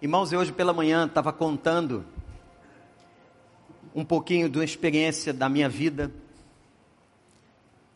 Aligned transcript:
Irmãos, 0.00 0.32
eu 0.32 0.38
hoje 0.38 0.52
pela 0.52 0.72
manhã 0.72 1.06
estava 1.06 1.32
contando 1.32 2.06
um 3.92 4.04
pouquinho 4.04 4.48
de 4.48 4.56
uma 4.56 4.64
experiência 4.64 5.32
da 5.32 5.48
minha 5.48 5.68
vida, 5.68 6.12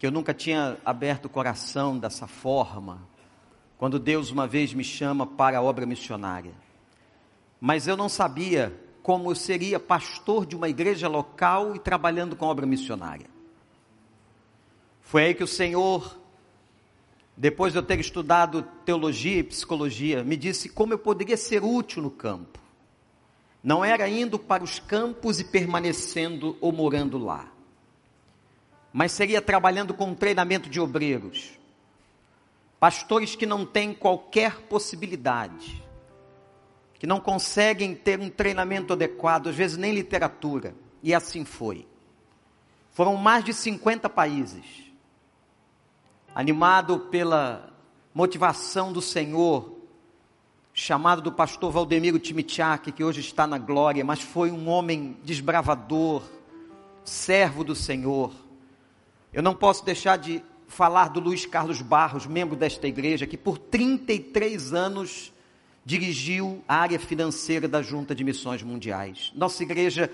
que 0.00 0.06
eu 0.08 0.10
nunca 0.10 0.34
tinha 0.34 0.76
aberto 0.84 1.26
o 1.26 1.28
coração 1.28 1.96
dessa 1.96 2.26
forma, 2.26 3.06
quando 3.78 4.00
Deus 4.00 4.32
uma 4.32 4.48
vez 4.48 4.74
me 4.74 4.82
chama 4.82 5.24
para 5.24 5.58
a 5.58 5.62
obra 5.62 5.86
missionária. 5.86 6.54
Mas 7.60 7.86
eu 7.86 7.96
não 7.96 8.08
sabia 8.08 8.76
como 9.00 9.30
eu 9.30 9.36
seria 9.36 9.78
pastor 9.78 10.44
de 10.44 10.56
uma 10.56 10.68
igreja 10.68 11.06
local 11.06 11.76
e 11.76 11.78
trabalhando 11.78 12.34
com 12.34 12.46
obra 12.46 12.66
missionária. 12.66 13.30
Foi 15.02 15.26
aí 15.26 15.34
que 15.34 15.44
o 15.44 15.46
Senhor 15.48 16.20
depois 17.42 17.72
de 17.72 17.78
eu 17.80 17.82
ter 17.82 17.98
estudado 17.98 18.62
teologia 18.84 19.38
e 19.38 19.42
psicologia, 19.42 20.22
me 20.22 20.36
disse 20.36 20.68
como 20.68 20.92
eu 20.92 20.98
poderia 20.98 21.36
ser 21.36 21.64
útil 21.64 22.00
no 22.00 22.08
campo. 22.08 22.60
Não 23.64 23.84
era 23.84 24.08
indo 24.08 24.38
para 24.38 24.62
os 24.62 24.78
campos 24.78 25.40
e 25.40 25.44
permanecendo 25.44 26.56
ou 26.60 26.70
morando 26.70 27.18
lá, 27.18 27.48
mas 28.92 29.10
seria 29.10 29.42
trabalhando 29.42 29.92
com 29.92 30.14
treinamento 30.14 30.70
de 30.70 30.78
obreiros, 30.78 31.58
pastores 32.78 33.34
que 33.34 33.44
não 33.44 33.66
têm 33.66 33.92
qualquer 33.92 34.60
possibilidade, 34.68 35.82
que 36.94 37.08
não 37.08 37.18
conseguem 37.18 37.92
ter 37.92 38.20
um 38.20 38.30
treinamento 38.30 38.92
adequado, 38.92 39.48
às 39.48 39.56
vezes 39.56 39.76
nem 39.76 39.92
literatura, 39.92 40.76
e 41.02 41.12
assim 41.12 41.44
foi. 41.44 41.88
Foram 42.92 43.16
mais 43.16 43.44
de 43.44 43.52
50 43.52 44.08
países 44.08 44.91
animado 46.34 46.98
pela 47.10 47.70
motivação 48.14 48.92
do 48.92 49.02
Senhor, 49.02 49.78
chamado 50.72 51.20
do 51.20 51.32
pastor 51.32 51.70
Valdemiro 51.70 52.18
Timitiak, 52.18 52.92
que 52.92 53.04
hoje 53.04 53.20
está 53.20 53.46
na 53.46 53.58
glória, 53.58 54.04
mas 54.04 54.20
foi 54.20 54.50
um 54.50 54.68
homem 54.68 55.16
desbravador, 55.22 56.22
servo 57.04 57.62
do 57.62 57.74
Senhor. 57.74 58.32
Eu 59.32 59.42
não 59.42 59.54
posso 59.54 59.84
deixar 59.84 60.16
de 60.16 60.42
falar 60.66 61.08
do 61.08 61.20
Luiz 61.20 61.44
Carlos 61.44 61.82
Barros, 61.82 62.26
membro 62.26 62.56
desta 62.56 62.88
igreja, 62.88 63.26
que 63.26 63.36
por 63.36 63.58
33 63.58 64.72
anos 64.72 65.32
dirigiu 65.84 66.62
a 66.66 66.76
área 66.76 66.98
financeira 66.98 67.68
da 67.68 67.82
Junta 67.82 68.14
de 68.14 68.24
Missões 68.24 68.62
Mundiais. 68.62 69.32
Nossa 69.34 69.62
igreja 69.62 70.10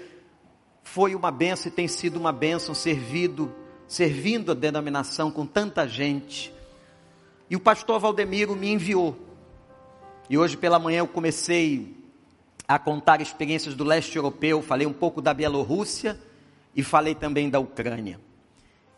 foi 0.83 1.14
uma 1.14 1.30
benção 1.30 1.70
e 1.70 1.74
tem 1.74 1.86
sido 1.86 2.19
uma 2.19 2.33
benção, 2.33 2.74
servido 2.74 3.55
servindo 3.89 4.53
a 4.53 4.55
denominação 4.55 5.31
com 5.31 5.47
tanta 5.47 5.89
gente. 5.89 6.53
E 7.48 7.56
o 7.56 7.61
pastor 7.61 7.98
Valdemiro 7.98 8.55
me 8.55 8.70
enviou. 8.70 9.17
E 10.28 10.36
hoje 10.36 10.58
pela 10.58 10.78
manhã 10.78 10.98
eu 10.98 11.08
comecei 11.08 11.97
a 12.69 12.78
contar 12.78 13.22
experiências 13.22 13.75
do 13.75 13.83
leste 13.83 14.14
europeu, 14.17 14.61
falei 14.61 14.86
um 14.86 14.92
pouco 14.92 15.22
da 15.22 15.33
Bielorrússia 15.33 16.20
e 16.77 16.83
falei 16.83 17.14
também 17.14 17.48
da 17.48 17.58
Ucrânia. 17.58 18.20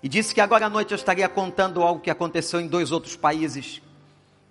E 0.02 0.08
disse 0.08 0.34
que 0.34 0.40
agora 0.40 0.66
à 0.66 0.70
noite 0.70 0.90
eu 0.90 0.96
estaria 0.96 1.28
contando 1.28 1.82
algo 1.82 2.00
que 2.00 2.10
aconteceu 2.10 2.60
em 2.60 2.66
dois 2.66 2.90
outros 2.90 3.14
países 3.14 3.80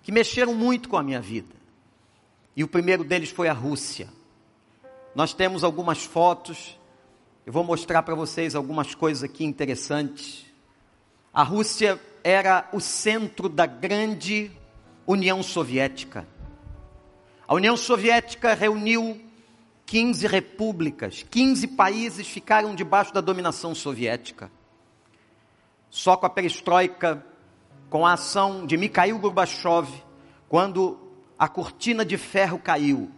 que 0.02 0.10
mexeram 0.10 0.54
muito 0.54 0.88
com 0.88 0.96
a 0.96 1.02
minha 1.02 1.20
vida. 1.20 1.54
E 2.56 2.64
o 2.64 2.68
primeiro 2.68 3.04
deles 3.04 3.30
foi 3.30 3.48
a 3.48 3.52
Rússia. 3.52 4.08
Nós 5.14 5.34
temos 5.34 5.62
algumas 5.62 6.02
fotos 6.02 6.79
eu 7.50 7.52
vou 7.52 7.64
mostrar 7.64 8.04
para 8.04 8.14
vocês 8.14 8.54
algumas 8.54 8.94
coisas 8.94 9.24
aqui 9.24 9.44
interessantes. 9.44 10.46
A 11.34 11.42
Rússia 11.42 12.00
era 12.22 12.68
o 12.72 12.78
centro 12.78 13.48
da 13.48 13.66
grande 13.66 14.52
União 15.04 15.42
Soviética. 15.42 16.28
A 17.48 17.52
União 17.52 17.76
Soviética 17.76 18.54
reuniu 18.54 19.20
15 19.84 20.28
repúblicas, 20.28 21.26
15 21.28 21.66
países 21.66 22.28
ficaram 22.28 22.72
debaixo 22.72 23.12
da 23.12 23.20
dominação 23.20 23.74
soviética. 23.74 24.48
Só 25.90 26.16
com 26.16 26.26
a 26.26 26.30
perestroika, 26.30 27.26
com 27.88 28.06
a 28.06 28.12
ação 28.12 28.64
de 28.64 28.76
Mikhail 28.76 29.18
Gorbachev, 29.18 29.88
quando 30.48 30.96
a 31.36 31.48
cortina 31.48 32.04
de 32.04 32.16
ferro 32.16 32.60
caiu, 32.60 33.10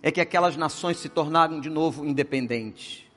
é 0.00 0.12
que 0.12 0.20
aquelas 0.20 0.56
nações 0.56 0.98
se 0.98 1.08
tornaram 1.08 1.60
de 1.60 1.68
novo 1.68 2.06
independentes. 2.06 3.09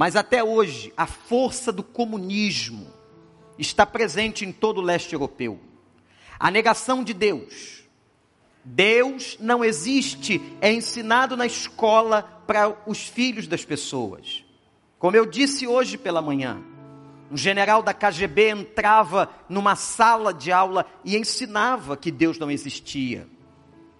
Mas 0.00 0.16
até 0.16 0.42
hoje, 0.42 0.94
a 0.96 1.06
força 1.06 1.70
do 1.70 1.82
comunismo 1.82 2.90
está 3.58 3.84
presente 3.84 4.46
em 4.46 4.50
todo 4.50 4.78
o 4.78 4.82
leste 4.82 5.12
europeu. 5.12 5.60
A 6.38 6.50
negação 6.50 7.04
de 7.04 7.12
Deus. 7.12 7.84
Deus 8.64 9.36
não 9.38 9.62
existe, 9.62 10.40
é 10.58 10.72
ensinado 10.72 11.36
na 11.36 11.44
escola 11.44 12.22
para 12.46 12.74
os 12.86 13.06
filhos 13.08 13.46
das 13.46 13.62
pessoas. 13.62 14.42
Como 14.98 15.18
eu 15.18 15.26
disse 15.26 15.66
hoje 15.66 15.98
pela 15.98 16.22
manhã, 16.22 16.62
um 17.30 17.36
general 17.36 17.82
da 17.82 17.92
KGB 17.92 18.48
entrava 18.48 19.28
numa 19.50 19.76
sala 19.76 20.32
de 20.32 20.50
aula 20.50 20.86
e 21.04 21.14
ensinava 21.14 21.94
que 21.94 22.10
Deus 22.10 22.38
não 22.38 22.50
existia. 22.50 23.28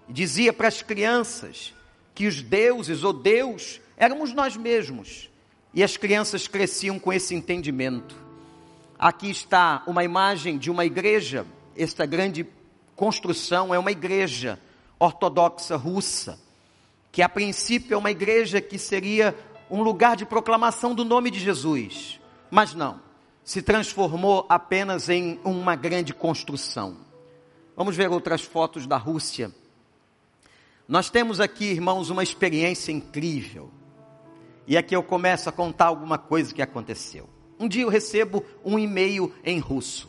Dizia 0.09 0.51
para 0.51 0.69
as 0.69 0.81
crianças 0.81 1.75
que 2.15 2.27
os 2.27 2.41
deuses 2.41 3.05
ou 3.05 3.13
Deus 3.13 3.83
éramos 3.99 4.33
nós 4.33 4.57
mesmos 4.57 5.30
e 5.73 5.83
as 5.83 5.97
crianças 5.97 6.49
cresciam 6.49 6.99
com 6.99 7.13
esse 7.13 7.35
entendimento. 7.35 8.17
Aqui 8.99 9.31
está 9.31 9.83
uma 9.87 10.05
imagem 10.05 10.59
de 10.59 10.71
uma 10.71 10.85
igreja, 10.85 11.47
esta 11.77 12.05
grande 12.05 12.47
construção 12.95 13.75
é 13.75 13.79
uma 13.79 13.91
igreja 13.91 14.61
ortodoxa 14.99 15.77
russa, 15.77 16.39
que 17.11 17.23
a 17.23 17.29
princípio 17.29 17.95
é 17.95 17.97
uma 17.97 18.11
igreja 18.11 18.61
que 18.61 18.79
seria 18.79 19.35
um 19.71 19.83
lugar 19.83 20.17
de 20.17 20.27
proclamação 20.27 20.95
do 20.95 21.05
nome 21.05 21.31
de 21.31 21.39
Jesus, 21.39 22.21
mas 22.51 22.75
não, 22.75 23.01
se 23.43 23.63
transformou 23.63 24.45
apenas 24.49 25.09
em 25.09 25.41
uma 25.45 25.75
grande 25.75 26.13
construção. 26.13 26.99
Vamos 27.77 27.97
ver 27.97 28.11
outras 28.11 28.43
fotos 28.43 28.87
da 28.87 28.99
Rússia. 28.99 29.51
Nós 30.87 31.09
temos 31.09 31.41
aqui, 31.41 31.67
irmãos, 31.67 32.11
uma 32.11 32.23
experiência 32.23 32.93
incrível. 32.93 33.71
E 34.67 34.77
aqui 34.77 34.95
eu 34.95 35.03
começo 35.03 35.49
a 35.49 35.53
contar 35.53 35.87
alguma 35.87 36.19
coisa 36.19 36.55
que 36.55 36.63
aconteceu. 36.63 37.29
Um 37.59 37.69
dia 37.69 37.83
eu 37.83 37.89
recebo 37.89 38.45
um 38.65 38.79
e-mail 38.79 39.33
em 39.45 39.59
russo. 39.59 40.09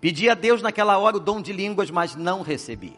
Pedi 0.00 0.28
a 0.28 0.34
Deus 0.34 0.60
naquela 0.60 0.98
hora 0.98 1.16
o 1.16 1.20
dom 1.20 1.40
de 1.40 1.52
línguas, 1.52 1.90
mas 1.90 2.14
não 2.14 2.42
recebi. 2.42 2.94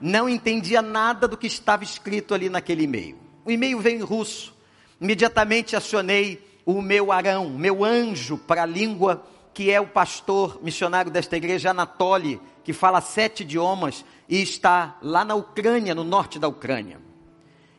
Não 0.00 0.28
entendia 0.28 0.82
nada 0.82 1.26
do 1.26 1.38
que 1.38 1.46
estava 1.46 1.82
escrito 1.82 2.34
ali 2.34 2.50
naquele 2.50 2.84
e-mail. 2.84 3.16
O 3.44 3.50
e-mail 3.50 3.80
veio 3.80 4.00
em 4.00 4.02
russo. 4.02 4.54
Imediatamente 5.00 5.74
acionei 5.74 6.46
o 6.66 6.82
meu 6.82 7.10
Arão, 7.10 7.48
meu 7.50 7.84
anjo 7.84 8.36
para 8.36 8.62
a 8.62 8.66
língua, 8.66 9.24
que 9.54 9.70
é 9.70 9.80
o 9.80 9.86
pastor 9.86 10.60
missionário 10.62 11.10
desta 11.10 11.36
igreja, 11.36 11.70
Anatoly, 11.70 12.40
que 12.62 12.72
fala 12.72 13.00
sete 13.00 13.42
idiomas 13.42 14.04
e 14.28 14.42
está 14.42 14.98
lá 15.00 15.24
na 15.24 15.34
Ucrânia, 15.34 15.94
no 15.94 16.04
norte 16.04 16.38
da 16.38 16.48
Ucrânia. 16.48 17.00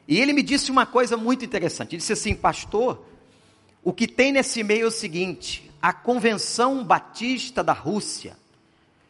E 0.07 0.19
ele 0.19 0.33
me 0.33 0.43
disse 0.43 0.71
uma 0.71 0.85
coisa 0.85 1.17
muito 1.17 1.43
interessante. 1.43 1.91
Ele 1.91 1.97
disse 1.97 2.13
assim, 2.13 2.35
pastor, 2.35 3.03
o 3.83 3.93
que 3.93 4.07
tem 4.07 4.31
nesse 4.31 4.59
e-mail 4.61 4.85
é 4.85 4.87
o 4.87 4.91
seguinte: 4.91 5.71
a 5.81 5.93
Convenção 5.93 6.83
Batista 6.83 7.63
da 7.63 7.73
Rússia, 7.73 8.37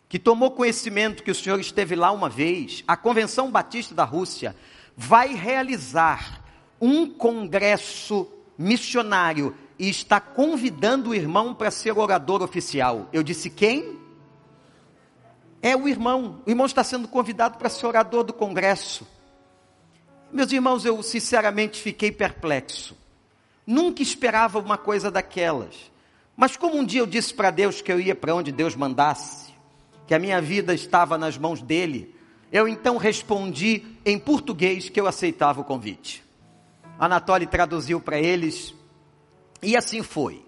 que 0.07 0.19
tomou 0.19 0.51
conhecimento 0.51 1.23
que 1.23 1.31
o 1.31 1.35
senhor 1.35 1.59
esteve 1.59 1.95
lá 1.95 2.11
uma 2.11 2.29
vez, 2.29 2.83
a 2.87 2.95
Convenção 2.97 3.49
Batista 3.49 3.95
da 3.95 4.03
Rússia 4.03 4.55
vai 4.95 5.33
realizar 5.33 6.41
um 6.79 7.09
congresso 7.09 8.27
missionário 8.57 9.55
e 9.77 9.89
está 9.89 10.19
convidando 10.19 11.09
o 11.09 11.15
irmão 11.15 11.53
para 11.53 11.71
ser 11.71 11.97
orador 11.97 12.41
oficial. 12.41 13.09
Eu 13.11 13.23
disse: 13.23 13.49
quem? 13.49 13.99
É 15.61 15.75
o 15.75 15.87
irmão. 15.87 16.41
O 16.45 16.49
irmão 16.49 16.65
está 16.65 16.83
sendo 16.83 17.07
convidado 17.07 17.57
para 17.57 17.69
ser 17.69 17.85
orador 17.85 18.23
do 18.23 18.33
congresso. 18.33 19.07
Meus 20.31 20.51
irmãos, 20.51 20.85
eu 20.85 21.01
sinceramente 21.01 21.81
fiquei 21.81 22.11
perplexo. 22.11 22.95
Nunca 23.65 24.01
esperava 24.01 24.59
uma 24.59 24.77
coisa 24.77 25.09
daquelas. 25.09 25.91
Mas 26.35 26.57
como 26.57 26.77
um 26.77 26.85
dia 26.85 26.99
eu 26.99 27.07
disse 27.07 27.33
para 27.33 27.51
Deus 27.51 27.81
que 27.81 27.91
eu 27.91 27.99
ia 27.99 28.13
para 28.13 28.35
onde 28.35 28.51
Deus 28.51 28.75
mandasse, 28.75 29.53
que 30.05 30.13
a 30.13 30.19
minha 30.19 30.41
vida 30.41 30.73
estava 30.73 31.17
nas 31.17 31.37
mãos 31.37 31.61
dele, 31.61 32.13
eu 32.51 32.67
então 32.67 32.97
respondi 32.97 33.83
em 34.05 34.19
português 34.19 34.89
que 34.89 34.99
eu 34.99 35.07
aceitava 35.07 35.61
o 35.61 35.63
convite. 35.63 36.23
Anatoly 36.99 37.47
traduziu 37.47 37.99
para 37.99 38.19
eles 38.19 38.73
e 39.61 39.75
assim 39.75 40.03
foi. 40.03 40.45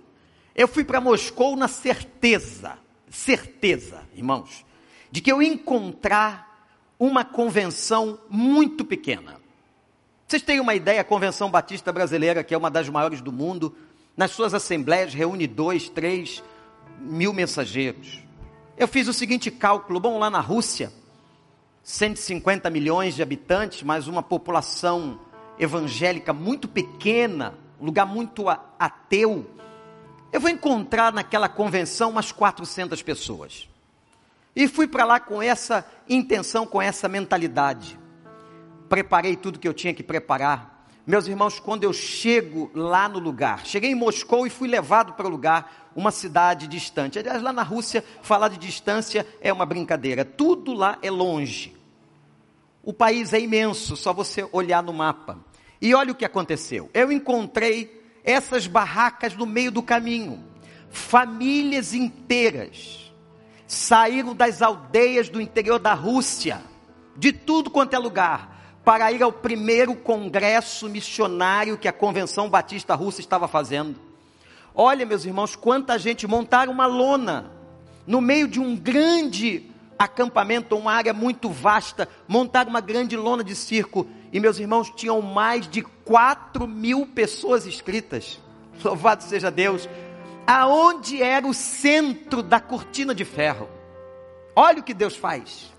Eu 0.55 0.67
fui 0.67 0.83
para 0.83 1.01
Moscou 1.01 1.55
na 1.55 1.67
certeza, 1.67 2.77
certeza, 3.09 4.01
irmãos, 4.13 4.65
de 5.11 5.21
que 5.21 5.31
eu 5.31 5.41
ia 5.41 5.53
encontrar 5.53 6.67
uma 6.99 7.23
convenção 7.23 8.19
muito 8.29 8.83
pequena. 8.83 9.39
Vocês 10.27 10.41
têm 10.41 10.59
uma 10.59 10.75
ideia, 10.75 10.99
a 10.99 11.05
Convenção 11.05 11.49
Batista 11.49 11.93
Brasileira, 11.93 12.43
que 12.43 12.53
é 12.53 12.57
uma 12.57 12.69
das 12.69 12.89
maiores 12.89 13.21
do 13.21 13.31
mundo, 13.31 13.73
nas 14.15 14.31
suas 14.31 14.53
assembleias 14.53 15.13
reúne 15.13 15.47
dois, 15.47 15.87
três 15.87 16.43
mil 16.99 17.31
mensageiros. 17.31 18.19
Eu 18.77 18.89
fiz 18.89 19.07
o 19.07 19.13
seguinte 19.13 19.49
cálculo: 19.49 20.01
bom, 20.01 20.19
lá 20.19 20.29
na 20.29 20.41
Rússia, 20.41 20.91
150 21.81 22.69
milhões 22.69 23.15
de 23.15 23.23
habitantes, 23.23 23.83
mas 23.83 24.09
uma 24.09 24.21
população 24.21 25.17
evangélica 25.57 26.33
muito 26.33 26.67
pequena, 26.67 27.53
um 27.79 27.85
lugar 27.85 28.05
muito 28.05 28.49
ateu. 28.77 29.49
Eu 30.33 30.41
vou 30.41 30.49
encontrar 30.49 31.13
naquela 31.13 31.47
convenção 31.47 32.09
umas 32.09 32.33
400 32.33 33.01
pessoas. 33.01 33.69
E 34.53 34.67
fui 34.67 34.89
para 34.89 35.05
lá 35.05 35.21
com 35.21 35.41
essa 35.41 35.89
intenção, 36.09 36.67
com 36.67 36.81
essa 36.81 37.07
mentalidade. 37.07 37.97
Preparei 38.89 39.35
tudo 39.35 39.59
que 39.59 39.67
eu 39.67 39.73
tinha 39.73 39.93
que 39.93 40.03
preparar. 40.03 40.77
Meus 41.05 41.25
irmãos, 41.27 41.59
quando 41.59 41.83
eu 41.85 41.93
chego 41.93 42.69
lá 42.73 43.07
no 43.07 43.17
lugar, 43.17 43.65
cheguei 43.65 43.91
em 43.91 43.95
Moscou 43.95 44.45
e 44.45 44.49
fui 44.49 44.67
levado 44.67 45.13
para 45.13 45.25
o 45.25 45.29
lugar, 45.29 45.89
uma 45.95 46.11
cidade 46.11 46.67
distante. 46.67 47.17
Aliás, 47.17 47.41
lá 47.41 47.53
na 47.53 47.63
Rússia, 47.63 48.03
falar 48.21 48.49
de 48.49 48.57
distância 48.57 49.25
é 49.39 49.51
uma 49.53 49.65
brincadeira. 49.65 50.25
Tudo 50.25 50.73
lá 50.73 50.97
é 51.01 51.09
longe. 51.09 51.73
O 52.83 52.91
país 52.93 53.33
é 53.33 53.39
imenso, 53.39 53.95
só 53.95 54.11
você 54.11 54.47
olhar 54.51 54.83
no 54.83 54.93
mapa. 54.93 55.39
E 55.81 55.93
olha 55.93 56.11
o 56.11 56.15
que 56.15 56.25
aconteceu. 56.25 56.89
Eu 56.93 57.11
encontrei 57.11 58.03
essas 58.23 58.67
barracas 58.67 59.33
no 59.33 59.45
meio 59.45 59.71
do 59.71 59.81
caminho. 59.81 60.43
Famílias 60.89 61.93
inteiras 61.93 63.13
saíram 63.65 64.33
das 64.33 64.61
aldeias 64.61 65.29
do 65.29 65.41
interior 65.41 65.79
da 65.79 65.93
Rússia, 65.93 66.61
de 67.15 67.31
tudo 67.31 67.69
quanto 67.69 67.93
é 67.93 67.99
lugar, 67.99 68.56
para 68.87 69.11
ir 69.11 69.21
ao 69.21 69.33
primeiro 69.33 69.93
congresso 69.93 70.87
missionário 70.87 71.77
que 71.77 71.89
a 71.89 71.91
Convenção 71.91 72.49
Batista 72.49 72.95
Russa 72.95 73.19
estava 73.19 73.45
fazendo. 73.45 73.99
Olha, 74.73 75.05
meus 75.05 75.25
irmãos, 75.25 75.57
quanta 75.57 75.99
gente 75.99 76.25
montaram 76.25 76.71
uma 76.71 76.85
lona 76.85 77.51
no 78.07 78.21
meio 78.21 78.47
de 78.47 78.61
um 78.61 78.77
grande 78.77 79.69
acampamento, 79.99 80.77
uma 80.77 80.93
área 80.93 81.11
muito 81.13 81.49
vasta, 81.49 82.07
montaram 82.29 82.69
uma 82.69 82.79
grande 82.79 83.17
lona 83.17 83.43
de 83.43 83.55
circo 83.55 84.07
e 84.31 84.39
meus 84.39 84.57
irmãos 84.57 84.89
tinham 84.95 85.21
mais 85.21 85.67
de 85.67 85.81
4 85.81 86.65
mil 86.65 87.05
pessoas 87.07 87.67
inscritas. 87.67 88.39
Louvado 88.81 89.21
seja 89.21 89.51
Deus. 89.51 89.89
Aonde 90.47 91.21
era 91.21 91.45
o 91.45 91.53
centro 91.53 92.41
da 92.41 92.61
cortina 92.61 93.13
de 93.13 93.25
ferro? 93.25 93.67
Olha 94.55 94.79
o 94.79 94.83
que 94.83 94.93
Deus 94.93 95.17
faz. 95.17 95.75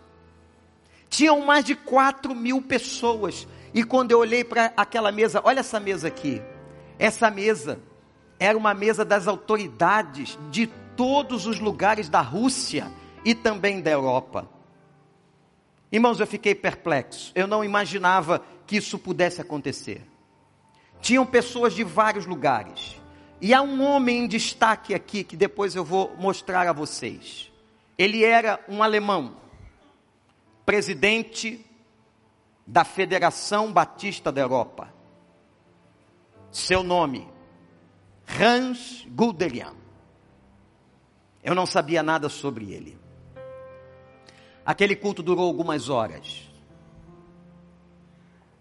Tinham 1.09 1.45
mais 1.45 1.65
de 1.65 1.75
4 1.75 2.35
mil 2.35 2.61
pessoas. 2.63 3.47
E 3.73 3.85
quando 3.85 4.13
eu 4.13 4.19
olhei 4.19 4.45
para 4.45 4.73
aquela 4.77 5.11
mesa, 5.13 5.41
olha 5.45 5.61
essa 5.61 5.81
mesa 5.81 6.09
aqui. 6.09 6.43
Essa 6.99 7.31
mesa 7.31 7.81
era 8.39 8.57
uma 8.57 8.75
mesa 8.75 9.05
das 9.05 9.27
autoridades 9.27 10.39
de 10.51 10.67
todos 10.97 11.47
os 11.47 11.59
lugares 11.61 12.09
da 12.09 12.21
Rússia 12.21 12.91
e 13.25 13.35
também 13.35 13.81
da 13.81 13.91
Europa. 13.91 14.49
Irmãos, 15.91 16.21
eu 16.21 16.27
fiquei 16.27 16.55
perplexo. 16.55 17.33
Eu 17.35 17.47
não 17.47 17.65
imaginava 17.65 18.43
que 18.67 18.77
isso 18.77 18.99
pudesse 18.99 19.41
acontecer. 19.41 20.03
Tinham 21.01 21.25
pessoas 21.25 21.73
de 21.73 21.83
vários 21.85 22.27
lugares. 22.27 23.01
E 23.41 23.55
há 23.55 23.63
um 23.63 23.83
homem 23.83 24.25
em 24.25 24.29
destaque 24.29 24.95
aqui 24.95 25.23
que 25.23 25.37
depois 25.37 25.75
eu 25.75 25.85
vou 25.85 26.15
mostrar 26.19 26.67
a 26.67 26.73
vocês. 26.73 27.51
Ele 27.97 28.25
era 28.25 28.61
um 28.69 28.83
alemão, 28.83 29.37
presidente 30.69 31.65
da 32.67 32.85
Federação 32.85 33.73
Batista 33.73 34.31
da 34.31 34.43
Europa. 34.43 34.93
Seu 36.53 36.83
nome, 36.83 37.27
Hans 38.39 39.07
Guderian. 39.09 39.73
Eu 41.43 41.55
não 41.55 41.65
sabia 41.65 42.03
nada 42.03 42.29
sobre 42.29 42.71
ele. 42.71 42.99
Aquele 44.63 44.95
culto 44.95 45.23
durou 45.23 45.47
algumas 45.47 45.89
horas. 45.89 46.51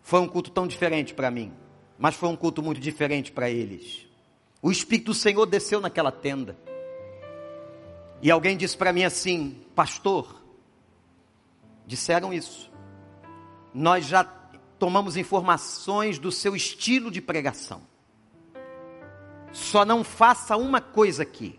Foi 0.01 0.21
um 0.21 0.29
culto 0.29 0.49
tão 0.49 0.65
diferente 0.65 1.13
para 1.13 1.29
mim, 1.29 1.51
mas 1.99 2.15
foi 2.15 2.29
um 2.29 2.37
culto 2.37 2.63
muito 2.63 2.79
diferente 2.79 3.33
para 3.33 3.49
eles. 3.49 4.07
O 4.61 4.71
Espírito 4.71 5.07
do 5.07 5.13
Senhor 5.13 5.45
desceu 5.45 5.81
naquela 5.81 6.13
tenda. 6.13 6.57
E 8.21 8.31
alguém 8.31 8.55
disse 8.55 8.77
para 8.77 8.93
mim 8.93 9.03
assim: 9.03 9.61
Pastor, 9.75 10.36
disseram 11.87 12.33
isso. 12.33 12.69
Nós 13.73 14.05
já 14.05 14.23
tomamos 14.77 15.15
informações 15.15 16.19
do 16.19 16.31
seu 16.31 16.55
estilo 16.55 17.09
de 17.09 17.21
pregação. 17.21 17.81
Só 19.53 19.85
não 19.85 20.03
faça 20.03 20.57
uma 20.57 20.81
coisa 20.81 21.23
aqui. 21.23 21.57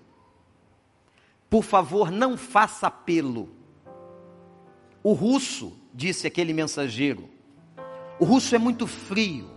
Por 1.49 1.65
favor, 1.65 2.11
não 2.11 2.37
faça 2.37 2.87
apelo. 2.87 3.49
O 5.03 5.15
russo, 5.15 5.75
disse 5.95 6.27
aquele 6.27 6.53
mensageiro, 6.53 7.29
o 8.21 8.25
russo 8.25 8.55
é 8.55 8.59
muito 8.59 8.87
frio. 8.87 9.51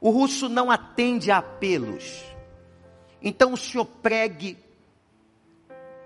O 0.00 0.10
russo 0.10 0.48
não 0.48 0.70
atende 0.70 1.30
a 1.30 1.38
apelos. 1.38 2.24
Então 3.20 3.52
o 3.52 3.56
senhor 3.56 3.84
pregue, 3.84 4.56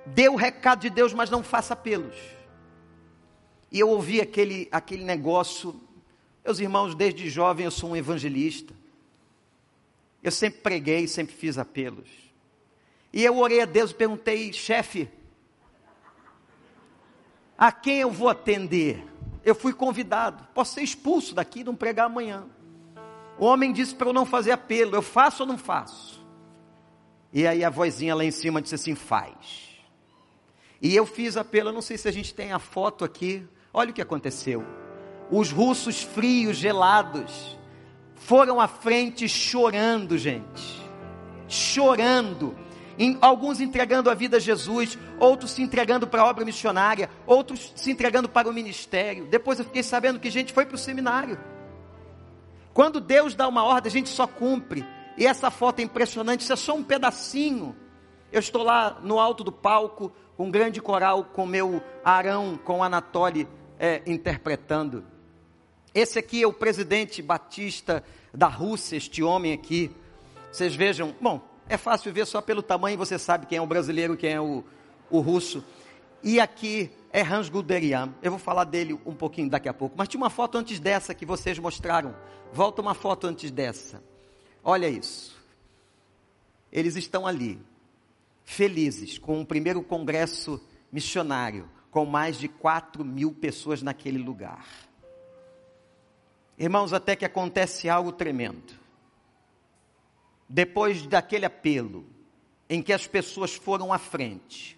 dê 0.07 0.29
o 0.29 0.35
recado 0.35 0.81
de 0.81 0.91
Deus, 0.91 1.13
mas 1.13 1.31
não 1.31 1.43
faça 1.43 1.75
apelos. 1.75 2.17
E 3.75 3.81
eu 3.81 3.89
ouvi 3.89 4.21
aquele, 4.21 4.69
aquele 4.71 5.03
negócio, 5.03 5.75
meus 6.45 6.61
irmãos, 6.61 6.95
desde 6.95 7.29
jovem 7.29 7.65
eu 7.65 7.73
sou 7.73 7.91
um 7.91 7.97
evangelista. 7.97 8.73
Eu 10.23 10.31
sempre 10.31 10.61
preguei, 10.61 11.09
sempre 11.09 11.35
fiz 11.35 11.59
apelos. 11.59 12.09
E 13.13 13.25
eu 13.25 13.37
orei 13.37 13.63
a 13.63 13.65
Deus 13.65 13.91
e 13.91 13.95
perguntei, 13.95 14.53
chefe, 14.53 15.11
a 17.59 17.73
quem 17.73 17.99
eu 17.99 18.13
vou 18.13 18.29
atender? 18.29 19.05
Eu 19.45 19.57
fui 19.57 19.73
convidado, 19.73 20.47
posso 20.55 20.75
ser 20.75 20.83
expulso 20.83 21.35
daqui 21.35 21.63
e 21.63 21.65
não 21.65 21.75
pregar 21.75 22.07
amanhã. 22.07 22.47
O 23.37 23.45
homem 23.45 23.73
disse 23.73 23.93
para 23.93 24.09
eu 24.09 24.13
não 24.13 24.25
fazer 24.25 24.53
apelo, 24.53 24.95
eu 24.95 25.03
faço 25.03 25.43
ou 25.43 25.49
não 25.49 25.59
faço? 25.59 26.25
E 27.33 27.45
aí 27.45 27.65
a 27.65 27.71
vozinha 27.71 28.15
lá 28.15 28.25
em 28.25 28.31
cima 28.31 28.63
disse 28.63 28.77
assim: 28.77 28.95
faz. 28.95 29.83
E 30.81 30.95
eu 30.95 31.05
fiz 31.05 31.37
apelo, 31.37 31.71
eu 31.71 31.73
não 31.73 31.83
sei 31.83 31.99
se 31.99 32.07
a 32.07 32.13
gente 32.13 32.33
tem 32.33 32.53
a 32.53 32.61
foto 32.61 33.05
aqui. 33.05 33.45
Olha 33.77 33.91
o 33.91 33.93
que 33.93 34.01
aconteceu. 34.01 34.65
Os 35.29 35.51
russos 35.51 36.01
frios, 36.01 36.57
gelados, 36.57 37.59
foram 38.15 38.61
à 38.61 38.69
frente 38.69 39.29
chorando, 39.29 40.17
gente. 40.17 40.81
Chorando 41.49 42.57
em, 42.97 43.19
alguns 43.21 43.61
entregando 43.61 44.09
a 44.09 44.15
vida 44.15 44.37
a 44.37 44.41
Jesus, 44.41 44.97
outros 45.19 45.51
se 45.51 45.61
entregando 45.61 46.07
para 46.07 46.23
a 46.23 46.27
obra 46.27 46.45
missionária, 46.45 47.11
outros 47.27 47.73
se 47.75 47.91
entregando 47.91 48.29
para 48.29 48.49
o 48.49 48.53
ministério. 48.53 49.27
Depois 49.27 49.59
eu 49.59 49.65
fiquei 49.65 49.83
sabendo 49.83 50.21
que 50.21 50.31
gente 50.31 50.53
foi 50.53 50.65
para 50.65 50.77
o 50.77 50.79
seminário. 50.79 51.37
Quando 52.73 53.01
Deus 53.01 53.35
dá 53.35 53.49
uma 53.49 53.65
ordem, 53.65 53.91
a 53.91 53.93
gente 53.93 54.09
só 54.09 54.27
cumpre. 54.27 54.87
E 55.19 55.27
essa 55.27 55.51
foto 55.51 55.81
é 55.81 55.83
impressionante, 55.83 56.43
isso 56.43 56.53
é 56.53 56.57
só 56.57 56.75
um 56.77 56.85
pedacinho. 56.85 57.75
Eu 58.33 58.39
estou 58.39 58.63
lá 58.63 58.99
no 59.03 59.19
alto 59.19 59.43
do 59.43 59.51
palco, 59.53 60.13
com 60.37 60.47
um 60.47 60.51
grande 60.51 60.81
coral, 60.81 61.25
com 61.25 61.45
meu 61.45 61.83
Arão, 62.05 62.57
com 62.65 62.83
Anatoly 62.83 63.49
é, 63.79 64.03
interpretando. 64.07 65.05
Esse 65.95 66.19
aqui 66.19 66.43
é 66.43 66.47
o 66.47 66.53
presidente 66.53 67.23
batista 67.23 68.03
da 68.33 68.49
Rússia, 68.49 68.97
este 68.97 69.23
homem 69.23 69.53
aqui. 69.53 69.91
Vocês 70.51 70.75
vejam, 70.75 71.15
bom, 71.21 71.41
é 71.69 71.77
fácil 71.77 72.13
ver 72.13 72.27
só 72.27 72.41
pelo 72.41 72.63
tamanho, 72.63 72.99
você 72.99 73.19
sabe 73.19 73.47
quem 73.47 73.59
é 73.59 73.63
o 73.63 73.67
brasileiro, 73.67 74.17
quem 74.17 74.33
é 74.33 74.41
o, 74.41 74.65
o 75.11 75.21
russo. 75.21 75.65
E 76.23 76.41
aqui 76.41 76.91
é 77.13 77.23
Hans 77.23 77.49
Guderian. 77.49 78.15
Eu 78.23 78.33
vou 78.33 78.41
falar 78.41 78.65
dele 78.65 78.99
um 79.05 79.15
pouquinho 79.15 79.49
daqui 79.49 79.69
a 79.69 79.75
pouco. 79.75 79.95
Mas 79.97 80.09
tinha 80.09 80.21
uma 80.21 80.31
foto 80.31 80.59
antes 80.59 80.81
dessa 80.81 81.15
que 81.15 81.27
vocês 81.27 81.59
mostraram. 81.59 82.15
Volta 82.53 82.83
uma 82.83 82.95
foto 82.95 83.27
antes 83.27 83.51
dessa. 83.51 84.03
Olha 84.63 84.89
isso. 84.89 85.41
Eles 86.73 86.97
estão 86.97 87.27
ali, 87.27 87.61
felizes, 88.43 89.17
com 89.19 89.41
o 89.41 89.47
primeiro 89.47 89.83
congresso 89.83 90.61
missionário, 90.91 91.69
com 91.95 92.05
mais 92.05 92.37
de 92.37 92.49
4 92.49 93.05
mil 93.05 93.33
pessoas 93.33 93.81
naquele 93.81 94.19
lugar. 94.19 94.67
Irmãos, 96.59 96.93
até 96.93 97.15
que 97.15 97.25
acontece 97.25 97.89
algo 97.89 98.11
tremendo 98.11 98.75
depois 100.49 101.07
daquele 101.07 101.47
apelo, 101.47 102.05
em 102.69 102.83
que 102.83 102.93
as 102.93 103.07
pessoas 103.07 103.55
foram 103.55 103.93
à 103.93 103.99
frente, 103.99 104.77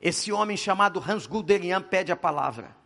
esse 0.00 0.32
homem 0.32 0.56
chamado 0.56 1.00
Hans 1.00 1.24
Guderian 1.24 1.80
pede 1.80 2.10
a 2.10 2.16
palavra. 2.16 2.76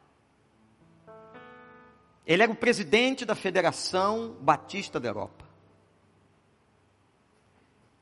Ele 2.26 2.42
era 2.42 2.52
o 2.52 2.56
presidente 2.56 3.24
da 3.24 3.34
Federação 3.34 4.36
Batista 4.42 5.00
da 5.00 5.08
Europa. 5.08 5.46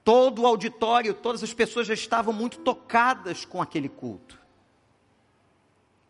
Todo 0.03 0.43
o 0.43 0.47
auditório, 0.47 1.15
todas 1.15 1.45
as 1.45 1.55
pessoas 1.55 1.87
já 1.87 1.95
estavam 1.95 2.35
muito 2.35 2.59
tocadas 2.59 3.45
com 3.45 3.63
aquele 3.63 3.89
culto. 3.89 4.42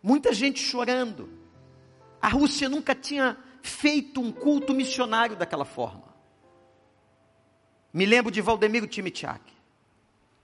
Muita 0.03 0.33
gente 0.33 0.61
chorando. 0.61 1.29
A 2.21 2.29
Rússia 2.29 2.69
nunca 2.69 2.95
tinha 2.95 3.37
feito 3.63 4.21
um 4.21 4.33
culto 4.33 4.75
missionário 4.75 5.37
daquela 5.37 5.65
forma. 5.65 6.13
Me 7.93 8.07
lembro 8.07 8.31
de 8.33 8.41
Valdemiro 8.41 8.87
Timichak, 8.87 9.53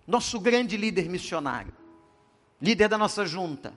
nosso 0.06 0.38
grande 0.38 0.76
líder 0.76 1.08
missionário, 1.08 1.72
líder 2.60 2.88
da 2.88 2.98
nossa 2.98 3.24
junta. 3.26 3.72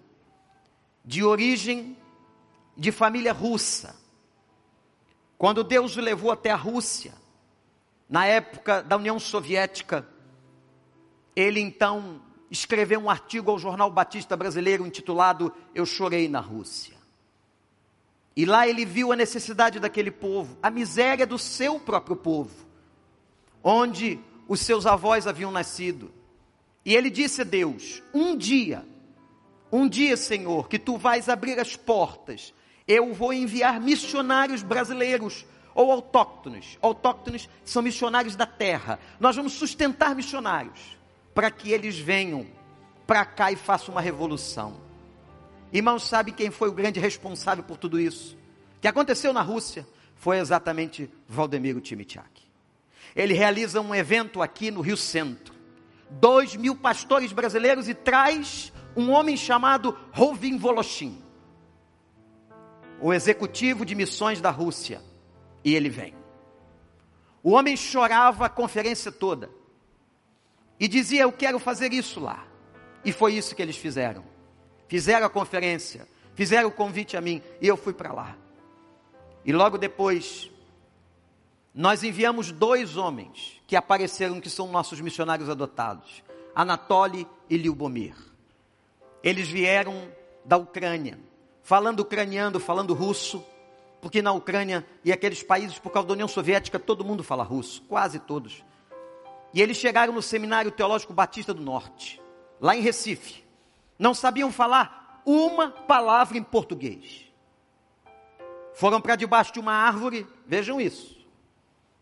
de 1.04 1.24
origem 1.24 1.98
de 2.78 2.92
família 2.92 3.34
russa. 3.34 3.96
Quando 5.38 5.64
Deus 5.64 5.98
o 5.98 6.02
levou 6.02 6.32
até 6.32 6.52
a 6.52 6.56
Rússia, 6.56 7.14
na 8.08 8.26
época 8.26 8.84
da 8.84 8.98
União 8.98 9.20
Soviética, 9.20 10.08
ele 11.36 11.60
então 11.60 12.22
escreveu 12.52 13.00
um 13.00 13.10
artigo 13.10 13.50
ao 13.50 13.58
Jornal 13.58 13.90
Batista 13.90 14.36
Brasileiro 14.36 14.86
intitulado 14.86 15.54
Eu 15.74 15.86
Chorei 15.86 16.28
na 16.28 16.42
Rússia. 16.42 16.98
E 18.36 18.46
lá 18.46 18.68
ele 18.68 18.86
viu 18.86 19.14
a 19.14 19.16
necessidade 19.16 19.80
daquele 19.80 20.12
povo, 20.12 20.58
a 20.62 20.70
miséria 20.70 21.26
do 21.26 21.40
seu 21.40 21.80
próprio 21.80 22.18
povo, 22.18 22.54
onde 23.64 24.20
os 24.50 24.60
seus 24.60 24.86
avós 24.86 25.28
haviam 25.28 25.50
nascido. 25.50 26.12
E 26.86 26.94
ele 26.94 27.10
disse 27.10 27.42
a 27.42 27.46
Deus: 27.46 28.04
Um 28.14 28.36
dia, 28.36 28.86
um 29.72 29.88
dia, 29.88 30.18
Senhor, 30.18 30.68
que 30.68 30.80
tu 30.80 30.98
vais 30.98 31.30
abrir 31.30 31.58
as 31.58 31.78
portas, 31.78 32.54
eu 32.86 33.14
vou 33.14 33.32
enviar 33.32 33.80
missionários 33.80 34.62
brasileiros 34.62 35.46
ou 35.74 35.90
autóctones. 35.92 36.78
Autóctones 36.82 37.50
são 37.64 37.82
missionários 37.82 38.36
da 38.36 38.46
terra. 38.46 39.00
Nós 39.20 39.38
vamos 39.38 39.54
sustentar 39.54 40.16
missionários 40.16 41.01
para 41.34 41.50
que 41.50 41.72
eles 41.72 41.98
venham 41.98 42.46
para 43.08 43.26
cá 43.26 43.52
e 43.52 43.56
façam 43.56 43.94
uma 43.94 44.02
revolução. 44.02 44.80
Irmãos, 45.72 46.08
sabe 46.08 46.32
quem 46.32 46.52
foi 46.52 46.70
o 46.70 46.74
grande 46.74 47.00
responsável 47.00 47.64
por 47.64 47.78
tudo 47.78 48.00
isso? 48.00 48.38
O 48.78 48.82
que 48.82 48.88
aconteceu 48.88 49.32
na 49.32 49.42
Rússia 49.42 49.88
foi 50.16 50.38
exatamente 50.38 51.10
Valdemiro 51.28 51.80
Timitiak. 51.80 52.42
Ele 53.16 53.34
realiza 53.34 53.82
um 53.82 53.94
evento 53.94 54.42
aqui 54.42 54.72
no 54.72 54.82
Rio 54.82 54.98
Centro. 54.98 55.54
Dois 56.10 56.56
mil 56.56 56.76
pastores 56.76 57.32
brasileiros 57.32 57.88
e 57.88 57.94
traz 57.94 58.74
um 58.96 59.12
homem 59.12 59.38
chamado 59.38 59.98
Rovin 60.12 60.58
Voloshin, 60.58 61.24
o 63.00 63.14
executivo 63.14 63.86
de 63.86 63.96
missões 63.96 64.42
da 64.42 64.50
Rússia. 64.50 65.02
E 65.64 65.74
ele 65.74 65.90
vem. 65.90 66.14
O 67.42 67.52
homem 67.52 67.78
chorava 67.78 68.46
a 68.46 68.50
conferência 68.50 69.12
toda 69.12 69.61
e 70.82 70.88
dizia: 70.88 71.22
Eu 71.22 71.32
quero 71.32 71.60
fazer 71.60 71.94
isso 71.94 72.20
lá. 72.20 72.44
E 73.06 73.12
foi 73.12 73.36
isso 73.36 73.56
que 73.56 73.62
eles 73.62 73.78
fizeram. 73.78 74.24
Fizeram 74.88 75.28
a 75.28 75.30
conferência, 75.30 76.08
fizeram 76.36 76.70
o 76.70 76.72
convite 76.72 77.16
a 77.16 77.22
mim 77.22 77.42
e 77.62 77.68
eu 77.68 77.78
fui 77.78 77.94
para 77.94 78.12
lá. 78.12 78.36
E 79.46 79.54
logo 79.54 79.78
depois, 79.78 80.50
nós 81.74 82.04
enviamos 82.04 82.52
dois 82.52 82.98
homens 82.98 83.62
que 83.68 83.76
apareceram, 83.76 84.42
que 84.42 84.50
são 84.50 84.68
nossos 84.72 85.00
missionários 85.00 85.50
adotados: 85.50 86.24
Anatoly 86.56 87.28
e 87.48 87.58
Lyubomir. 87.58 88.16
Eles 89.24 89.48
vieram 89.48 90.12
da 90.44 90.58
Ucrânia, 90.58 91.20
falando 91.62 92.00
ucraniano, 92.00 92.60
falando 92.60 92.96
russo, 92.96 93.46
porque 94.02 94.20
na 94.20 94.32
Ucrânia 94.32 94.84
e 95.06 95.12
aqueles 95.12 95.44
países, 95.44 95.78
por 95.78 95.92
causa 95.92 96.08
da 96.08 96.14
União 96.14 96.28
Soviética, 96.28 96.80
todo 96.80 97.06
mundo 97.06 97.24
fala 97.24 97.44
russo, 97.44 97.84
quase 97.84 98.18
todos. 98.18 98.64
E 99.54 99.62
eles 99.62 99.78
chegaram 99.78 100.14
no 100.14 100.22
Seminário 100.22 100.72
Teológico 100.72 101.14
Batista 101.14 101.54
do 101.54 101.62
Norte, 101.62 102.22
lá 102.60 102.76
em 102.76 102.82
Recife. 102.82 103.44
Não 104.00 104.14
sabiam 104.14 104.52
falar 104.52 105.22
uma 105.26 105.70
palavra 105.70 106.38
em 106.38 106.44
português. 106.44 107.32
Foram 108.74 109.02
para 109.02 109.16
debaixo 109.16 109.54
de 109.54 109.60
uma 109.60 109.74
árvore, 109.74 110.26
vejam 110.48 110.80
isso. 110.80 111.20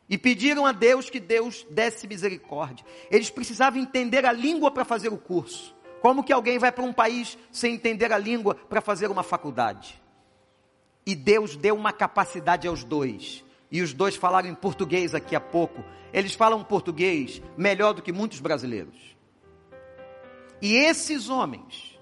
E 0.08 0.18
pediram 0.18 0.66
a 0.66 0.72
Deus 0.72 1.10
que 1.10 1.20
Deus 1.20 1.66
desse 1.70 2.08
misericórdia. 2.08 2.86
Eles 3.12 3.30
precisavam 3.30 3.80
entender 3.80 4.26
a 4.26 4.32
língua 4.32 4.72
para 4.72 4.86
fazer 4.86 5.10
o 5.10 5.18
curso. 5.18 5.76
Como 6.02 6.24
que 6.24 6.32
alguém 6.32 6.58
vai 6.58 6.72
para 6.72 6.84
um 6.84 6.94
país 6.94 7.38
sem 7.52 7.76
entender 7.76 8.12
a 8.14 8.18
língua 8.18 8.56
para 8.56 8.82
fazer 8.82 9.12
uma 9.12 9.24
faculdade? 9.24 10.02
E 11.06 11.16
Deus 11.16 11.56
deu 11.56 11.76
uma 11.76 11.92
capacidade 11.92 12.68
aos 12.68 12.84
dois 12.84 13.44
e 13.72 13.82
os 13.82 13.94
dois 13.94 14.16
falaram 14.16 14.50
em 14.50 14.56
português 14.56 15.14
aqui 15.14 15.36
a 15.36 15.40
pouco. 15.40 15.84
Eles 16.12 16.34
falam 16.34 16.64
português 16.64 17.42
melhor 17.58 17.94
do 17.94 18.02
que 18.02 18.12
muitos 18.12 18.40
brasileiros. 18.40 19.16
E 20.62 20.74
esses 20.74 21.30
homens, 21.30 22.00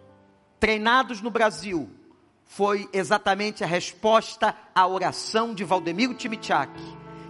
treinados 0.60 1.22
no 1.22 1.30
Brasil, 1.30 1.90
foi 2.46 2.90
exatamente 2.94 3.64
a 3.64 3.68
resposta 3.68 4.56
à 4.74 4.88
oração 4.88 5.54
de 5.54 5.64
Valdemiro 5.64 6.14
Timichak, 6.14 6.72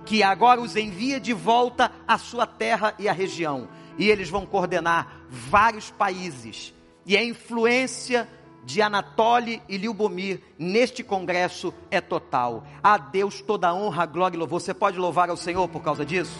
que 0.06 0.24
agora 0.24 0.62
os 0.62 0.76
envia 0.76 1.20
de 1.20 1.34
volta 1.34 1.92
à 2.08 2.18
sua 2.18 2.46
terra 2.48 2.94
e 2.98 3.10
à 3.10 3.12
região. 3.12 3.68
E 3.98 4.10
eles 4.10 4.30
vão 4.30 4.46
coordenar 4.46 5.24
vários 5.28 5.90
países. 5.90 6.74
E 7.06 7.18
a 7.18 7.24
influência 7.24 8.30
de 8.68 8.82
Anatoly 8.82 9.64
e 9.70 9.78
Lyubomir 9.78 10.42
neste 10.60 11.02
congresso 11.02 11.74
é 11.90 12.02
total. 12.02 12.68
A 12.84 12.98
Deus 12.98 13.40
toda 13.40 13.70
a 13.70 13.74
honra, 13.74 14.06
glória 14.06 14.36
e 14.36 14.38
louvor. 14.38 14.60
Você 14.60 14.74
pode 14.74 15.00
louvar 15.00 15.30
ao 15.30 15.38
Senhor 15.38 15.70
por 15.70 15.82
causa 15.82 16.06
disso? 16.06 16.38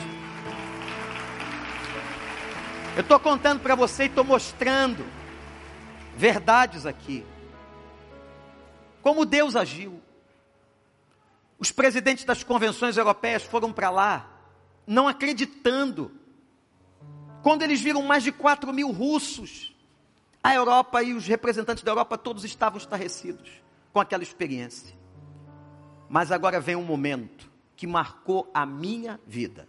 Eu 2.98 3.02
estou 3.02 3.18
contando 3.18 3.62
para 3.62 3.76
você 3.76 4.04
e 4.04 4.06
estou 4.08 4.26
mostrando 4.26 5.06
verdades 6.18 6.86
aqui. 6.86 7.26
Como 9.02 9.24
Deus 9.24 9.56
agiu. 9.56 10.02
Os 11.58 11.72
presidentes 11.72 12.26
das 12.26 12.44
convenções 12.44 12.98
europeias 12.98 13.44
foram 13.44 13.72
para 13.72 13.90
lá, 13.90 14.30
não 14.86 15.08
acreditando. 15.08 16.12
Quando 17.42 17.62
eles 17.62 17.80
viram 17.80 18.02
mais 18.02 18.22
de 18.22 18.34
4 18.34 18.74
mil 18.74 18.92
russos 18.92 19.77
a 20.44 20.54
Europa 20.54 21.04
e 21.04 21.14
os 21.14 21.28
representantes 21.28 21.84
da 21.84 21.92
Europa 21.92 22.18
todos 22.18 22.44
estavam 22.44 22.78
estarrecidos 22.78 23.62
com 23.92 24.00
aquela 24.00 24.24
experiência. 24.24 24.96
Mas 26.10 26.32
agora 26.32 26.60
vem 26.60 26.76
um 26.76 26.84
momento 26.84 27.52
que 27.76 27.86
marcou 27.86 28.50
a 28.54 28.66
minha 28.66 29.20
vida. 29.26 29.68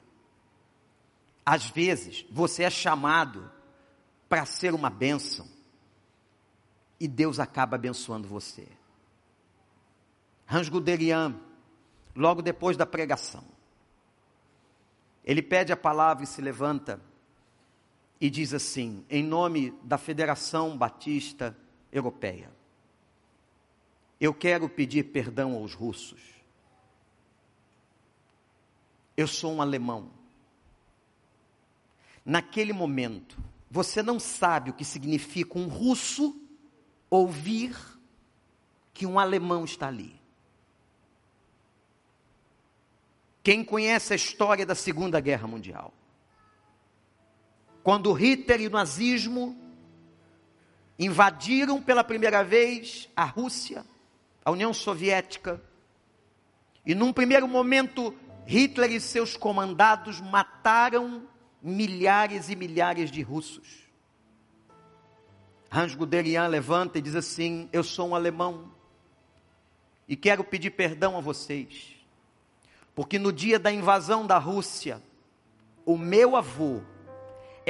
Às 1.45 1.69
vezes, 1.71 2.27
você 2.31 2.63
é 2.63 2.71
chamado 2.71 3.51
para 4.29 4.45
ser 4.45 4.75
uma 4.75 4.91
bênção 4.91 5.49
e 7.01 7.09
Deus 7.09 7.41
acaba 7.41 7.77
abençoando 7.77 8.29
você. 8.29 8.69
Hans 10.51 10.69
Guderian, 10.69 11.35
logo 12.15 12.43
depois 12.43 12.77
da 12.77 12.87
pregação, 12.87 13.45
ele 15.25 15.43
pede 15.43 15.73
a 15.73 15.77
palavra 15.77 16.25
e 16.25 16.27
se 16.27 16.41
levanta 16.41 17.01
e 18.21 18.29
diz 18.29 18.53
assim, 18.53 19.05
em 19.09 19.23
nome 19.23 19.71
da 19.83 19.97
Federação 19.97 20.77
Batista 20.77 21.57
Europeia: 21.93 22.51
Eu 24.21 24.35
quero 24.35 24.69
pedir 24.69 25.05
perdão 25.05 25.55
aos 25.55 25.75
russos. 25.75 26.21
Eu 29.17 29.27
sou 29.27 29.53
um 29.53 29.63
alemão. 29.63 30.11
Naquele 32.25 32.73
momento, 32.73 33.39
você 33.71 34.03
não 34.03 34.21
sabe 34.21 34.71
o 34.71 34.75
que 34.75 34.85
significa 34.85 35.59
um 35.59 35.67
russo 35.67 36.41
ouvir 37.09 37.77
que 38.93 39.07
um 39.07 39.19
alemão 39.19 39.65
está 39.65 39.89
ali. 39.89 40.19
Quem 43.43 43.65
conhece 43.65 44.13
a 44.13 44.17
história 44.17 44.67
da 44.67 44.75
Segunda 44.75 45.21
Guerra 45.21 45.47
Mundial? 45.47 45.95
Quando 47.89 48.13
Hitler 48.13 48.61
e 48.61 48.67
o 48.67 48.71
nazismo 48.71 49.57
invadiram 50.99 51.81
pela 51.81 52.05
primeira 52.05 52.45
vez 52.45 53.09
a 53.17 53.25
Rússia, 53.25 53.83
a 54.45 54.51
União 54.51 54.75
Soviética, 54.75 55.59
e 56.85 56.95
num 56.95 57.15
primeiro 57.15 57.49
momento 57.49 58.15
Hitler 58.45 58.93
e 58.93 59.01
seus 59.01 59.39
comandados 59.39 60.21
mataram 60.21 61.27
milhares 61.63 62.51
e 62.51 62.57
milhares 62.57 63.11
de 63.11 63.23
russos. 63.23 63.89
Hans 65.73 65.95
Guderian 65.95 66.47
levanta 66.47 66.99
e 66.99 67.01
diz 67.01 67.17
assim: 67.17 67.71
Eu 67.73 67.83
sou 67.83 68.11
um 68.11 68.15
alemão 68.15 68.71
e 70.07 70.15
quero 70.15 70.45
pedir 70.45 70.73
perdão 70.73 71.17
a 71.17 71.23
vocês, 71.23 71.97
porque 72.95 73.19
no 73.19 73.33
dia 73.33 73.59
da 73.59 73.73
invasão 73.73 74.27
da 74.27 74.37
Rússia, 74.37 75.03
o 75.87 75.97
meu 75.97 76.37
avô 76.37 76.83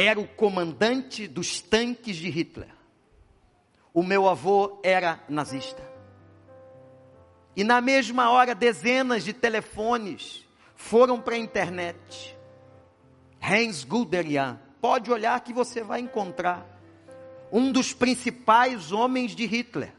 era 0.01 0.21
o 0.21 0.29
comandante 0.29 1.27
dos 1.27 1.61
tanques 1.61 2.15
de 2.15 2.31
Hitler. 2.31 2.69
O 3.93 4.01
meu 4.01 4.29
avô 4.29 4.79
era 4.85 5.19
nazista. 5.29 5.83
E 7.57 7.65
na 7.65 7.81
mesma 7.81 8.31
hora, 8.31 8.55
dezenas 8.55 9.25
de 9.25 9.33
telefones 9.33 10.47
foram 10.77 11.21
para 11.21 11.35
a 11.35 11.39
internet. 11.39 12.39
Hans 13.43 13.83
Guderian, 13.83 14.61
pode 14.81 15.11
olhar 15.11 15.41
que 15.41 15.53
você 15.53 15.83
vai 15.83 15.99
encontrar 15.99 16.65
um 17.51 17.73
dos 17.73 17.93
principais 17.93 18.93
homens 18.93 19.35
de 19.35 19.47
Hitler, 19.47 19.93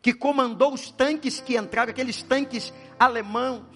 que 0.00 0.14
comandou 0.14 0.72
os 0.72 0.88
tanques 0.88 1.40
que 1.40 1.56
entraram, 1.56 1.90
aqueles 1.90 2.22
tanques 2.22 2.72
alemãos, 2.96 3.66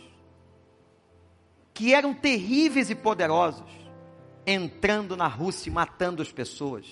que 1.74 1.92
eram 1.92 2.14
terríveis 2.14 2.88
e 2.88 2.94
poderosos 2.94 3.79
entrando 4.46 5.16
na 5.16 5.26
Rússia 5.26 5.70
e 5.70 5.72
matando 5.72 6.22
as 6.22 6.32
pessoas. 6.32 6.86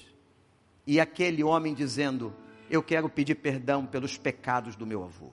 E 0.87 1.01
aquele 1.01 1.43
homem 1.43 1.75
dizendo: 1.75 2.35
eu 2.71 2.83
quero 2.83 3.09
pedir 3.09 3.35
perdão 3.37 3.87
pelos 3.87 4.17
pecados 4.17 4.77
do 4.77 4.87
meu 4.87 5.05
avô. 5.05 5.31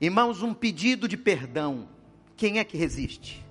Irmãos, 0.00 0.42
um 0.42 0.52
pedido 0.52 1.06
de 1.06 1.16
perdão, 1.16 1.88
quem 2.36 2.58
é 2.58 2.64
que 2.64 2.76
resiste? 2.76 3.44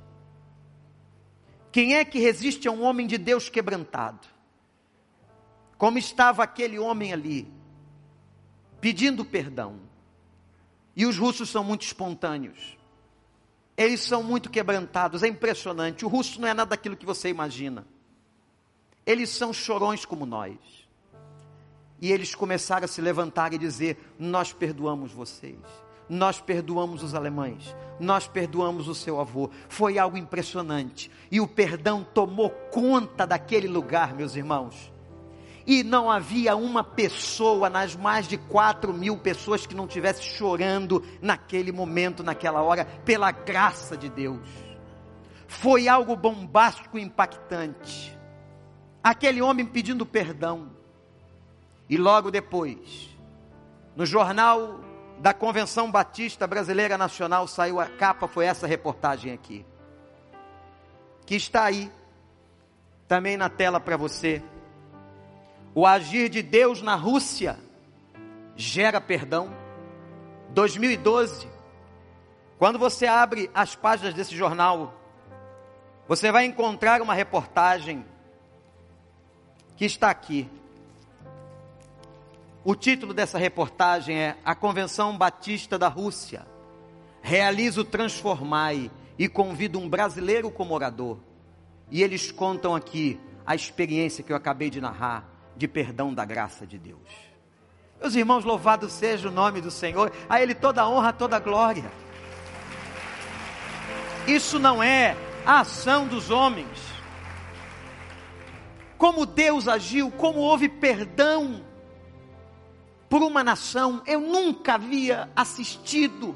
Quem 1.72 1.96
é 1.96 2.04
que 2.04 2.20
resiste 2.20 2.68
a 2.68 2.72
um 2.72 2.84
homem 2.84 3.08
de 3.08 3.18
Deus 3.18 3.50
quebrantado? 3.50 4.28
Como 5.78 5.98
estava 5.98 6.44
aquele 6.44 6.78
homem 6.78 7.14
ali, 7.14 7.48
pedindo 8.82 9.24
perdão. 9.24 9.80
E 10.94 11.06
os 11.06 11.18
russos 11.18 11.50
são 11.50 11.64
muito 11.64 11.84
espontâneos. 11.84 12.78
Eles 13.82 14.02
são 14.02 14.22
muito 14.22 14.50
quebrantados, 14.50 15.24
é 15.24 15.28
impressionante. 15.28 16.06
O 16.06 16.08
russo 16.08 16.40
não 16.40 16.48
é 16.48 16.54
nada 16.54 16.72
daquilo 16.72 16.96
que 16.96 17.06
você 17.06 17.30
imagina. 17.30 17.86
Eles 19.06 19.30
são 19.30 19.52
chorões 19.52 20.06
como 20.06 20.26
nós. 20.26 20.58
E 22.00 22.12
eles 22.12 22.36
começaram 22.36 22.86
a 22.86 22.88
se 22.88 23.02
levantar 23.02 23.54
e 23.54 23.58
dizer: 23.58 24.14
Nós 24.20 24.54
perdoamos 24.54 25.12
vocês 25.12 25.58
nós 26.12 26.42
perdoamos 26.42 27.04
os 27.04 27.16
alemães, 27.16 27.74
nós 27.98 28.28
perdoamos 28.28 28.90
o 28.90 28.94
seu 28.94 29.18
avô. 29.18 29.50
Foi 29.70 29.98
algo 29.98 30.18
impressionante. 30.18 31.10
E 31.32 31.40
o 31.40 31.48
perdão 31.48 32.04
tomou 32.04 32.50
conta 32.50 33.26
daquele 33.26 33.70
lugar, 33.70 34.14
meus 34.14 34.36
irmãos. 34.36 34.91
E 35.66 35.84
não 35.84 36.10
havia 36.10 36.56
uma 36.56 36.84
pessoa 36.84 37.70
nas 37.70 37.96
mais 37.96 38.28
de 38.28 38.38
quatro 38.38 38.94
mil 38.94 39.18
pessoas 39.18 39.66
que 39.66 39.76
não 39.76 39.86
estivesse 39.86 40.24
chorando 40.24 41.04
naquele 41.22 41.72
momento, 41.72 42.24
naquela 42.24 42.62
hora, 42.62 42.86
pela 43.06 43.32
graça 43.32 43.96
de 43.96 44.10
Deus. 44.10 44.48
Foi 45.48 45.88
algo 45.88 46.16
bombástico 46.16 46.98
e 46.98 47.02
impactante. 47.02 48.18
Aquele 49.04 49.42
homem 49.42 49.66
pedindo 49.66 50.06
perdão. 50.06 50.72
E 51.90 51.98
logo 51.98 52.32
depois, 52.32 53.10
no 53.96 54.06
jornal 54.06 54.80
da 55.20 55.34
Convenção 55.34 55.92
Batista 55.92 56.48
Brasileira 56.48 56.98
Nacional 56.98 57.48
saiu 57.48 57.80
a 57.80 57.86
capa, 57.86 58.28
foi 58.28 58.46
essa 58.46 58.66
reportagem 58.66 59.34
aqui. 59.34 59.66
Que 61.26 61.36
está 61.36 61.66
aí, 61.66 61.92
também 63.08 63.38
na 63.38 63.50
tela 63.50 63.80
para 63.80 63.98
você. 63.98 64.42
O 65.74 65.86
agir 65.86 66.28
de 66.28 66.42
Deus 66.42 66.82
na 66.82 66.96
Rússia 66.96 67.58
gera 68.58 69.00
perdão. 69.00 69.50
2012. 70.50 71.48
Quando 72.58 72.78
você 72.78 73.08
abre 73.08 73.50
as 73.54 73.74
páginas 73.74 74.14
desse 74.14 74.36
jornal, 74.36 74.94
você 76.10 76.30
vai 76.30 76.44
encontrar 76.44 77.02
uma 77.02 77.14
reportagem 77.14 78.06
que 79.78 79.86
está 79.86 80.10
aqui. 80.10 80.50
O 82.66 82.76
título 82.76 83.14
dessa 83.14 83.38
reportagem 83.38 84.18
é 84.18 84.38
A 84.44 84.54
Convenção 84.54 85.18
Batista 85.18 85.80
da 85.80 85.88
Rússia. 85.88 86.46
Realiza 87.22 87.80
o 87.80 87.86
Transformai 87.86 88.92
e 89.18 89.30
convida 89.30 89.78
um 89.78 89.88
brasileiro 89.88 90.52
como 90.52 90.74
orador. 90.74 91.18
E 91.90 92.04
eles 92.04 92.30
contam 92.30 92.76
aqui 92.76 93.18
a 93.46 93.56
experiência 93.56 94.22
que 94.22 94.34
eu 94.34 94.38
acabei 94.38 94.70
de 94.70 94.82
narrar 94.82 95.32
de 95.62 95.68
perdão 95.68 96.12
da 96.12 96.26
graça 96.26 96.66
de 96.66 96.80
Deus. 96.80 97.08
Meus 98.00 98.16
irmãos, 98.16 98.44
louvado 98.44 98.90
seja 98.90 99.30
o 99.30 99.32
nome 99.32 99.62
do 99.62 99.70
Senhor, 99.70 100.12
a 100.28 100.42
Ele 100.42 100.56
toda 100.56 100.90
honra, 100.90 101.14
toda 101.14 101.38
glória. 101.38 101.92
Isso 104.26 104.58
não 104.58 104.82
é 104.82 105.16
a 105.46 105.60
ação 105.60 106.08
dos 106.08 106.32
homens. 106.32 106.80
Como 108.98 109.24
Deus 109.24 109.68
agiu, 109.68 110.10
como 110.10 110.40
houve 110.40 110.68
perdão 110.68 111.64
por 113.08 113.22
uma 113.22 113.44
nação, 113.44 114.02
eu 114.08 114.20
nunca 114.20 114.74
havia 114.74 115.30
assistido 115.36 116.36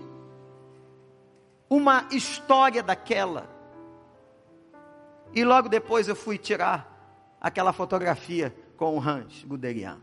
uma 1.68 2.08
história 2.12 2.84
daquela. 2.84 3.50
E 5.34 5.44
logo 5.44 5.68
depois 5.68 6.08
eu 6.08 6.16
fui 6.16 6.38
tirar 6.38 7.36
aquela 7.42 7.74
fotografia 7.74 8.56
com 8.76 8.98
o 8.98 9.02
Hans 9.02 9.44
Guderian. 9.44 10.00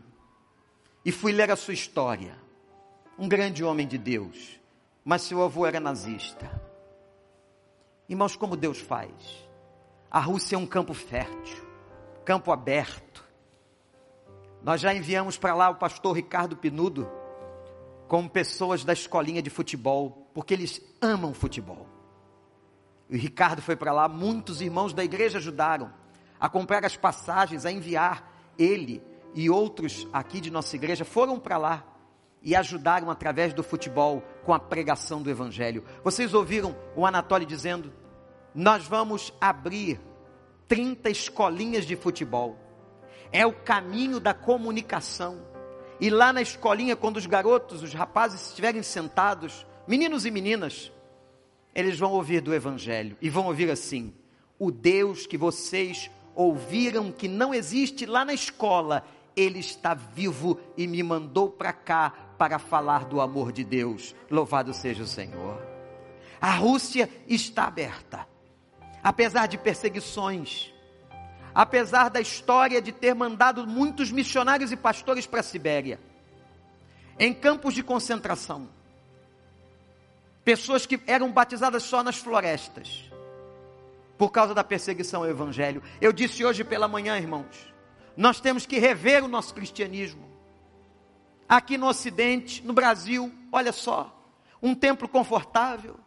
E 1.05 1.11
fui 1.11 1.31
ler 1.31 1.51
a 1.51 1.55
sua 1.55 1.73
história. 1.73 2.37
Um 3.17 3.27
grande 3.27 3.63
homem 3.63 3.87
de 3.87 3.97
Deus, 3.97 4.59
mas 5.05 5.21
seu 5.21 5.43
avô 5.43 5.65
era 5.65 5.79
nazista. 5.79 6.49
Irmãos, 8.09 8.35
como 8.35 8.57
Deus 8.57 8.79
faz? 8.79 9.11
A 10.09 10.19
Rússia 10.19 10.55
é 10.55 10.59
um 10.59 10.65
campo 10.65 10.93
fértil, 10.93 11.63
campo 12.25 12.51
aberto 12.51 13.13
nós 14.63 14.79
já 14.79 14.93
enviamos 14.93 15.37
para 15.37 15.53
lá 15.53 15.69
o 15.69 15.75
pastor 15.75 16.15
Ricardo 16.15 16.55
Pinudo 16.55 17.11
com 18.07 18.27
pessoas 18.29 18.85
da 18.85 18.93
escolinha 18.93 19.41
de 19.41 19.49
futebol, 19.49 20.29
porque 20.33 20.53
eles 20.53 20.81
amam 21.01 21.33
futebol. 21.33 21.85
E 23.09 23.17
Ricardo 23.17 23.61
foi 23.61 23.75
para 23.75 23.91
lá, 23.91 24.07
muitos 24.07 24.61
irmãos 24.61 24.93
da 24.93 25.03
igreja 25.03 25.37
ajudaram 25.37 25.93
a 26.39 26.47
comprar 26.47 26.85
as 26.85 26.95
passagens, 26.95 27.65
a 27.65 27.71
enviar 27.71 28.31
ele 28.57 29.01
e 29.33 29.49
outros 29.49 30.07
aqui 30.13 30.39
de 30.39 30.51
nossa 30.51 30.75
igreja 30.75 31.03
foram 31.03 31.39
para 31.39 31.57
lá 31.57 31.85
e 32.41 32.55
ajudaram 32.55 33.09
através 33.09 33.53
do 33.53 33.63
futebol 33.63 34.21
com 34.45 34.53
a 34.53 34.59
pregação 34.59 35.21
do 35.21 35.29
evangelho. 35.29 35.83
Vocês 36.03 36.33
ouviram 36.33 36.75
o 36.95 37.05
Anatólio 37.05 37.47
dizendo: 37.47 37.91
"Nós 38.53 38.85
vamos 38.85 39.33
abrir 39.39 39.99
30 40.67 41.09
escolinhas 41.09 41.85
de 41.85 41.95
futebol 41.95 42.57
é 43.33 43.45
o 43.45 43.51
caminho 43.51 44.19
da 44.19 44.33
comunicação. 44.33 45.41
E 45.99 46.09
lá 46.09 46.31
na 46.31 46.41
escolinha, 46.41 46.95
quando 46.95 47.17
os 47.17 47.25
garotos, 47.25 47.81
os 47.81 47.93
rapazes 47.93 48.49
estiverem 48.49 48.83
sentados, 48.83 49.65
meninos 49.87 50.25
e 50.25 50.31
meninas, 50.31 50.91
eles 51.73 51.97
vão 51.97 52.11
ouvir 52.11 52.41
do 52.41 52.53
Evangelho 52.53 53.17
e 53.19 53.29
vão 53.29 53.47
ouvir 53.47 53.71
assim: 53.71 54.13
o 54.59 54.69
Deus 54.69 55.25
que 55.25 55.37
vocês 55.37 56.11
ouviram 56.35 57.11
que 57.11 57.27
não 57.27 57.53
existe 57.53 58.05
lá 58.05 58.25
na 58.25 58.33
escola, 58.33 59.05
ele 59.35 59.59
está 59.59 59.93
vivo 59.93 60.59
e 60.77 60.87
me 60.87 61.01
mandou 61.01 61.49
para 61.49 61.73
cá 61.73 62.13
para 62.37 62.59
falar 62.59 63.05
do 63.05 63.21
amor 63.21 63.51
de 63.51 63.63
Deus. 63.63 64.15
Louvado 64.29 64.73
seja 64.73 65.03
o 65.03 65.07
Senhor. 65.07 65.61
A 66.39 66.51
Rússia 66.51 67.09
está 67.27 67.65
aberta, 67.65 68.27
apesar 69.01 69.47
de 69.47 69.57
perseguições, 69.57 70.73
apesar 71.55 72.09
da 72.09 72.19
história 72.19 72.81
de 72.81 72.91
ter 72.91 73.13
mandado 73.13 73.65
muitos 73.65 74.11
missionários 74.11 74.71
e 74.71 74.75
pastores 74.75 75.25
para 75.25 75.39
a 75.39 75.43
Sibéria, 75.43 75.99
em 77.17 77.33
campos 77.33 77.73
de 77.73 77.81
concentração, 77.81 78.67
pessoas 80.43 80.85
que 80.85 80.99
eram 81.07 81.31
batizadas 81.31 81.83
só 81.83 82.03
nas 82.03 82.17
florestas, 82.17 83.09
por 84.23 84.31
causa 84.31 84.53
da 84.53 84.63
perseguição 84.63 85.23
ao 85.23 85.29
Evangelho. 85.29 85.83
Eu 85.99 86.13
disse 86.13 86.45
hoje 86.45 86.63
pela 86.63 86.87
manhã, 86.87 87.17
irmãos, 87.17 87.73
nós 88.15 88.39
temos 88.39 88.65
que 88.65 88.79
rever 88.79 89.21
o 89.21 89.27
nosso 89.27 89.53
cristianismo. 89.53 90.23
Aqui 91.49 91.77
no 91.77 91.87
Ocidente, 91.87 92.63
no 92.63 92.71
Brasil, 92.71 93.29
olha 93.51 93.73
só, 93.73 94.17
um 94.61 94.73
templo 94.73 95.09
confortável, 95.09 95.97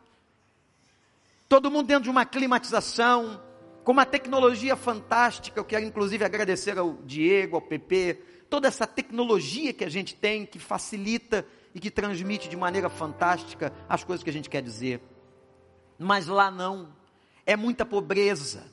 todo 1.46 1.70
mundo 1.70 1.88
dentro 1.88 2.05
de 2.05 2.09
uma 2.11 2.24
climatização, 2.24 3.38
com 3.85 3.92
uma 3.92 4.07
tecnologia 4.07 4.76
fantástica. 4.76 5.61
Eu 5.61 5.64
quero 5.66 5.85
inclusive 5.85 6.24
agradecer 6.24 6.79
ao 6.79 6.94
Diego, 7.05 7.57
ao 7.57 7.61
PP, 7.61 8.14
toda 8.48 8.66
essa 8.66 8.87
tecnologia 8.87 9.74
que 9.74 9.85
a 9.85 9.90
gente 9.90 10.14
tem 10.14 10.46
que 10.46 10.59
facilita 10.59 11.46
e 11.74 11.79
que 11.79 11.90
transmite 11.90 12.48
de 12.48 12.57
maneira 12.57 12.88
fantástica 12.88 13.74
as 13.87 14.02
coisas 14.02 14.24
que 14.24 14.31
a 14.31 14.33
gente 14.33 14.48
quer 14.48 14.62
dizer. 14.62 15.02
Mas 15.98 16.26
lá 16.26 16.50
não. 16.50 16.95
É 17.46 17.56
muita 17.56 17.87
pobreza. 17.87 18.64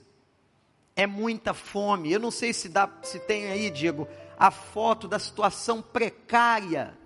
É 0.96 1.08
muita 1.08 1.54
fome. 1.54 2.12
Eu 2.12 2.20
não 2.20 2.32
sei 2.32 2.52
se 2.52 2.68
dá, 2.68 2.90
se 3.04 3.20
tem 3.20 3.46
aí, 3.52 3.70
Diego, 3.70 4.08
a 4.38 4.52
foto 4.52 5.08
da 5.08 5.20
situação 5.20 5.82
precária 5.82 6.98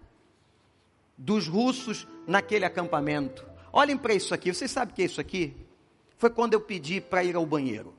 dos 1.17 1.47
russos 1.47 2.07
naquele 2.25 2.65
acampamento. 2.65 3.45
Olhem 3.71 3.97
para 3.97 4.13
isso 4.13 4.33
aqui. 4.33 4.53
Vocês 4.53 4.71
sabem 4.71 4.93
o 4.93 4.95
que 4.95 5.01
é 5.01 5.05
isso 5.05 5.21
aqui? 5.21 5.55
Foi 6.17 6.29
quando 6.29 6.53
eu 6.53 6.61
pedi 6.61 6.99
para 6.99 7.23
ir 7.23 7.35
ao 7.35 7.45
banheiro. 7.45 7.93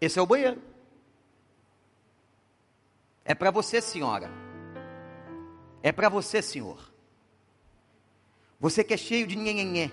Esse 0.00 0.18
é 0.18 0.22
o 0.22 0.26
banheiro. 0.26 0.62
É 3.24 3.34
para 3.34 3.50
você, 3.50 3.80
senhora. 3.80 4.30
É 5.82 5.92
para 5.92 6.08
você, 6.08 6.40
senhor. 6.40 6.78
Você 8.58 8.82
que 8.82 8.94
é 8.94 8.96
cheio 8.96 9.26
de 9.26 9.36
nhenhenhé. 9.36 9.90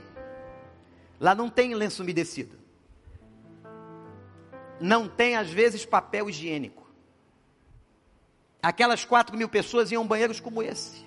Lá 1.23 1.33
não 1.33 1.49
tem 1.49 1.73
lenço 1.73 2.03
umedecido. 2.03 2.59
Não 4.81 5.07
tem, 5.07 5.37
às 5.37 5.49
vezes, 5.49 5.85
papel 5.85 6.29
higiênico. 6.29 6.85
Aquelas 8.61 9.05
quatro 9.05 9.37
mil 9.37 9.47
pessoas 9.47 9.89
iam 9.89 10.05
banheiros 10.05 10.41
como 10.41 10.61
esse. 10.61 11.05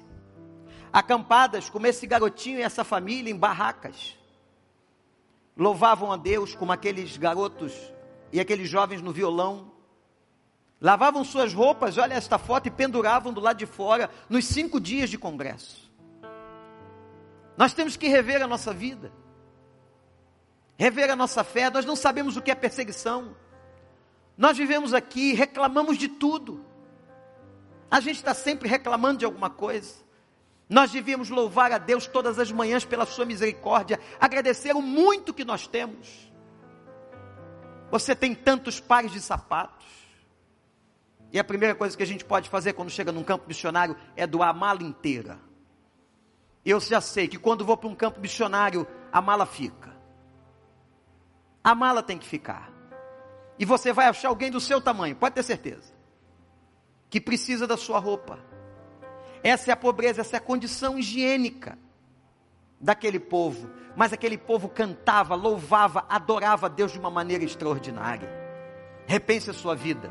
Acampadas 0.91 1.69
como 1.69 1.87
esse 1.87 2.07
garotinho 2.07 2.59
e 2.59 2.63
essa 2.63 2.83
família 2.83 3.31
em 3.31 3.37
barracas. 3.37 4.17
Louvavam 5.55 6.11
a 6.11 6.17
Deus 6.17 6.55
como 6.55 6.73
aqueles 6.73 7.19
garotos 7.19 7.75
e 8.33 8.41
aqueles 8.41 8.71
jovens 8.71 9.03
no 9.03 9.13
violão, 9.13 9.71
Lavavam 10.81 11.25
suas 11.25 11.55
roupas, 11.55 11.97
olha 11.97 12.13
esta 12.15 12.37
foto, 12.39 12.67
e 12.67 12.71
penduravam 12.71 13.33
do 13.33 13.41
lado 13.41 13.57
de 13.57 13.65
fora 13.65 14.11
nos 14.29 14.45
cinco 14.45 14.79
dias 14.79 15.09
de 15.09 15.17
congresso. 15.17 15.91
Nós 17.57 17.73
temos 17.73 17.97
que 17.97 18.09
rever 18.09 18.43
a 18.43 18.47
nossa 18.47 18.75
vida, 18.75 19.11
rever 20.79 21.11
a 21.11 21.17
nossa 21.17 21.43
fé. 21.43 21.71
Nós 21.71 21.85
não 21.85 21.97
sabemos 21.97 22.37
o 22.37 22.43
que 22.43 22.51
é 22.51 22.55
perseguição. 22.55 23.37
Nós 24.37 24.57
vivemos 24.57 24.93
aqui, 24.93 25.33
reclamamos 25.33 25.97
de 25.97 26.09
tudo. 26.09 26.65
A 27.91 28.01
gente 28.01 28.17
está 28.17 28.35
sempre 28.35 28.69
reclamando 28.69 29.19
de 29.19 29.25
alguma 29.25 29.49
coisa. 29.49 29.95
Nós 30.69 30.91
devíamos 30.91 31.31
louvar 31.31 31.71
a 31.73 31.79
Deus 31.79 32.07
todas 32.07 32.39
as 32.39 32.51
manhãs 32.51 32.85
pela 32.85 33.07
sua 33.07 33.25
misericórdia, 33.25 34.01
agradecer 34.21 34.75
o 34.75 34.83
muito 34.83 35.33
que 35.33 35.45
nós 35.45 35.67
temos. 35.67 36.33
Você 37.91 38.17
tem 38.17 38.35
tantos 38.35 38.81
pares 38.81 39.12
de 39.12 39.21
sapatos. 39.21 39.87
E 41.33 41.39
a 41.39 41.45
primeira 41.45 41.75
coisa 41.75 41.97
que 41.97 42.03
a 42.03 42.07
gente 42.07 42.25
pode 42.25 42.49
fazer 42.49 42.73
quando 42.73 42.91
chega 42.91 43.12
num 43.12 43.23
campo 43.23 43.47
missionário 43.47 43.97
é 44.17 44.27
doar 44.27 44.51
a 44.51 44.53
mala 44.53 44.83
inteira. 44.83 45.39
Eu 46.65 46.81
já 46.81 47.01
sei 47.01 47.29
que 47.29 47.39
quando 47.39 47.65
vou 47.65 47.77
para 47.77 47.89
um 47.89 47.95
campo 47.95 48.21
missionário, 48.21 48.87
a 49.12 49.21
mala 49.21 49.47
fica. 49.47 49.96
A 51.67 51.75
mala 51.75 52.03
tem 52.03 52.17
que 52.17 52.27
ficar. 52.27 52.71
E 53.59 53.65
você 53.65 53.93
vai 53.93 54.07
achar 54.07 54.29
alguém 54.29 54.51
do 54.51 54.61
seu 54.61 54.81
tamanho, 54.81 55.17
pode 55.17 55.35
ter 55.35 55.43
certeza, 55.43 55.93
que 57.11 57.21
precisa 57.21 57.67
da 57.67 57.77
sua 57.77 57.99
roupa 57.99 58.39
essa 59.47 59.71
é 59.71 59.73
a 59.73 59.77
pobreza, 59.77 60.23
essa 60.23 60.35
é 60.35 60.39
a 60.39 60.41
condição 60.41 60.99
higiênica 60.99 61.79
daquele 62.81 63.21
povo. 63.21 63.71
Mas 63.95 64.13
aquele 64.13 64.37
povo 64.37 64.69
cantava, 64.69 65.37
louvava, 65.37 66.05
adorava 66.09 66.69
Deus 66.69 66.91
de 66.91 66.99
uma 66.99 67.13
maneira 67.13 67.45
extraordinária. 67.45 68.29
Repense 69.07 69.49
a 69.49 69.55
sua 69.55 69.77
vida. 69.77 70.11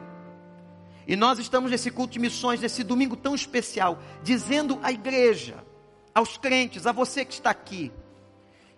E 1.06 1.18
nós 1.18 1.38
estamos 1.38 1.70
nesse 1.70 1.92
culto 1.92 2.14
de 2.14 2.20
missões, 2.20 2.62
nesse 2.62 2.82
domingo 2.82 3.18
tão 3.18 3.36
especial, 3.36 4.00
dizendo 4.24 4.80
à 4.82 4.90
igreja, 4.94 5.62
aos 6.14 6.38
crentes, 6.38 6.88
a 6.88 6.94
você 6.94 7.26
que 7.26 7.34
está 7.34 7.50
aqui, 7.50 7.92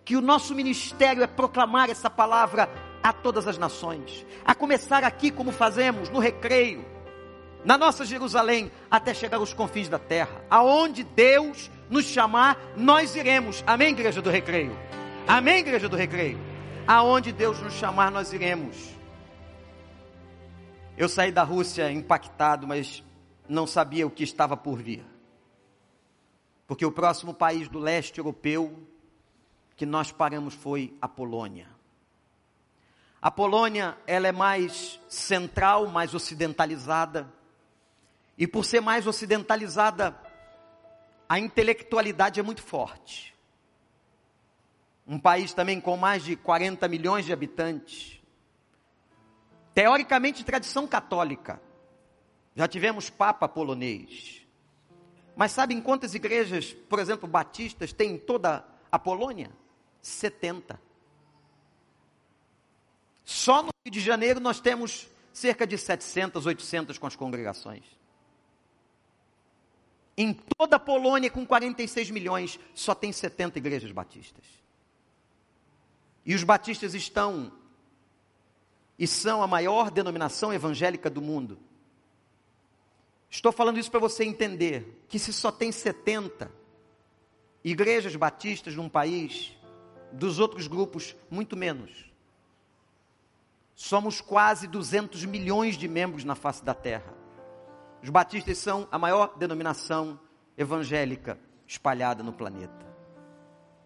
que 0.08 0.15
o 0.15 0.22
nosso 0.22 0.56
ministério 0.56 1.22
é 1.22 1.28
proclamar 1.28 1.89
essa 1.89 2.10
palavra 2.10 2.70
a 3.04 3.12
todas 3.12 3.46
as 3.46 3.58
nações. 3.58 4.26
A 4.46 4.56
começar 4.56 5.04
aqui, 5.04 5.30
como 5.30 5.52
fazemos, 5.52 6.10
no 6.10 6.17
recreio 6.17 6.86
na 7.65 7.78
nossa 7.78 8.06
Jerusalém, 8.06 8.72
até 8.89 9.13
chegar 9.13 9.36
aos 9.36 9.54
confins 9.54 9.89
da 9.89 10.00
terra. 10.00 10.41
Aonde 10.50 11.04
Deus 11.04 11.70
nos 11.89 12.06
chamar, 12.06 12.58
nós 12.78 13.17
iremos. 13.17 13.62
Amém, 13.67 13.89
igreja 13.89 14.22
do 14.22 14.30
recreio? 14.30 14.72
Amém, 15.28 15.58
igreja 15.58 15.89
do 15.89 15.98
recreio? 15.98 16.39
Aonde 16.88 17.34
Deus 17.34 17.60
nos 17.60 17.74
chamar, 17.74 18.10
nós 18.10 18.32
iremos. 18.32 18.78
Eu 20.98 21.10
saí 21.10 21.34
da 21.34 21.43
Rússia 21.43 21.91
impactado, 21.91 22.65
mas 22.65 23.04
não 23.50 23.67
sabia 23.67 24.08
o 24.08 24.10
que 24.10 24.24
estava 24.24 24.56
por 24.56 24.82
vir. 24.82 25.06
Porque 26.65 26.86
o 26.86 26.93
próximo 26.93 27.34
país 27.34 27.67
do 27.67 27.78
leste 27.78 28.20
europeu 28.20 28.88
que 29.78 29.86
nós 29.86 30.12
paramos 30.12 30.56
foi 30.56 30.98
a 31.00 31.08
Polônia. 31.08 31.70
A 33.22 33.30
Polônia, 33.30 33.96
ela 34.08 34.28
é 34.28 34.32
mais 34.32 35.00
central, 35.08 35.88
mais 35.88 36.16
ocidentalizada. 36.16 37.32
E 38.36 38.48
por 38.48 38.66
ser 38.66 38.82
mais 38.82 39.06
ocidentalizada, 39.06 40.20
a 41.30 41.38
intelectualidade 41.38 42.40
é 42.40 42.44
muito 42.44 42.63
forte. 42.63 43.36
Um 45.06 45.20
país 45.20 45.54
também 45.54 45.80
com 45.80 45.96
mais 45.96 46.24
de 46.24 46.36
40 46.36 46.88
milhões 46.88 47.26
de 47.26 47.32
habitantes. 47.32 48.20
Teoricamente, 49.76 50.44
tradição 50.44 50.88
católica. 50.88 51.62
Já 52.56 52.68
tivemos 52.68 53.12
Papa 53.12 53.48
polonês. 53.48 54.42
Mas 55.36 55.52
sabem 55.52 55.80
quantas 55.80 56.16
igrejas, 56.16 56.74
por 56.74 56.98
exemplo, 56.98 57.30
batistas, 57.30 57.94
tem 57.94 58.13
em 58.13 58.18
toda 58.18 58.66
a 58.92 58.98
Polônia? 58.98 59.52
70. 60.08 60.80
Só 63.24 63.62
no 63.62 63.70
Rio 63.86 63.91
de 63.91 64.00
Janeiro 64.00 64.39
nós 64.39 64.60
temos 64.60 65.08
cerca 65.34 65.67
de 65.67 65.78
700, 65.78 66.46
800 66.46 66.98
com 66.98 67.06
as 67.06 67.15
congregações. 67.15 67.84
Em 70.17 70.34
toda 70.34 70.78
a 70.78 70.80
Polônia, 70.80 71.30
com 71.30 71.46
46 71.46 72.10
milhões, 72.10 72.60
só 72.74 72.96
tem 72.96 73.12
70 73.12 73.60
igrejas 73.60 73.91
batistas. 73.91 74.46
E 76.26 76.34
os 76.34 76.43
batistas 76.43 76.96
estão 76.96 77.52
e 78.98 79.06
são 79.06 79.43
a 79.43 79.48
maior 79.48 79.91
denominação 79.91 80.52
evangélica 80.52 81.10
do 81.10 81.22
mundo. 81.22 81.60
Estou 83.30 83.52
falando 83.52 83.78
isso 83.78 83.91
para 83.91 84.00
você 84.00 84.24
entender 84.24 85.04
que 85.08 85.20
se 85.20 85.32
só 85.32 85.52
tem 85.52 85.72
70 85.72 86.50
igrejas 87.63 88.15
batistas 88.15 88.76
num 88.76 88.89
país, 88.89 89.57
dos 90.12 90.39
outros 90.39 90.67
grupos, 90.67 91.15
muito 91.30 91.56
menos. 91.56 92.12
Somos 93.76 94.22
quase 94.22 94.67
200 94.67 95.26
milhões 95.26 95.78
de 95.78 95.88
membros 95.88 96.24
na 96.24 96.36
face 96.36 96.63
da 96.63 96.74
terra. 96.74 97.13
Os 98.02 98.10
batistas 98.10 98.58
são 98.58 98.88
a 98.91 98.98
maior 98.98 99.38
denominação 99.38 100.20
evangélica 100.58 101.39
espalhada 101.67 102.24
no 102.24 102.34
planeta. 102.34 102.86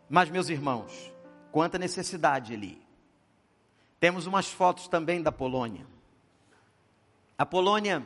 Mas, 0.10 0.30
meus 0.30 0.50
irmãos, 0.50 1.14
quanta 1.52 1.78
necessidade 1.78 2.54
ali. 2.54 2.82
Temos 4.00 4.26
umas 4.26 4.48
fotos 4.52 4.88
também 4.88 5.22
da 5.22 5.32
Polônia. 5.32 5.86
A 7.38 7.46
Polônia, 7.46 8.06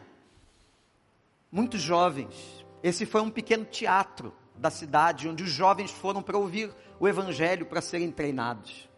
muitos 1.52 1.82
jovens. 1.82 2.66
Esse 2.82 3.06
foi 3.06 3.22
um 3.22 3.30
pequeno 3.30 3.66
teatro 3.66 4.34
da 4.58 4.70
cidade, 4.70 5.28
onde 5.28 5.44
os 5.44 5.50
jovens 5.50 5.92
foram 5.92 6.22
para 6.22 6.38
ouvir 6.38 6.74
o 7.00 7.08
Evangelho, 7.08 7.66
para 7.66 7.82
serem 7.82 8.12
treinados. 8.12 8.90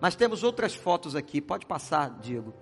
Mas 0.00 0.14
temos 0.14 0.42
outras 0.42 0.74
fotos 0.74 1.16
aqui, 1.16 1.40
pode 1.40 1.66
passar, 1.66 2.10
Diego. 2.20 2.54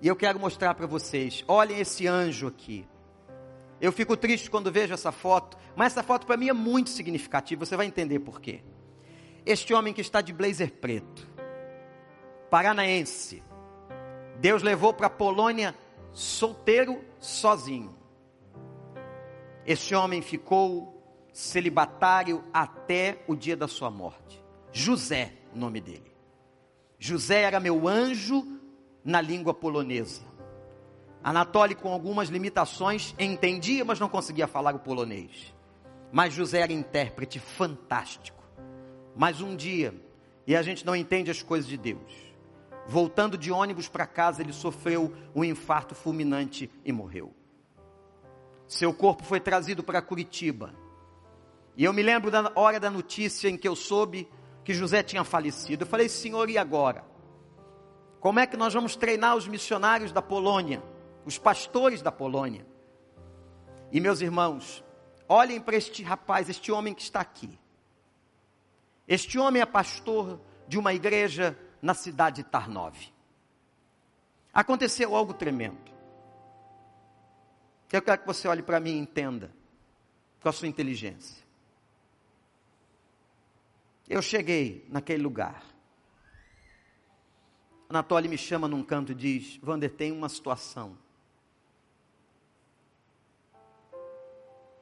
E 0.00 0.08
eu 0.08 0.16
quero 0.16 0.38
mostrar 0.38 0.74
para 0.74 0.86
vocês. 0.86 1.44
Olhem 1.46 1.78
esse 1.78 2.06
anjo 2.06 2.46
aqui. 2.46 2.86
Eu 3.80 3.92
fico 3.92 4.16
triste 4.16 4.50
quando 4.50 4.70
vejo 4.70 4.94
essa 4.94 5.10
foto, 5.10 5.56
mas 5.74 5.92
essa 5.92 6.02
foto 6.02 6.26
para 6.26 6.36
mim 6.36 6.48
é 6.48 6.52
muito 6.52 6.90
significativa, 6.90 7.64
você 7.64 7.76
vai 7.76 7.86
entender 7.86 8.20
por 8.20 8.40
quê. 8.40 8.62
Este 9.44 9.72
homem 9.72 9.94
que 9.94 10.02
está 10.02 10.20
de 10.20 10.34
blazer 10.34 10.72
preto, 10.72 11.26
paranaense, 12.50 13.42
Deus 14.38 14.62
levou 14.62 14.92
para 14.92 15.06
a 15.06 15.10
Polônia 15.10 15.74
solteiro, 16.12 17.02
sozinho. 17.18 17.96
Este 19.64 19.94
homem 19.94 20.20
ficou 20.20 20.99
celibatário 21.32 22.44
até 22.52 23.22
o 23.26 23.34
dia 23.34 23.56
da 23.56 23.68
sua 23.68 23.90
morte. 23.90 24.42
José, 24.72 25.32
o 25.54 25.58
nome 25.58 25.80
dele. 25.80 26.12
José 26.98 27.42
era 27.42 27.58
meu 27.58 27.88
anjo 27.88 28.60
na 29.04 29.20
língua 29.20 29.54
polonesa. 29.54 30.22
Anatoly, 31.22 31.74
com 31.74 31.92
algumas 31.92 32.28
limitações, 32.28 33.14
entendia, 33.18 33.84
mas 33.84 34.00
não 34.00 34.08
conseguia 34.08 34.46
falar 34.46 34.74
o 34.74 34.78
polonês. 34.78 35.54
Mas 36.12 36.32
José 36.32 36.60
era 36.60 36.72
intérprete 36.72 37.38
fantástico. 37.38 38.42
Mas 39.14 39.40
um 39.40 39.54
dia, 39.54 39.94
e 40.46 40.56
a 40.56 40.62
gente 40.62 40.84
não 40.84 40.96
entende 40.96 41.30
as 41.30 41.42
coisas 41.42 41.68
de 41.68 41.76
Deus, 41.76 42.12
voltando 42.86 43.36
de 43.36 43.52
ônibus 43.52 43.88
para 43.88 44.06
casa, 44.06 44.42
ele 44.42 44.52
sofreu 44.52 45.14
um 45.34 45.44
infarto 45.44 45.94
fulminante 45.94 46.70
e 46.84 46.92
morreu. 46.92 47.34
Seu 48.66 48.94
corpo 48.94 49.24
foi 49.24 49.40
trazido 49.40 49.82
para 49.82 50.00
Curitiba. 50.00 50.74
E 51.76 51.84
eu 51.84 51.92
me 51.92 52.02
lembro 52.02 52.30
da 52.30 52.52
hora 52.54 52.78
da 52.78 52.90
notícia 52.90 53.48
em 53.48 53.56
que 53.56 53.66
eu 53.68 53.76
soube 53.76 54.28
que 54.64 54.74
José 54.74 55.02
tinha 55.02 55.24
falecido. 55.24 55.84
Eu 55.84 55.88
falei, 55.88 56.08
Senhor, 56.08 56.50
e 56.50 56.58
agora? 56.58 57.04
Como 58.20 58.38
é 58.38 58.46
que 58.46 58.56
nós 58.56 58.74
vamos 58.74 58.96
treinar 58.96 59.36
os 59.36 59.48
missionários 59.48 60.12
da 60.12 60.20
Polônia, 60.20 60.82
os 61.24 61.38
pastores 61.38 62.02
da 62.02 62.12
Polônia? 62.12 62.66
E 63.90 64.00
meus 64.00 64.20
irmãos, 64.20 64.84
olhem 65.28 65.60
para 65.60 65.76
este 65.76 66.02
rapaz, 66.02 66.48
este 66.48 66.70
homem 66.70 66.94
que 66.94 67.02
está 67.02 67.20
aqui. 67.20 67.58
Este 69.08 69.38
homem 69.38 69.62
é 69.62 69.66
pastor 69.66 70.40
de 70.68 70.78
uma 70.78 70.92
igreja 70.92 71.58
na 71.82 71.94
cidade 71.94 72.42
de 72.42 72.48
Tarnov. 72.48 72.96
Aconteceu 74.52 75.16
algo 75.16 75.32
tremendo. 75.32 75.90
Eu 77.92 78.02
quero 78.02 78.20
que 78.20 78.26
você 78.26 78.46
olhe 78.46 78.62
para 78.62 78.78
mim 78.78 78.92
e 78.92 78.98
entenda 78.98 79.50
com 80.40 80.48
a 80.48 80.52
sua 80.52 80.68
inteligência. 80.68 81.39
Eu 84.10 84.20
cheguei 84.20 84.84
naquele 84.88 85.22
lugar. 85.22 85.64
Anatoly 87.88 88.26
me 88.26 88.36
chama 88.36 88.66
num 88.66 88.82
canto 88.82 89.12
e 89.12 89.14
diz: 89.14 89.56
Vander, 89.58 89.88
tem 89.88 90.10
uma 90.10 90.28
situação. 90.28 90.98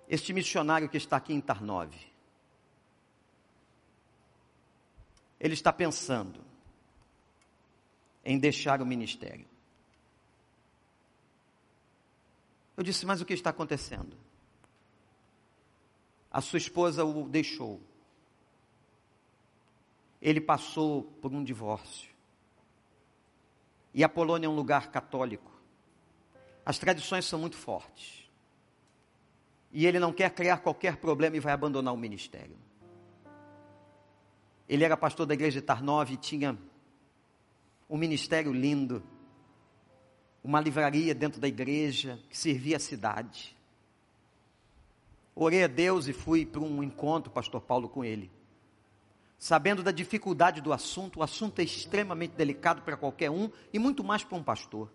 Este 0.09 0.33
missionário 0.33 0.89
que 0.89 0.97
está 0.97 1.19
aqui 1.19 1.35
em 1.35 1.43
Tarnov, 1.43 1.95
ele 5.39 5.53
está 5.53 5.75
pensando 5.75 6.41
em 8.25 8.39
deixar 8.39 8.81
o 8.81 8.87
ministério. 8.87 9.47
Eu 12.79 12.83
disse: 12.83 13.05
Mas 13.05 13.21
o 13.21 13.27
que 13.27 13.35
está 13.35 13.51
acontecendo? 13.51 14.17
A 16.31 16.41
sua 16.41 16.57
esposa 16.57 17.05
o 17.05 17.29
deixou. 17.29 17.79
Ele 20.21 20.41
passou 20.41 21.03
por 21.03 21.33
um 21.33 21.43
divórcio. 21.43 22.11
E 23.95 24.05
a 24.05 24.09
Polônia 24.09 24.47
é 24.47 24.51
um 24.51 24.55
lugar 24.55 24.91
católico. 24.91 25.51
As 26.65 26.79
tradições 26.79 27.25
são 27.25 27.39
muito 27.39 27.57
fortes. 27.57 28.29
E 29.73 29.87
ele 29.87 29.99
não 29.99 30.13
quer 30.13 30.31
criar 30.31 30.59
qualquer 30.59 30.97
problema 30.97 31.37
e 31.37 31.41
vai 31.41 31.53
abandonar 31.53 31.95
o 31.95 31.97
ministério. 31.97 32.57
Ele 34.69 34.85
era 34.85 34.97
pastor 34.97 35.27
da 35.27 35.35
igreja 35.35 35.61
de 35.61 35.67
Tarnov 35.67 36.13
e 36.13 36.17
tinha 36.17 36.59
um 37.89 37.97
ministério 37.97 38.53
lindo, 38.53 39.03
uma 40.45 40.61
livraria 40.61 41.15
dentro 41.15 41.41
da 41.41 41.49
igreja 41.49 42.21
que 42.29 42.37
servia 42.37 42.77
a 42.77 42.81
cidade. 42.81 43.57
Orei 45.35 45.65
a 45.65 45.69
Deus 45.69 46.07
e 46.07 46.13
fui 46.13 46.45
para 46.45 46.61
um 46.61 46.83
encontro, 46.83 47.31
pastor 47.31 47.63
Paulo, 47.63 47.89
com 47.89 48.05
ele. 48.05 48.31
Sabendo 49.39 49.83
da 49.85 49.93
dificuldade 49.93 50.61
do 50.61 50.73
assunto, 50.73 51.21
o 51.21 51.23
assunto 51.23 51.61
é 51.61 51.63
extremamente 51.63 52.33
delicado 52.33 52.83
para 52.83 52.97
qualquer 52.97 53.31
um 53.31 53.51
e 53.73 53.79
muito 53.79 54.03
mais 54.03 54.25
para 54.25 54.37
um 54.37 54.43
pastor. 54.43 54.91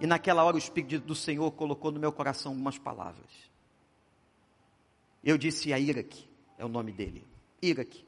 E 0.00 0.06
naquela 0.06 0.42
hora 0.42 0.56
o 0.56 0.58
Espírito 0.58 1.04
do 1.04 1.14
Senhor 1.14 1.50
colocou 1.52 1.90
no 1.90 2.00
meu 2.00 2.12
coração 2.12 2.52
algumas 2.52 2.78
palavras. 2.78 3.30
Eu 5.22 5.36
disse 5.36 5.72
a 5.72 5.78
Iraque, 5.78 6.26
é 6.56 6.64
o 6.64 6.68
nome 6.68 6.92
dele. 6.92 7.26
Iraque. 7.60 8.06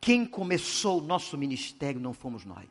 Quem 0.00 0.26
começou 0.26 1.00
o 1.00 1.04
nosso 1.04 1.38
ministério 1.38 2.00
não 2.00 2.12
fomos 2.12 2.44
nós. 2.44 2.68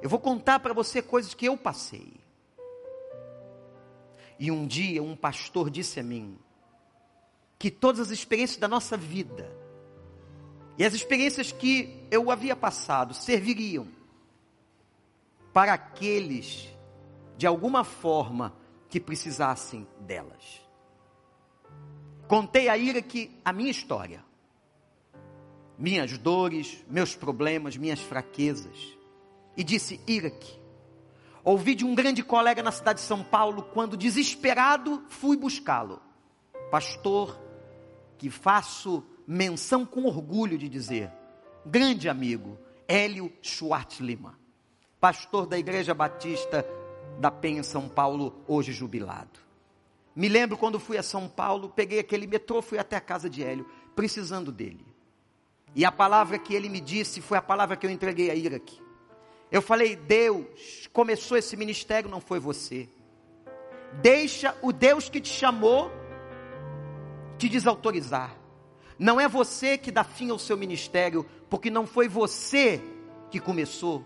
Eu 0.00 0.08
vou 0.08 0.18
contar 0.18 0.60
para 0.60 0.72
você 0.72 1.02
coisas 1.02 1.34
que 1.34 1.46
eu 1.46 1.56
passei. 1.56 2.27
E 4.38 4.50
um 4.50 4.66
dia 4.66 5.02
um 5.02 5.16
pastor 5.16 5.68
disse 5.70 5.98
a 5.98 6.02
mim 6.02 6.38
que 7.58 7.70
todas 7.70 8.00
as 8.00 8.10
experiências 8.10 8.58
da 8.58 8.68
nossa 8.68 8.96
vida 8.96 9.50
e 10.78 10.84
as 10.84 10.94
experiências 10.94 11.50
que 11.50 12.06
eu 12.10 12.30
havia 12.30 12.54
passado 12.54 13.12
serviriam 13.12 13.88
para 15.52 15.72
aqueles, 15.72 16.68
de 17.36 17.48
alguma 17.48 17.82
forma, 17.82 18.54
que 18.88 19.00
precisassem 19.00 19.86
delas. 20.00 20.62
Contei 22.28 22.68
a 22.68 22.76
Ira 22.76 23.02
que 23.02 23.30
a 23.44 23.52
minha 23.52 23.70
história, 23.70 24.24
minhas 25.76 26.16
dores, 26.16 26.84
meus 26.88 27.16
problemas, 27.16 27.76
minhas 27.76 28.00
fraquezas, 28.00 28.96
e 29.56 29.64
disse: 29.64 30.00
Iraque, 30.06 30.60
ouvi 31.50 31.74
de 31.74 31.84
um 31.84 31.94
grande 31.94 32.22
colega 32.22 32.62
na 32.62 32.72
cidade 32.72 33.00
de 33.00 33.06
São 33.06 33.22
Paulo, 33.22 33.62
quando 33.62 33.96
desesperado 33.96 35.04
fui 35.08 35.36
buscá-lo, 35.36 36.00
pastor, 36.70 37.38
que 38.16 38.30
faço 38.30 39.04
menção 39.26 39.84
com 39.84 40.04
orgulho 40.04 40.58
de 40.58 40.68
dizer, 40.68 41.10
grande 41.64 42.08
amigo, 42.08 42.58
Hélio 42.86 43.32
Schwartz 43.42 44.00
Lima 44.00 44.38
pastor 45.00 45.46
da 45.46 45.58
Igreja 45.58 45.94
Batista 45.94 46.66
da 47.20 47.30
Penha, 47.30 47.62
São 47.62 47.88
Paulo, 47.88 48.42
hoje 48.46 48.72
jubilado. 48.72 49.40
Me 50.14 50.28
lembro 50.28 50.56
quando 50.56 50.80
fui 50.80 50.98
a 50.98 51.02
São 51.02 51.28
Paulo, 51.28 51.68
peguei 51.68 52.00
aquele 52.00 52.26
metrô, 52.26 52.60
fui 52.60 52.78
até 52.78 52.96
a 52.96 53.00
casa 53.00 53.30
de 53.30 53.42
Hélio, 53.42 53.66
precisando 53.94 54.50
dele. 54.50 54.84
E 55.74 55.84
a 55.84 55.92
palavra 55.92 56.38
que 56.38 56.54
ele 56.54 56.68
me 56.68 56.80
disse 56.80 57.20
foi 57.20 57.38
a 57.38 57.42
palavra 57.42 57.76
que 57.76 57.86
eu 57.86 57.90
entreguei 57.90 58.30
a 58.30 58.34
Iraque. 58.34 58.80
Eu 59.50 59.62
falei: 59.62 59.96
Deus 59.96 60.88
começou 60.92 61.36
esse 61.36 61.56
ministério, 61.56 62.10
não 62.10 62.20
foi 62.20 62.38
você. 62.38 62.88
Deixa 64.00 64.56
o 64.62 64.72
Deus 64.72 65.08
que 65.08 65.20
te 65.20 65.30
chamou 65.30 65.90
te 67.38 67.48
desautorizar. 67.48 68.36
Não 68.98 69.20
é 69.20 69.28
você 69.28 69.78
que 69.78 69.92
dá 69.92 70.02
fim 70.02 70.30
ao 70.30 70.38
seu 70.38 70.56
ministério, 70.56 71.24
porque 71.48 71.70
não 71.70 71.86
foi 71.86 72.08
você 72.08 72.82
que 73.30 73.38
começou, 73.38 74.04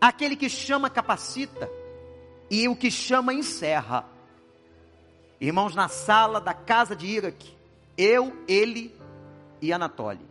Aquele 0.00 0.36
que 0.36 0.48
chama 0.48 0.88
capacita 0.88 1.68
e 2.48 2.68
o 2.68 2.76
que 2.76 2.90
chama 2.90 3.34
encerra. 3.34 4.06
Irmãos, 5.40 5.74
na 5.74 5.88
sala 5.88 6.40
da 6.40 6.54
casa 6.54 6.94
de 6.94 7.06
Iraque, 7.06 7.56
eu, 7.96 8.32
ele 8.46 8.94
e 9.60 9.72
Anatoly, 9.72 10.24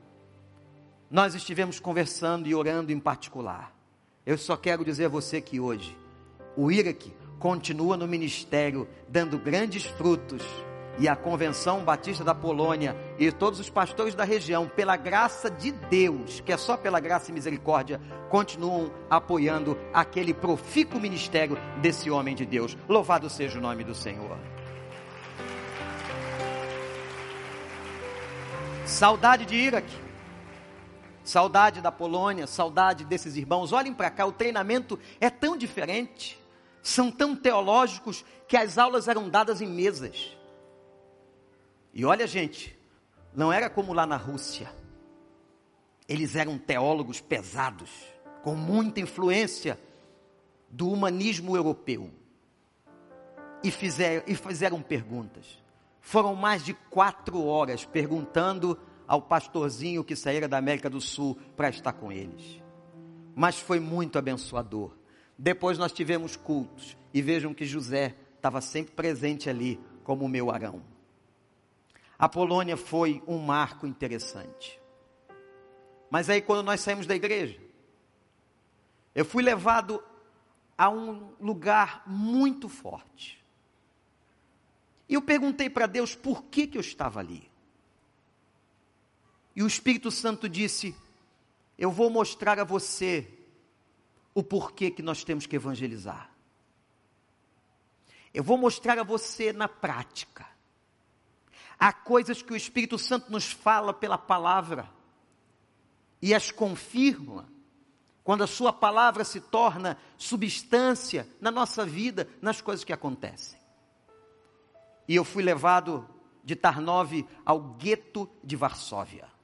nós 1.11 1.35
estivemos 1.35 1.79
conversando 1.79 2.47
e 2.47 2.55
orando 2.55 2.93
em 2.93 2.99
particular. 2.99 3.76
Eu 4.27 4.37
só 4.37 4.57
quero 4.57 4.83
dizer 4.83 5.05
a 5.05 5.07
você 5.09 5.39
que 5.39 5.57
hoje, 5.57 5.97
o 6.57 6.69
Iraque 6.69 7.13
continua 7.39 7.95
no 7.95 8.05
ministério, 8.05 8.85
dando 9.07 9.39
grandes 9.39 9.85
frutos 9.85 10.43
e 10.99 11.07
a 11.07 11.15
Convenção 11.15 11.85
Batista 11.85 12.25
da 12.25 12.35
Polônia 12.35 12.93
e 13.17 13.31
todos 13.31 13.57
os 13.57 13.69
pastores 13.69 14.15
da 14.15 14.25
região, 14.25 14.67
pela 14.67 14.97
graça 14.97 15.49
de 15.49 15.71
Deus, 15.71 16.41
que 16.41 16.51
é 16.51 16.57
só 16.57 16.75
pela 16.75 16.99
graça 16.99 17.31
e 17.31 17.33
misericórdia, 17.33 18.01
continuam 18.29 18.91
apoiando 19.09 19.77
aquele 19.93 20.33
profícuo 20.33 20.99
ministério 20.99 21.57
desse 21.81 22.11
homem 22.11 22.35
de 22.35 22.45
Deus. 22.45 22.77
Louvado 22.89 23.29
seja 23.29 23.57
o 23.57 23.61
nome 23.61 23.85
do 23.85 23.95
Senhor. 23.95 24.37
Saudade 28.85 29.45
de 29.45 29.55
Iraque, 29.55 30.06
saudade 31.27 31.81
da 31.81 31.91
Polônia, 31.91 32.47
saudade 32.47 33.03
desses 33.03 33.35
irmãos. 33.35 33.73
Olhem 33.73 33.93
para 33.93 34.09
cá, 34.09 34.25
o 34.25 34.31
treinamento 34.31 34.97
é 35.19 35.29
tão 35.29 35.57
diferente, 35.57 36.39
são 36.81 37.11
tão 37.11 37.35
teológicos 37.35 38.23
que 38.47 38.55
as 38.55 38.77
aulas 38.77 39.07
eram 39.07 39.29
dadas 39.29 39.61
em 39.61 39.67
mesas. 39.67 40.37
E 41.93 42.05
olha, 42.05 42.25
gente, 42.25 42.77
não 43.33 43.51
era 43.51 43.69
como 43.69 43.93
lá 43.93 44.05
na 44.05 44.15
Rússia. 44.15 44.71
Eles 46.07 46.35
eram 46.35 46.57
teólogos 46.57 47.19
pesados, 47.19 47.89
com 48.41 48.55
muita 48.55 49.01
influência 49.01 49.77
do 50.69 50.89
humanismo 50.89 51.57
europeu. 51.57 52.09
E 53.61 53.69
fizeram, 53.69 54.23
e 54.25 54.35
fizeram 54.35 54.81
perguntas. 54.81 55.61
Foram 55.99 56.35
mais 56.35 56.63
de 56.63 56.73
quatro 56.73 57.43
horas 57.43 57.83
perguntando 57.83 58.79
ao 59.07 59.21
pastorzinho 59.21 60.03
que 60.03 60.15
saíra 60.15 60.47
da 60.47 60.57
América 60.57 60.89
do 60.89 60.99
Sul 60.99 61.37
para 61.55 61.69
estar 61.69 61.93
com 61.93 62.11
eles. 62.11 62.61
Mas 63.33 63.57
foi 63.59 63.79
muito 63.79 64.17
abençoador. 64.19 64.91
Depois 65.37 65.77
nós 65.77 65.91
tivemos 65.91 66.35
cultos. 66.35 66.97
E 67.13 67.21
vejam 67.21 67.53
que 67.53 67.65
José 67.65 68.15
estava 68.35 68.59
sempre 68.59 68.93
presente 68.93 69.49
ali, 69.49 69.79
como 70.03 70.25
o 70.25 70.29
meu 70.29 70.51
Arão. 70.51 70.81
A 72.19 72.27
Polônia 72.27 72.75
foi 72.75 73.23
um 73.27 73.37
marco 73.37 73.87
interessante. 73.87 74.79
Mas 76.09 76.29
aí, 76.29 76.41
quando 76.41 76.65
nós 76.65 76.81
saímos 76.81 77.05
da 77.05 77.15
igreja, 77.15 77.59
eu 79.13 79.25
fui 79.25 79.43
levado 79.43 80.03
a 80.77 80.89
um 80.89 81.31
lugar 81.39 82.03
muito 82.05 82.69
forte. 82.69 83.43
E 85.09 85.13
eu 85.13 85.21
perguntei 85.21 85.69
para 85.69 85.87
Deus 85.87 86.15
por 86.15 86.43
que, 86.45 86.67
que 86.67 86.77
eu 86.77 86.81
estava 86.81 87.19
ali. 87.19 87.49
E 89.57 89.61
o 89.61 89.67
Espírito 89.67 90.09
Santo 90.09 90.47
disse: 90.47 90.95
Eu 91.77 91.91
vou 91.91 92.09
mostrar 92.09 92.57
a 92.59 92.63
você 92.63 93.27
o 94.33 94.41
porquê 94.41 94.89
que 94.89 95.01
nós 95.01 95.25
temos 95.25 95.45
que 95.45 95.57
evangelizar. 95.57 96.31
Eu 98.33 98.41
vou 98.41 98.57
mostrar 98.57 98.97
a 98.97 99.03
você 99.03 99.51
na 99.51 99.67
prática 99.67 100.45
Há 101.79 101.93
coisas 101.93 102.41
que 102.41 102.51
o 102.51 102.55
Espírito 102.55 102.97
Santo 102.97 103.31
nos 103.31 103.51
fala 103.51 103.93
pela 103.93 104.17
palavra 104.17 104.89
e 106.19 106.33
as 106.33 106.49
confirma 106.49 107.47
quando 108.23 108.43
a 108.43 108.47
Sua 108.47 108.73
palavra 108.73 109.23
se 109.23 109.39
torna 109.39 109.97
substância 110.17 111.29
na 111.39 111.51
nossa 111.51 111.85
vida, 111.85 112.27
nas 112.41 112.61
coisas 112.61 112.83
que 112.83 112.91
acontecem. 112.91 113.59
E 115.07 115.15
eu 115.15 115.23
fui 115.23 115.43
levado 115.43 116.07
de 116.43 116.55
Tarnov 116.55 117.25
ao 117.45 117.59
gueto 117.59 118.27
de 118.43 118.55
Varsóvia. 118.55 119.36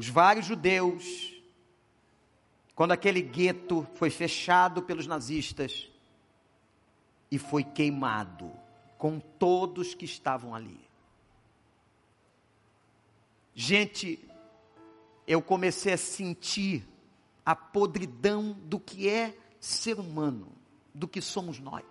Os 0.00 0.08
vários 0.08 0.46
judeus, 0.46 1.30
quando 2.74 2.92
aquele 2.92 3.20
gueto 3.20 3.86
foi 3.96 4.08
fechado 4.08 4.82
pelos 4.82 5.06
nazistas 5.06 5.90
e 7.30 7.38
foi 7.38 7.62
queimado 7.62 8.50
com 8.96 9.20
todos 9.20 9.94
que 9.94 10.06
estavam 10.06 10.54
ali. 10.54 10.80
Gente, 13.54 14.26
eu 15.26 15.42
comecei 15.42 15.92
a 15.92 15.98
sentir 15.98 16.88
a 17.44 17.54
podridão 17.54 18.52
do 18.52 18.80
que 18.80 19.06
é 19.06 19.36
ser 19.60 20.00
humano, 20.00 20.50
do 20.94 21.06
que 21.06 21.20
somos 21.20 21.60
nós. 21.60 21.84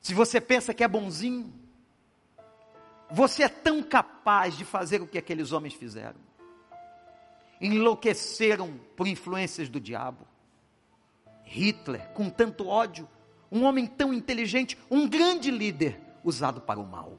Se 0.00 0.12
você 0.12 0.40
pensa 0.40 0.74
que 0.74 0.82
é 0.82 0.88
bonzinho, 0.88 1.54
você 3.10 3.44
é 3.44 3.48
tão 3.48 3.82
capaz 3.82 4.56
de 4.56 4.64
fazer 4.64 5.00
o 5.00 5.06
que 5.06 5.18
aqueles 5.18 5.52
homens 5.52 5.74
fizeram. 5.74 6.20
enlouqueceram 7.60 8.78
por 8.94 9.06
influências 9.06 9.68
do 9.68 9.80
diabo. 9.80 10.26
Hitler, 11.44 12.08
com 12.10 12.28
tanto 12.28 12.66
ódio, 12.66 13.08
um 13.50 13.64
homem 13.64 13.86
tão 13.86 14.12
inteligente, 14.12 14.76
um 14.90 15.08
grande 15.08 15.50
líder, 15.50 15.98
usado 16.22 16.60
para 16.60 16.80
o 16.80 16.86
mal. 16.86 17.18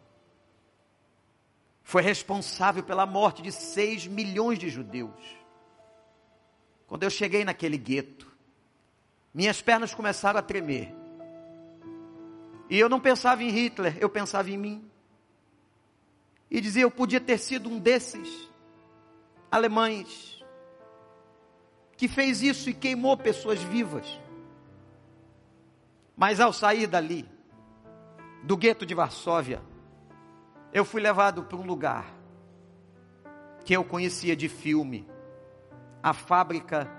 Foi 1.82 2.02
responsável 2.02 2.84
pela 2.84 3.06
morte 3.06 3.42
de 3.42 3.52
6 3.52 4.08
milhões 4.08 4.60
de 4.60 4.70
judeus. 4.70 5.38
Quando 6.86 7.04
eu 7.04 7.10
cheguei 7.10 7.46
naquele 7.46 7.78
gueto, 7.78 8.32
minhas 9.34 9.62
pernas 9.62 9.96
começaram 9.96 10.40
a 10.40 10.44
tremer. 10.44 10.94
E 12.70 12.78
eu 12.78 12.90
não 12.90 13.00
pensava 13.00 13.42
em 13.44 13.50
Hitler, 13.50 13.98
eu 14.00 14.10
pensava 14.10 14.50
em 14.50 14.58
mim. 14.58 14.92
E 16.50 16.62
dizia, 16.62 16.84
eu 16.84 16.92
podia 16.92 17.20
ter 17.20 17.38
sido 17.38 17.70
um 17.70 17.78
desses 17.78 18.50
alemães 19.52 20.44
que 21.98 22.08
fez 22.08 22.42
isso 22.42 22.70
e 22.70 22.74
queimou 22.74 23.18
pessoas 23.18 23.62
vivas. 23.62 24.20
Mas 26.16 26.40
ao 26.40 26.54
sair 26.54 26.88
dali, 26.88 27.30
do 28.44 28.56
gueto 28.56 28.86
de 28.86 28.94
Varsóvia, 28.94 29.62
eu 30.72 30.86
fui 30.86 31.02
levado 31.02 31.44
para 31.44 31.58
um 31.58 31.66
lugar 31.66 32.16
que 33.66 33.74
eu 33.74 33.84
conhecia 33.84 34.36
de 34.36 34.48
filme, 34.48 35.08
a 36.02 36.14
fábrica 36.14 36.90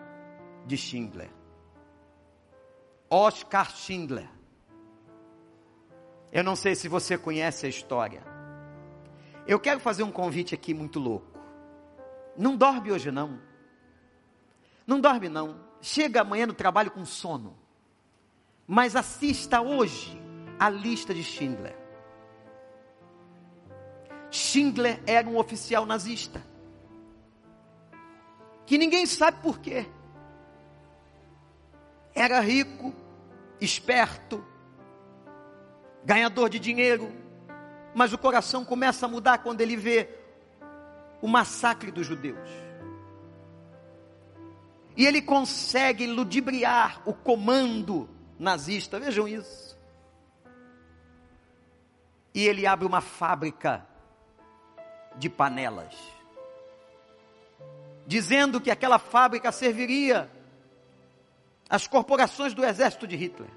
de 0.66 0.76
Schindler. 0.76 1.30
Oscar 3.08 3.70
Schindler. 3.70 4.28
Eu 6.30 6.44
não 6.44 6.54
sei 6.54 6.74
se 6.74 6.88
você 6.88 7.16
conhece 7.16 7.64
a 7.64 7.68
história. 7.68 8.37
Eu 9.48 9.58
quero 9.58 9.80
fazer 9.80 10.02
um 10.02 10.12
convite 10.12 10.54
aqui 10.54 10.74
muito 10.74 11.00
louco. 11.00 11.40
Não 12.36 12.54
dorme 12.54 12.92
hoje 12.92 13.10
não. 13.10 13.40
Não 14.86 15.00
dorme 15.00 15.30
não. 15.30 15.58
Chega 15.80 16.20
amanhã 16.20 16.46
no 16.46 16.52
trabalho 16.52 16.90
com 16.90 17.02
sono. 17.06 17.56
Mas 18.66 18.94
assista 18.94 19.62
hoje 19.62 20.20
a 20.58 20.68
lista 20.68 21.14
de 21.14 21.24
Schindler. 21.24 21.74
Schindler 24.30 25.02
era 25.06 25.26
um 25.26 25.38
oficial 25.38 25.86
nazista. 25.86 26.44
Que 28.66 28.76
ninguém 28.76 29.06
sabe 29.06 29.40
por 29.40 29.60
quê. 29.60 29.88
Era 32.14 32.38
rico, 32.40 32.92
esperto, 33.58 34.44
ganhador 36.04 36.50
de 36.50 36.58
dinheiro, 36.58 37.10
mas 37.94 38.12
o 38.12 38.18
coração 38.18 38.64
começa 38.64 39.06
a 39.06 39.08
mudar 39.08 39.38
quando 39.38 39.60
ele 39.60 39.76
vê 39.76 40.08
o 41.20 41.28
massacre 41.28 41.90
dos 41.90 42.06
judeus. 42.06 42.48
E 44.96 45.06
ele 45.06 45.22
consegue 45.22 46.06
ludibriar 46.06 47.00
o 47.06 47.14
comando 47.14 48.08
nazista, 48.38 48.98
vejam 48.98 49.28
isso. 49.28 49.78
E 52.34 52.46
ele 52.46 52.66
abre 52.66 52.86
uma 52.86 53.00
fábrica 53.00 53.86
de 55.16 55.28
panelas, 55.28 55.94
dizendo 58.06 58.60
que 58.60 58.70
aquela 58.70 58.98
fábrica 58.98 59.50
serviria 59.50 60.30
às 61.68 61.86
corporações 61.86 62.54
do 62.54 62.64
exército 62.64 63.06
de 63.06 63.16
Hitler. 63.16 63.50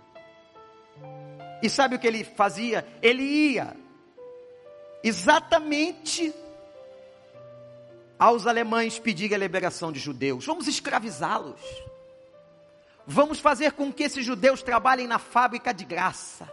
E 1.61 1.69
sabe 1.69 1.95
o 1.95 1.99
que 1.99 2.07
ele 2.07 2.23
fazia? 2.23 2.87
Ele 3.01 3.23
ia 3.23 3.75
exatamente 5.03 6.33
aos 8.17 8.45
alemães 8.45 8.99
pedir 8.99 9.33
a 9.33 9.37
liberação 9.37 9.91
de 9.91 9.99
judeus. 9.99 10.45
Vamos 10.45 10.67
escravizá-los. 10.67 11.59
Vamos 13.05 13.39
fazer 13.39 13.71
com 13.71 13.91
que 13.91 14.03
esses 14.03 14.23
judeus 14.23 14.61
trabalhem 14.61 15.07
na 15.07 15.17
fábrica 15.17 15.73
de 15.73 15.83
graça. 15.83 16.47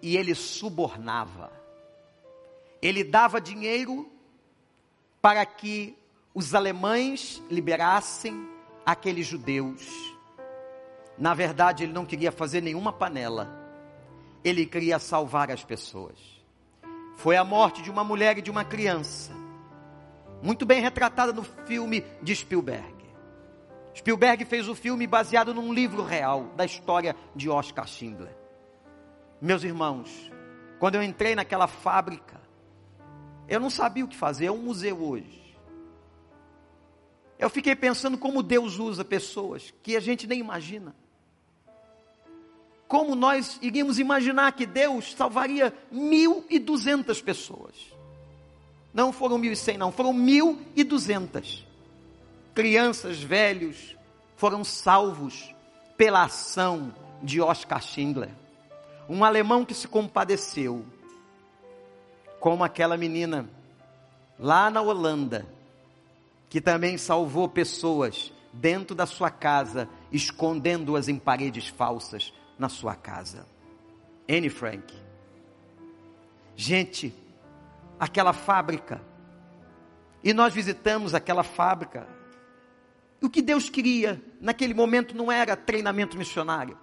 E 0.00 0.16
ele 0.16 0.34
subornava. 0.34 1.50
Ele 2.80 3.02
dava 3.02 3.40
dinheiro 3.40 4.10
para 5.20 5.44
que 5.44 5.98
os 6.32 6.54
alemães 6.54 7.42
liberassem 7.50 8.48
aqueles 8.86 9.26
judeus. 9.26 9.82
Na 11.16 11.34
verdade, 11.34 11.84
ele 11.84 11.92
não 11.92 12.04
queria 12.04 12.30
fazer 12.30 12.60
nenhuma 12.60 12.92
panela. 12.92 13.48
Ele 14.44 14.66
queria 14.66 14.98
salvar 14.98 15.50
as 15.50 15.64
pessoas. 15.64 16.33
Foi 17.16 17.36
a 17.36 17.44
morte 17.44 17.82
de 17.82 17.90
uma 17.90 18.04
mulher 18.04 18.38
e 18.38 18.42
de 18.42 18.50
uma 18.50 18.64
criança. 18.64 19.32
Muito 20.42 20.66
bem 20.66 20.80
retratada 20.80 21.32
no 21.32 21.42
filme 21.42 22.04
de 22.22 22.34
Spielberg. 22.34 22.94
Spielberg 23.94 24.44
fez 24.44 24.68
o 24.68 24.74
filme 24.74 25.06
baseado 25.06 25.54
num 25.54 25.72
livro 25.72 26.02
real 26.02 26.48
da 26.56 26.64
história 26.64 27.14
de 27.34 27.48
Oscar 27.48 27.86
Schindler. 27.86 28.36
Meus 29.40 29.62
irmãos, 29.62 30.30
quando 30.78 30.96
eu 30.96 31.02
entrei 31.02 31.34
naquela 31.34 31.66
fábrica, 31.66 32.40
eu 33.48 33.60
não 33.60 33.70
sabia 33.70 34.04
o 34.04 34.08
que 34.08 34.16
fazer, 34.16 34.46
é 34.46 34.52
um 34.52 34.58
museu 34.58 35.00
hoje. 35.02 35.56
Eu 37.38 37.48
fiquei 37.48 37.76
pensando 37.76 38.18
como 38.18 38.42
Deus 38.42 38.78
usa 38.78 39.04
pessoas 39.04 39.72
que 39.82 39.96
a 39.96 40.00
gente 40.00 40.26
nem 40.26 40.40
imagina. 40.40 40.94
Como 42.86 43.14
nós 43.14 43.58
iríamos 43.62 43.98
imaginar 43.98 44.52
que 44.52 44.66
Deus 44.66 45.14
salvaria 45.14 45.72
mil 45.90 46.44
e 46.48 46.58
duzentas 46.58 47.20
pessoas? 47.20 47.74
Não 48.92 49.12
foram 49.12 49.38
mil 49.38 49.52
e 49.52 49.56
cem, 49.56 49.76
não, 49.76 49.90
foram 49.90 50.12
mil 50.12 50.60
e 50.76 50.84
duzentas 50.84 51.64
crianças, 52.54 53.20
velhos, 53.20 53.96
foram 54.36 54.62
salvos 54.62 55.52
pela 55.96 56.22
ação 56.22 56.94
de 57.22 57.40
Oscar 57.40 57.82
Schindler. 57.82 58.30
Um 59.08 59.24
alemão 59.24 59.64
que 59.64 59.74
se 59.74 59.88
compadeceu, 59.88 60.84
como 62.38 62.62
aquela 62.62 62.96
menina 62.96 63.48
lá 64.38 64.70
na 64.70 64.80
Holanda, 64.80 65.46
que 66.48 66.60
também 66.60 66.96
salvou 66.96 67.48
pessoas 67.48 68.32
dentro 68.52 68.94
da 68.94 69.04
sua 69.04 69.30
casa, 69.30 69.88
escondendo-as 70.12 71.08
em 71.08 71.18
paredes 71.18 71.66
falsas 71.66 72.32
na 72.58 72.68
sua 72.68 72.94
casa. 72.94 73.46
Anne 74.28 74.48
Frank. 74.48 74.94
Gente, 76.56 77.14
aquela 77.98 78.32
fábrica, 78.32 79.02
e 80.22 80.32
nós 80.32 80.54
visitamos 80.54 81.14
aquela 81.14 81.42
fábrica, 81.42 82.06
o 83.20 83.30
que 83.30 83.42
Deus 83.42 83.68
queria 83.68 84.22
naquele 84.40 84.74
momento 84.74 85.16
não 85.16 85.32
era 85.32 85.56
treinamento 85.56 86.16
missionário, 86.16 86.78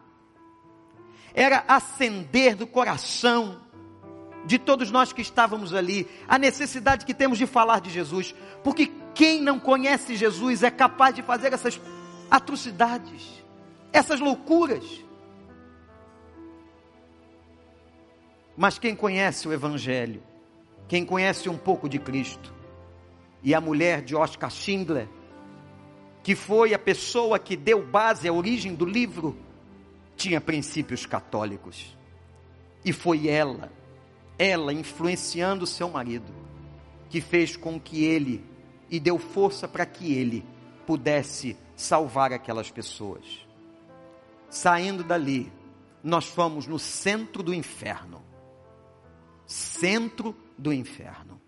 era 1.34 1.64
acender 1.68 2.56
do 2.56 2.68
coração 2.68 3.62
de 4.46 4.58
todos 4.58 4.90
nós 4.90 5.14
que 5.14 5.22
estávamos 5.22 5.74
ali 5.74 6.08
a 6.28 6.38
necessidade 6.38 7.06
que 7.06 7.14
temos 7.14 7.38
de 7.38 7.46
falar 7.46 7.80
de 7.80 7.90
Jesus, 7.90 8.34
porque 8.64 8.92
quem 9.14 9.42
não 9.42 9.60
conhece 9.60 10.16
Jesus 10.16 10.64
é 10.64 10.72
capaz 10.72 11.16
de 11.16 11.22
fazer 11.22 11.54
essas 11.54 11.80
atrocidades, 12.30 13.44
essas 13.94 14.20
loucuras. 14.20 14.84
Mas 18.56 18.78
quem 18.78 18.96
conhece 18.96 19.48
o 19.48 19.54
Evangelho, 19.54 20.22
quem 20.88 21.06
conhece 21.06 21.48
um 21.48 21.58
pouco 21.58 21.88
de 21.88 21.98
Cristo, 22.00 22.54
e 23.44 23.56
a 23.56 23.62
mulher 23.62 24.02
de 24.02 24.16
Oscar 24.16 24.52
Schindler, 24.52 25.08
que 26.22 26.36
foi 26.36 26.74
a 26.74 26.80
pessoa 26.80 27.40
que 27.40 27.56
deu 27.56 27.86
base 27.86 28.28
à 28.28 28.34
origem 28.34 28.76
do 28.76 28.86
livro, 28.86 29.38
tinha 30.16 30.40
princípios 30.40 31.06
católicos. 31.06 31.98
E 32.86 32.94
foi 32.94 33.28
ela, 33.28 33.72
ela 34.38 34.74
influenciando 34.74 35.66
seu 35.66 35.90
marido, 35.90 36.32
que 37.10 37.22
fez 37.22 37.58
com 37.58 37.80
que 37.80 38.04
ele 38.04 38.45
e 38.89 38.99
deu 38.99 39.18
força 39.18 39.68
para 39.68 39.86
que 39.86 40.14
ele 40.14 40.45
pudesse 40.86 41.58
salvar 41.76 42.32
aquelas 42.34 42.70
pessoas. 42.70 43.47
Saindo 44.49 45.04
dali, 45.04 45.52
nós 46.04 46.26
fomos 46.26 46.68
no 46.68 46.78
centro 46.78 47.41
do 47.41 47.54
inferno. 47.54 48.22
Centro 49.52 50.34
do 50.58 50.72
inferno. 50.72 51.41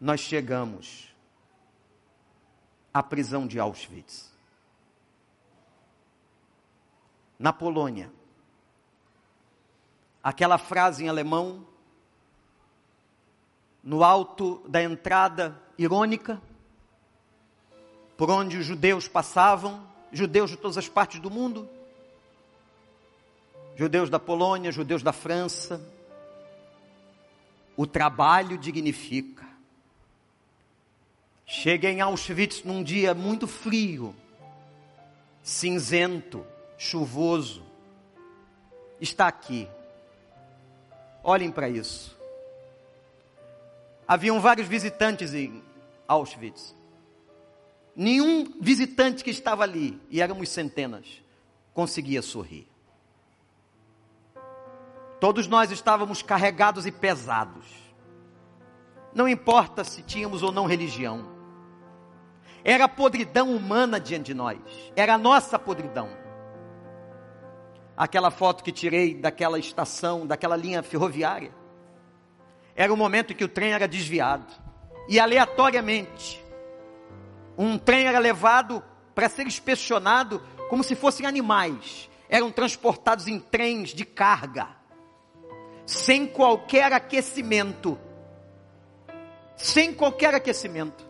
Nós 0.00 0.18
chegamos 0.18 1.14
a 2.92 3.04
prisão 3.04 3.46
de 3.46 3.60
Auschwitz. 3.60 4.32
Na 7.38 7.52
Polônia, 7.52 8.10
aquela 10.20 10.58
frase 10.58 11.04
em 11.04 11.08
alemão, 11.08 11.64
no 13.80 14.02
alto 14.02 14.60
da 14.68 14.82
entrada 14.82 15.56
irônica, 15.78 16.42
por 18.16 18.28
onde 18.28 18.58
os 18.58 18.66
judeus 18.66 19.06
passavam, 19.06 19.86
judeus 20.10 20.50
de 20.50 20.56
todas 20.56 20.78
as 20.78 20.88
partes 20.88 21.20
do 21.20 21.30
mundo, 21.30 21.68
judeus 23.76 24.10
da 24.10 24.18
Polônia, 24.18 24.72
judeus 24.72 25.00
da 25.00 25.12
França, 25.12 25.80
o 27.76 27.86
trabalho 27.86 28.56
dignifica. 28.58 29.44
Cheguei 31.46 31.92
em 31.92 32.00
Auschwitz 32.00 32.64
num 32.64 32.82
dia 32.82 33.14
muito 33.14 33.46
frio, 33.46 34.14
cinzento, 35.42 36.44
chuvoso. 36.78 37.62
Está 39.00 39.28
aqui. 39.28 39.68
Olhem 41.22 41.50
para 41.50 41.68
isso. 41.68 42.16
Haviam 44.06 44.40
vários 44.40 44.68
visitantes 44.68 45.34
em 45.34 45.62
Auschwitz. 46.06 46.74
Nenhum 47.96 48.60
visitante 48.60 49.22
que 49.22 49.30
estava 49.30 49.62
ali, 49.62 50.00
e 50.10 50.20
éramos 50.20 50.48
centenas, 50.48 51.22
conseguia 51.72 52.22
sorrir. 52.22 52.66
Todos 55.24 55.46
nós 55.46 55.70
estávamos 55.70 56.20
carregados 56.20 56.84
e 56.84 56.92
pesados. 56.92 57.64
Não 59.14 59.26
importa 59.26 59.82
se 59.82 60.02
tínhamos 60.02 60.42
ou 60.42 60.52
não 60.52 60.66
religião. 60.66 61.26
Era 62.62 62.84
a 62.84 62.88
podridão 62.88 63.56
humana 63.56 63.98
diante 63.98 64.26
de 64.26 64.34
nós. 64.34 64.58
Era 64.94 65.14
a 65.14 65.18
nossa 65.18 65.58
podridão. 65.58 66.10
Aquela 67.96 68.30
foto 68.30 68.62
que 68.62 68.70
tirei 68.70 69.14
daquela 69.14 69.58
estação, 69.58 70.26
daquela 70.26 70.56
linha 70.56 70.82
ferroviária. 70.82 71.54
Era 72.76 72.92
o 72.92 72.96
momento 72.96 73.32
em 73.32 73.36
que 73.36 73.44
o 73.44 73.48
trem 73.48 73.72
era 73.72 73.88
desviado. 73.88 74.52
E 75.08 75.18
aleatoriamente, 75.18 76.44
um 77.56 77.78
trem 77.78 78.04
era 78.04 78.18
levado 78.18 78.84
para 79.14 79.30
ser 79.30 79.46
inspecionado 79.46 80.42
como 80.68 80.84
se 80.84 80.94
fossem 80.94 81.24
animais. 81.24 82.10
Eram 82.28 82.52
transportados 82.52 83.26
em 83.26 83.40
trens 83.40 83.94
de 83.94 84.04
carga, 84.04 84.83
sem 85.86 86.26
qualquer 86.26 86.92
aquecimento. 86.92 87.98
Sem 89.56 89.92
qualquer 89.92 90.34
aquecimento. 90.34 91.04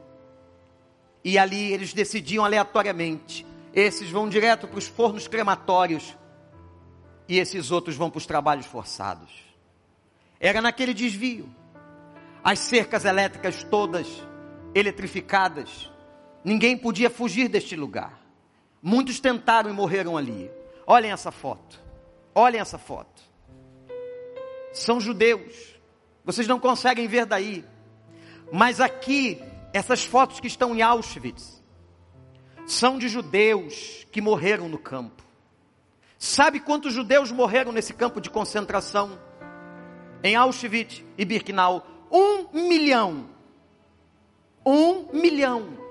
E 1.23 1.39
ali 1.39 1.73
eles 1.73 1.93
decidiam 1.93 2.45
aleatoriamente. 2.45 3.47
Esses 3.73 4.11
vão 4.11 4.29
direto 4.29 4.69
para 4.69 4.79
os 4.79 4.87
fornos 4.87 5.27
crematórios. 5.27 6.17
E 7.29 7.39
esses 7.39 7.71
outros 7.71 7.97
vão 7.97 8.11
para 8.11 8.19
os 8.19 8.27
trabalhos 8.27 8.67
forçados. 8.67 9.33
Era 10.39 10.61
naquele 10.61 10.93
desvio. 10.93 11.49
As 12.43 12.59
cercas 12.59 13.05
elétricas 13.05 13.65
todas 13.65 14.07
eletrificadas 14.75 15.91
Ninguém 16.45 16.77
podia 16.77 17.09
fugir 17.09 17.49
deste 17.49 17.75
lugar. 17.75 18.21
Muitos 18.83 19.19
tentaram 19.19 19.71
e 19.71 19.73
morreram 19.73 20.15
ali. 20.15 20.51
Olhem 20.87 21.11
essa 21.11 21.33
foto. 21.33 21.81
Olhem 22.35 22.61
essa 22.61 22.77
foto. 22.77 23.23
São 24.75 25.01
judeus. 25.01 25.75
Vocês 26.23 26.47
não 26.47 26.61
conseguem 26.61 27.09
ver 27.09 27.25
daí. 27.25 27.65
Mas 28.53 28.79
aqui, 28.79 29.41
essas 29.73 30.05
fotos 30.05 30.39
que 30.39 30.47
estão 30.47 30.75
em 30.77 30.83
Auschwitz, 30.83 31.63
são 32.67 32.99
de 32.99 33.09
judeus 33.09 34.07
que 34.13 34.21
morreram 34.21 34.69
no 34.69 34.77
campo. 34.77 35.25
Sabe 36.19 36.61
quantos 36.61 36.93
judeus 36.93 37.33
morreram 37.33 37.73
nesse 37.73 37.95
campo 37.95 38.21
de 38.21 38.29
concentração? 38.29 39.19
Em 40.23 40.37
Auschwitz 40.37 41.03
e 41.17 41.25
Birkenau? 41.25 41.87
Um 42.11 42.69
milhão. 42.69 43.31
Um 44.67 45.09
milhão 45.13 45.85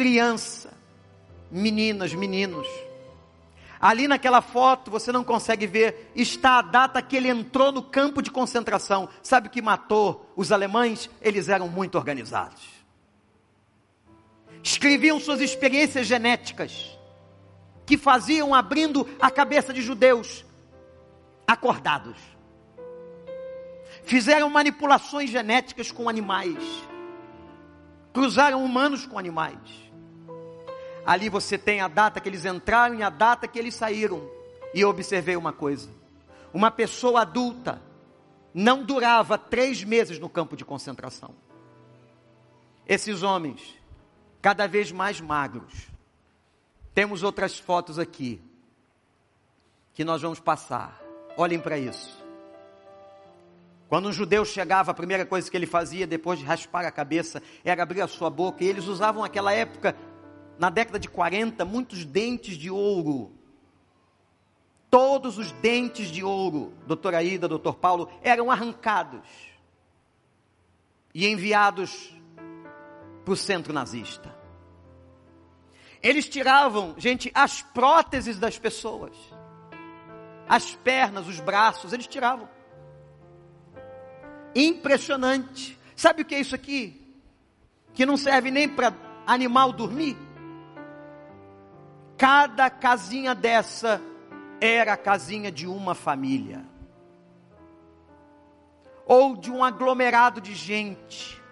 criança, 0.00 0.72
meninas, 1.50 2.14
meninos. 2.14 2.66
Ali 3.80 4.06
naquela 4.06 4.42
foto 4.42 4.90
você 4.90 5.10
não 5.10 5.24
consegue 5.24 5.66
ver, 5.66 6.12
está 6.14 6.58
a 6.58 6.62
data 6.62 7.00
que 7.00 7.16
ele 7.16 7.28
entrou 7.28 7.72
no 7.72 7.82
campo 7.82 8.20
de 8.20 8.30
concentração. 8.30 9.08
Sabe 9.22 9.48
o 9.48 9.50
que 9.50 9.62
matou 9.62 10.30
os 10.36 10.52
alemães? 10.52 11.08
Eles 11.22 11.48
eram 11.48 11.66
muito 11.66 11.96
organizados. 11.96 12.62
Escreviam 14.62 15.18
suas 15.18 15.40
experiências 15.40 16.06
genéticas, 16.06 16.98
que 17.86 17.96
faziam 17.96 18.54
abrindo 18.54 19.08
a 19.18 19.30
cabeça 19.30 19.72
de 19.72 19.80
judeus 19.80 20.44
acordados. 21.46 22.16
Fizeram 24.04 24.50
manipulações 24.50 25.30
genéticas 25.30 25.90
com 25.90 26.08
animais. 26.08 26.62
Cruzaram 28.12 28.62
humanos 28.62 29.06
com 29.06 29.18
animais. 29.18 29.89
Ali 31.04 31.28
você 31.28 31.56
tem 31.56 31.80
a 31.80 31.88
data 31.88 32.20
que 32.20 32.28
eles 32.28 32.44
entraram 32.44 32.94
e 32.94 33.02
a 33.02 33.10
data 33.10 33.48
que 33.48 33.58
eles 33.58 33.74
saíram. 33.74 34.28
E 34.74 34.80
eu 34.80 34.88
observei 34.88 35.36
uma 35.36 35.52
coisa: 35.52 35.88
uma 36.52 36.70
pessoa 36.70 37.22
adulta 37.22 37.80
não 38.52 38.82
durava 38.82 39.38
três 39.38 39.82
meses 39.84 40.18
no 40.18 40.28
campo 40.28 40.56
de 40.56 40.64
concentração. 40.64 41.34
Esses 42.86 43.22
homens, 43.22 43.76
cada 44.42 44.66
vez 44.66 44.90
mais 44.90 45.20
magros. 45.20 45.88
Temos 46.92 47.22
outras 47.22 47.56
fotos 47.58 47.98
aqui 47.98 48.42
que 49.94 50.04
nós 50.04 50.22
vamos 50.22 50.40
passar. 50.40 51.00
Olhem 51.36 51.60
para 51.60 51.78
isso. 51.78 52.20
Quando 53.88 54.08
um 54.08 54.12
judeu 54.12 54.44
chegava, 54.44 54.90
a 54.90 54.94
primeira 54.94 55.26
coisa 55.26 55.50
que 55.50 55.56
ele 55.56 55.66
fazia 55.66 56.06
depois 56.06 56.38
de 56.38 56.44
raspar 56.44 56.84
a 56.84 56.90
cabeça 56.90 57.42
era 57.64 57.82
abrir 57.82 58.00
a 58.00 58.08
sua 58.08 58.30
boca. 58.30 58.62
E 58.62 58.68
eles 58.68 58.86
usavam 58.86 59.22
naquela 59.22 59.52
época 59.52 59.96
na 60.60 60.68
década 60.68 60.98
de 60.98 61.08
40, 61.08 61.64
muitos 61.64 62.04
dentes 62.04 62.54
de 62.54 62.70
ouro. 62.70 63.32
Todos 64.90 65.38
os 65.38 65.50
dentes 65.52 66.08
de 66.08 66.22
ouro, 66.22 66.74
doutora 66.86 67.16
Aida, 67.16 67.48
doutor 67.48 67.76
Paulo, 67.76 68.10
eram 68.22 68.50
arrancados 68.50 69.26
e 71.14 71.26
enviados 71.26 72.14
para 73.24 73.32
o 73.32 73.36
centro 73.36 73.72
nazista. 73.72 74.36
Eles 76.02 76.28
tiravam, 76.28 76.94
gente, 76.98 77.30
as 77.34 77.62
próteses 77.62 78.38
das 78.38 78.58
pessoas, 78.58 79.16
as 80.46 80.74
pernas, 80.74 81.26
os 81.26 81.40
braços, 81.40 81.94
eles 81.94 82.06
tiravam. 82.06 82.46
Impressionante. 84.54 85.78
Sabe 85.96 86.20
o 86.20 86.24
que 86.24 86.34
é 86.34 86.40
isso 86.40 86.54
aqui? 86.54 87.00
Que 87.94 88.04
não 88.04 88.18
serve 88.18 88.50
nem 88.50 88.68
para 88.68 88.94
animal 89.26 89.72
dormir? 89.72 90.28
Cada 92.20 92.68
casinha 92.68 93.34
dessa 93.34 93.98
era 94.60 94.92
a 94.92 94.96
casinha 94.98 95.50
de 95.50 95.66
uma 95.66 95.94
família. 95.94 96.62
Ou 99.06 99.34
de 99.34 99.50
um 99.50 99.64
aglomerado 99.64 100.38
de 100.38 100.54
gente 100.54 101.42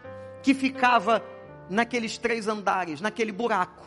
que 0.43 0.53
ficava 0.53 1.25
naqueles 1.71 2.19
três 2.19 2.49
andares, 2.49 3.01
naquele 3.01 3.33
buraco. 3.33 3.83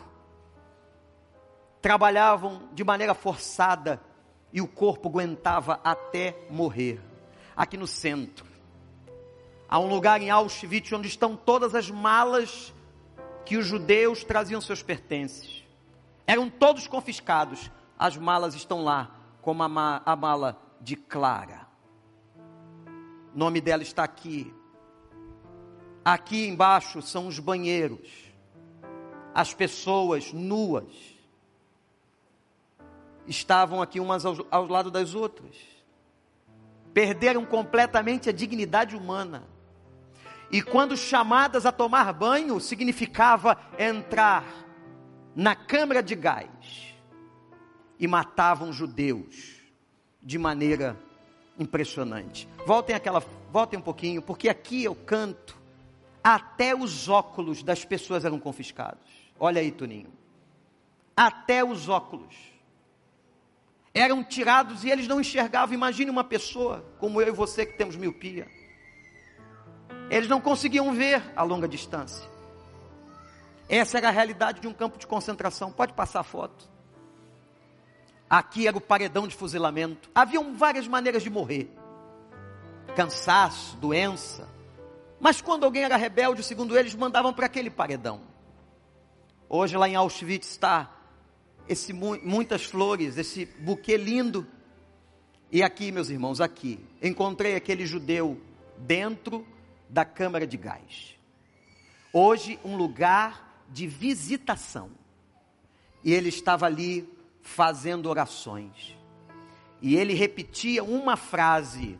Trabalhavam 1.80 2.68
de 2.72 2.82
maneira 2.82 3.14
forçada 3.14 4.02
e 4.52 4.60
o 4.60 4.66
corpo 4.66 5.08
aguentava 5.08 5.80
até 5.84 6.36
morrer. 6.50 7.00
Aqui 7.54 7.76
no 7.76 7.86
centro, 7.86 8.44
há 9.68 9.78
um 9.78 9.86
lugar 9.86 10.20
em 10.20 10.30
Auschwitz 10.30 10.92
onde 10.92 11.06
estão 11.06 11.36
todas 11.36 11.76
as 11.76 11.88
malas 11.88 12.74
que 13.44 13.56
os 13.56 13.66
judeus 13.66 14.24
traziam 14.24 14.60
seus 14.60 14.82
pertences. 14.82 15.61
Eram 16.26 16.48
todos 16.48 16.86
confiscados. 16.86 17.70
As 17.98 18.16
malas 18.16 18.54
estão 18.54 18.82
lá, 18.82 19.10
como 19.40 19.62
a, 19.62 19.68
ma 19.68 20.02
a 20.04 20.16
mala 20.16 20.60
de 20.80 20.96
Clara. 20.96 21.66
O 23.34 23.38
nome 23.38 23.60
dela 23.60 23.82
está 23.82 24.04
aqui. 24.04 24.52
Aqui 26.04 26.48
embaixo 26.48 27.00
são 27.00 27.28
os 27.28 27.38
banheiros. 27.38 28.32
As 29.34 29.54
pessoas 29.54 30.32
nuas 30.32 31.12
estavam 33.26 33.80
aqui 33.80 34.00
umas 34.00 34.26
ao, 34.26 34.36
ao 34.50 34.66
lado 34.66 34.90
das 34.90 35.14
outras. 35.14 35.56
Perderam 36.92 37.44
completamente 37.44 38.28
a 38.28 38.32
dignidade 38.32 38.96
humana. 38.96 39.44
E 40.50 40.60
quando 40.60 40.96
chamadas 40.96 41.64
a 41.64 41.72
tomar 41.72 42.12
banho, 42.12 42.60
significava 42.60 43.56
entrar 43.78 44.44
na 45.34 45.54
câmara 45.54 46.02
de 46.02 46.14
gás 46.14 46.94
e 47.98 48.06
matavam 48.06 48.72
judeus 48.72 49.60
de 50.22 50.38
maneira 50.38 50.98
impressionante. 51.58 52.48
Voltem 52.66 52.94
aquela, 52.94 53.20
voltem 53.50 53.78
um 53.78 53.82
pouquinho, 53.82 54.22
porque 54.22 54.48
aqui 54.48 54.84
eu 54.84 54.94
canto, 54.94 55.60
até 56.22 56.74
os 56.74 57.08
óculos 57.08 57.62
das 57.62 57.84
pessoas 57.84 58.24
eram 58.24 58.38
confiscados. 58.38 59.10
Olha 59.38 59.60
aí, 59.60 59.70
Toninho. 59.70 60.12
Até 61.16 61.64
os 61.64 61.88
óculos 61.88 62.34
eram 63.94 64.24
tirados 64.24 64.84
e 64.84 64.90
eles 64.90 65.06
não 65.06 65.20
enxergavam. 65.20 65.74
Imagine 65.74 66.10
uma 66.10 66.24
pessoa 66.24 66.84
como 66.98 67.20
eu 67.20 67.28
e 67.28 67.32
você 67.32 67.66
que 67.66 67.76
temos 67.76 67.96
miopia. 67.96 68.48
Eles 70.10 70.28
não 70.28 70.40
conseguiam 70.40 70.92
ver 70.92 71.22
a 71.36 71.42
longa 71.42 71.68
distância. 71.68 72.31
Essa 73.72 73.96
era 73.96 74.08
a 74.08 74.10
realidade 74.10 74.60
de 74.60 74.68
um 74.68 74.74
campo 74.74 74.98
de 74.98 75.06
concentração. 75.06 75.72
Pode 75.72 75.94
passar 75.94 76.20
a 76.20 76.22
foto. 76.22 76.68
Aqui 78.28 78.68
era 78.68 78.76
o 78.76 78.82
paredão 78.82 79.26
de 79.26 79.34
fuzilamento. 79.34 80.10
Haviam 80.14 80.54
várias 80.54 80.86
maneiras 80.86 81.22
de 81.22 81.30
morrer: 81.30 81.74
cansaço, 82.94 83.74
doença, 83.78 84.46
Mas 85.18 85.40
quando 85.40 85.64
alguém 85.64 85.84
era 85.84 85.96
rebelde, 85.96 86.42
segundo 86.42 86.76
eles, 86.76 86.94
mandavam 86.94 87.32
para 87.32 87.46
aquele 87.46 87.70
paredão. 87.70 88.20
Hoje 89.48 89.74
lá 89.74 89.88
em 89.88 89.96
Auschwitz 89.96 90.50
está 90.50 90.94
esse, 91.66 91.94
muitas 91.94 92.66
flores, 92.66 93.16
esse 93.16 93.46
buquê 93.46 93.96
lindo. 93.96 94.46
E 95.50 95.62
aqui, 95.62 95.90
meus 95.90 96.10
irmãos, 96.10 96.42
aqui, 96.42 96.78
encontrei 97.00 97.56
aquele 97.56 97.86
judeu 97.86 98.38
dentro 98.76 99.46
da 99.88 100.04
câmara 100.04 100.46
de 100.46 100.58
gás. 100.58 101.16
Hoje, 102.12 102.60
um 102.62 102.76
lugar 102.76 103.51
de 103.72 103.86
visitação. 103.86 104.90
E 106.04 106.12
ele 106.12 106.28
estava 106.28 106.66
ali 106.66 107.08
fazendo 107.40 108.08
orações. 108.08 108.96
E 109.80 109.96
ele 109.96 110.14
repetia 110.14 110.84
uma 110.84 111.16
frase 111.16 111.98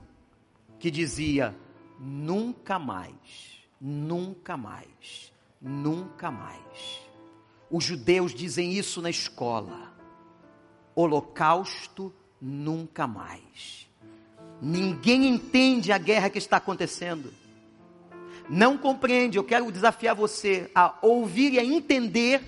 que 0.78 0.90
dizia: 0.90 1.56
nunca 1.98 2.78
mais, 2.78 3.58
nunca 3.80 4.56
mais, 4.56 5.32
nunca 5.60 6.30
mais. 6.30 7.02
Os 7.70 7.84
judeus 7.84 8.34
dizem 8.34 8.72
isso 8.72 9.00
na 9.00 9.10
escola. 9.10 9.92
Holocausto 10.94 12.12
nunca 12.40 13.06
mais. 13.06 13.88
Ninguém 14.60 15.26
entende 15.26 15.90
a 15.90 15.98
guerra 15.98 16.28
que 16.28 16.38
está 16.38 16.58
acontecendo. 16.58 17.32
Não 18.48 18.76
compreende. 18.76 19.38
Eu 19.38 19.44
quero 19.44 19.70
desafiar 19.70 20.14
você 20.14 20.70
a 20.74 20.94
ouvir 21.02 21.54
e 21.54 21.58
a 21.58 21.64
entender 21.64 22.42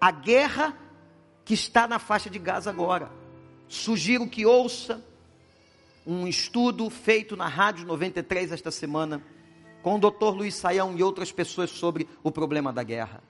a 0.00 0.10
guerra 0.10 0.76
que 1.44 1.54
está 1.54 1.86
na 1.86 1.98
faixa 1.98 2.28
de 2.28 2.38
Gaza 2.38 2.70
agora. 2.70 3.10
Sugiro 3.68 4.26
que 4.26 4.44
ouça 4.44 5.02
um 6.06 6.26
estudo 6.26 6.90
feito 6.90 7.36
na 7.36 7.46
Rádio 7.46 7.86
93 7.86 8.52
esta 8.52 8.70
semana, 8.70 9.22
com 9.82 9.96
o 9.96 9.98
Dr. 9.98 10.34
Luiz 10.34 10.54
Saião 10.54 10.96
e 10.96 11.02
outras 11.02 11.32
pessoas 11.32 11.70
sobre 11.70 12.08
o 12.22 12.30
problema 12.30 12.72
da 12.72 12.82
guerra. 12.82 13.22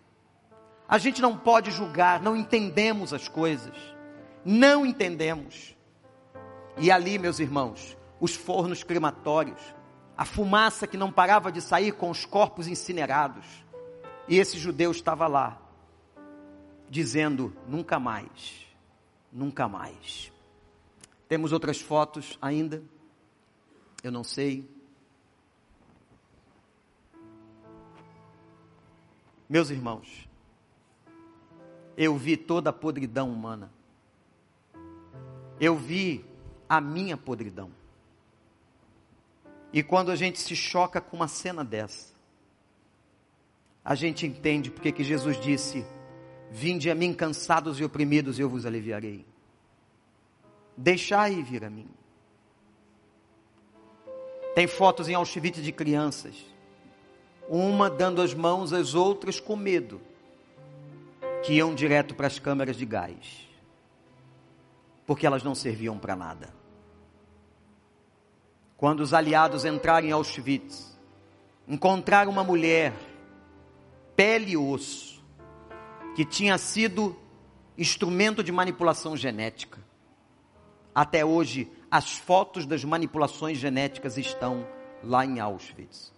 A 0.88 0.98
gente 0.98 1.22
não 1.22 1.36
pode 1.36 1.70
julgar, 1.70 2.20
não 2.20 2.36
entendemos 2.36 3.12
as 3.12 3.28
coisas, 3.28 3.74
não 4.44 4.84
entendemos. 4.84 5.76
E 6.78 6.90
ali, 6.90 7.18
meus 7.18 7.38
irmãos, 7.38 7.96
os 8.20 8.34
fornos 8.34 8.82
crematórios, 8.82 9.60
a 10.22 10.24
fumaça 10.24 10.86
que 10.86 10.96
não 10.96 11.10
parava 11.10 11.50
de 11.50 11.60
sair 11.60 11.90
com 11.90 12.08
os 12.08 12.24
corpos 12.24 12.68
incinerados, 12.68 13.44
e 14.28 14.38
esse 14.38 14.56
judeu 14.56 14.92
estava 14.92 15.26
lá, 15.26 15.60
dizendo: 16.88 17.52
nunca 17.66 17.98
mais, 17.98 18.64
nunca 19.32 19.66
mais. 19.66 20.32
Temos 21.26 21.50
outras 21.50 21.80
fotos 21.80 22.38
ainda? 22.40 22.84
Eu 24.00 24.12
não 24.12 24.22
sei. 24.22 24.70
Meus 29.48 29.70
irmãos, 29.70 30.28
eu 31.96 32.16
vi 32.16 32.36
toda 32.36 32.70
a 32.70 32.72
podridão 32.72 33.28
humana. 33.28 33.72
Eu 35.58 35.76
vi 35.76 36.24
a 36.68 36.80
minha 36.80 37.16
podridão. 37.16 37.72
E 39.72 39.82
quando 39.82 40.10
a 40.10 40.16
gente 40.16 40.38
se 40.38 40.54
choca 40.54 41.00
com 41.00 41.16
uma 41.16 41.28
cena 41.28 41.64
dessa, 41.64 42.12
a 43.84 43.94
gente 43.94 44.26
entende 44.26 44.70
porque 44.70 44.92
que 44.92 45.02
Jesus 45.02 45.40
disse: 45.40 45.84
Vinde 46.50 46.90
a 46.90 46.94
mim 46.94 47.14
cansados 47.14 47.80
e 47.80 47.84
oprimidos, 47.84 48.38
e 48.38 48.42
eu 48.42 48.48
vos 48.48 48.66
aliviarei. 48.66 49.24
Deixai 50.76 51.42
vir 51.42 51.64
a 51.64 51.70
mim. 51.70 51.88
Tem 54.54 54.66
fotos 54.66 55.08
em 55.08 55.14
Auschwitz 55.14 55.62
de 55.62 55.72
crianças, 55.72 56.34
uma 57.48 57.88
dando 57.88 58.20
as 58.20 58.34
mãos 58.34 58.72
às 58.74 58.94
outras 58.94 59.40
com 59.40 59.56
medo, 59.56 60.00
que 61.42 61.54
iam 61.54 61.74
direto 61.74 62.14
para 62.14 62.26
as 62.26 62.38
câmeras 62.38 62.76
de 62.76 62.84
gás, 62.84 63.48
porque 65.06 65.26
elas 65.26 65.42
não 65.42 65.54
serviam 65.54 65.98
para 65.98 66.14
nada. 66.14 66.61
Quando 68.82 68.98
os 68.98 69.14
aliados 69.14 69.64
entraram 69.64 70.08
em 70.08 70.10
Auschwitz, 70.10 70.98
encontraram 71.68 72.32
uma 72.32 72.42
mulher, 72.42 72.92
pele 74.16 74.50
e 74.50 74.56
osso, 74.56 75.22
que 76.16 76.24
tinha 76.24 76.58
sido 76.58 77.16
instrumento 77.78 78.42
de 78.42 78.50
manipulação 78.50 79.16
genética. 79.16 79.78
Até 80.92 81.24
hoje, 81.24 81.70
as 81.88 82.16
fotos 82.18 82.66
das 82.66 82.82
manipulações 82.82 83.56
genéticas 83.56 84.18
estão 84.18 84.66
lá 85.00 85.24
em 85.24 85.38
Auschwitz. 85.38 86.12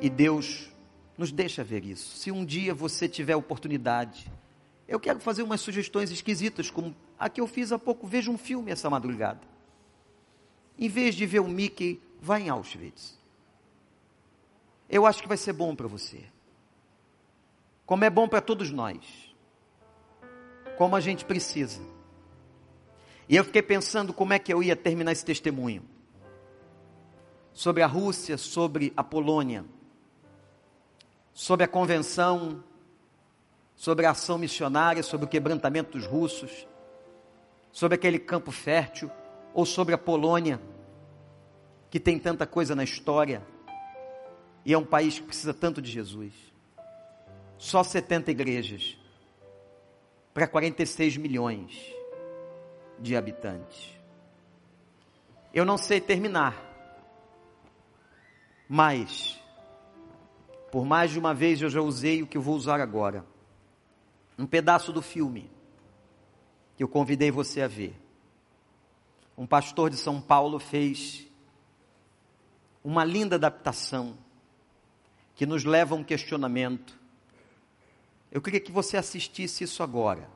E 0.00 0.10
Deus 0.10 0.68
nos 1.16 1.30
deixa 1.30 1.62
ver 1.62 1.84
isso. 1.84 2.16
Se 2.16 2.32
um 2.32 2.44
dia 2.44 2.74
você 2.74 3.08
tiver 3.08 3.36
oportunidade, 3.36 4.28
eu 4.88 4.98
quero 4.98 5.20
fazer 5.20 5.44
umas 5.44 5.60
sugestões 5.60 6.10
esquisitas, 6.10 6.72
como 6.72 6.92
a 7.16 7.28
que 7.28 7.40
eu 7.40 7.46
fiz 7.46 7.70
há 7.70 7.78
pouco. 7.78 8.04
Veja 8.04 8.32
um 8.32 8.36
filme 8.36 8.72
essa 8.72 8.90
madrugada. 8.90 9.51
Em 10.78 10.88
vez 10.88 11.14
de 11.14 11.26
ver 11.26 11.40
o 11.40 11.48
Mickey, 11.48 12.00
vá 12.20 12.40
em 12.40 12.48
Auschwitz. 12.48 13.18
Eu 14.88 15.06
acho 15.06 15.22
que 15.22 15.28
vai 15.28 15.36
ser 15.36 15.52
bom 15.52 15.74
para 15.74 15.86
você. 15.86 16.24
Como 17.86 18.04
é 18.04 18.10
bom 18.10 18.28
para 18.28 18.40
todos 18.40 18.70
nós. 18.70 19.34
Como 20.76 20.94
a 20.96 21.00
gente 21.00 21.24
precisa. 21.24 21.80
E 23.28 23.36
eu 23.36 23.44
fiquei 23.44 23.62
pensando 23.62 24.12
como 24.12 24.32
é 24.32 24.38
que 24.38 24.52
eu 24.52 24.62
ia 24.62 24.76
terminar 24.76 25.12
esse 25.12 25.24
testemunho. 25.24 25.82
Sobre 27.52 27.82
a 27.82 27.86
Rússia, 27.86 28.36
sobre 28.38 28.92
a 28.96 29.04
Polônia, 29.04 29.64
sobre 31.32 31.64
a 31.64 31.68
convenção, 31.68 32.62
sobre 33.74 34.06
a 34.06 34.10
ação 34.10 34.38
missionária, 34.38 35.02
sobre 35.02 35.26
o 35.26 35.28
quebrantamento 35.28 35.98
dos 35.98 36.06
russos, 36.06 36.66
sobre 37.70 37.94
aquele 37.94 38.18
campo 38.18 38.50
fértil, 38.50 39.10
ou 39.54 39.66
sobre 39.66 39.94
a 39.94 39.98
Polônia, 39.98 40.60
que 41.90 42.00
tem 42.00 42.18
tanta 42.18 42.46
coisa 42.46 42.74
na 42.74 42.84
história, 42.84 43.42
e 44.64 44.72
é 44.72 44.78
um 44.78 44.84
país 44.84 45.18
que 45.18 45.26
precisa 45.26 45.52
tanto 45.52 45.82
de 45.82 45.90
Jesus. 45.90 46.32
Só 47.58 47.82
70 47.82 48.30
igrejas 48.30 48.96
para 50.32 50.46
46 50.46 51.16
milhões 51.16 51.94
de 52.98 53.16
habitantes. 53.16 53.96
Eu 55.52 55.64
não 55.64 55.76
sei 55.76 56.00
terminar, 56.00 56.56
mas, 58.68 59.38
por 60.70 60.86
mais 60.86 61.10
de 61.10 61.18
uma 61.18 61.34
vez 61.34 61.60
eu 61.60 61.68
já 61.68 61.80
usei 61.82 62.22
o 62.22 62.26
que 62.26 62.38
eu 62.38 62.42
vou 62.42 62.56
usar 62.56 62.80
agora. 62.80 63.26
Um 64.38 64.46
pedaço 64.46 64.92
do 64.92 65.02
filme 65.02 65.50
que 66.76 66.82
eu 66.82 66.88
convidei 66.88 67.30
você 67.30 67.60
a 67.60 67.68
ver. 67.68 68.01
Um 69.36 69.46
pastor 69.46 69.90
de 69.90 69.96
São 69.96 70.20
Paulo 70.20 70.58
fez 70.58 71.26
uma 72.84 73.04
linda 73.04 73.36
adaptação 73.36 74.16
que 75.34 75.46
nos 75.46 75.64
leva 75.64 75.94
a 75.94 75.98
um 75.98 76.04
questionamento. 76.04 76.98
Eu 78.30 78.42
queria 78.42 78.60
que 78.60 78.72
você 78.72 78.96
assistisse 78.96 79.64
isso 79.64 79.82
agora 79.82 80.28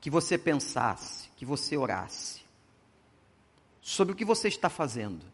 que 0.00 0.08
você 0.08 0.38
pensasse, 0.38 1.28
que 1.36 1.44
você 1.44 1.76
orasse 1.76 2.40
sobre 3.82 4.14
o 4.14 4.16
que 4.16 4.24
você 4.24 4.48
está 4.48 4.70
fazendo. 4.70 5.24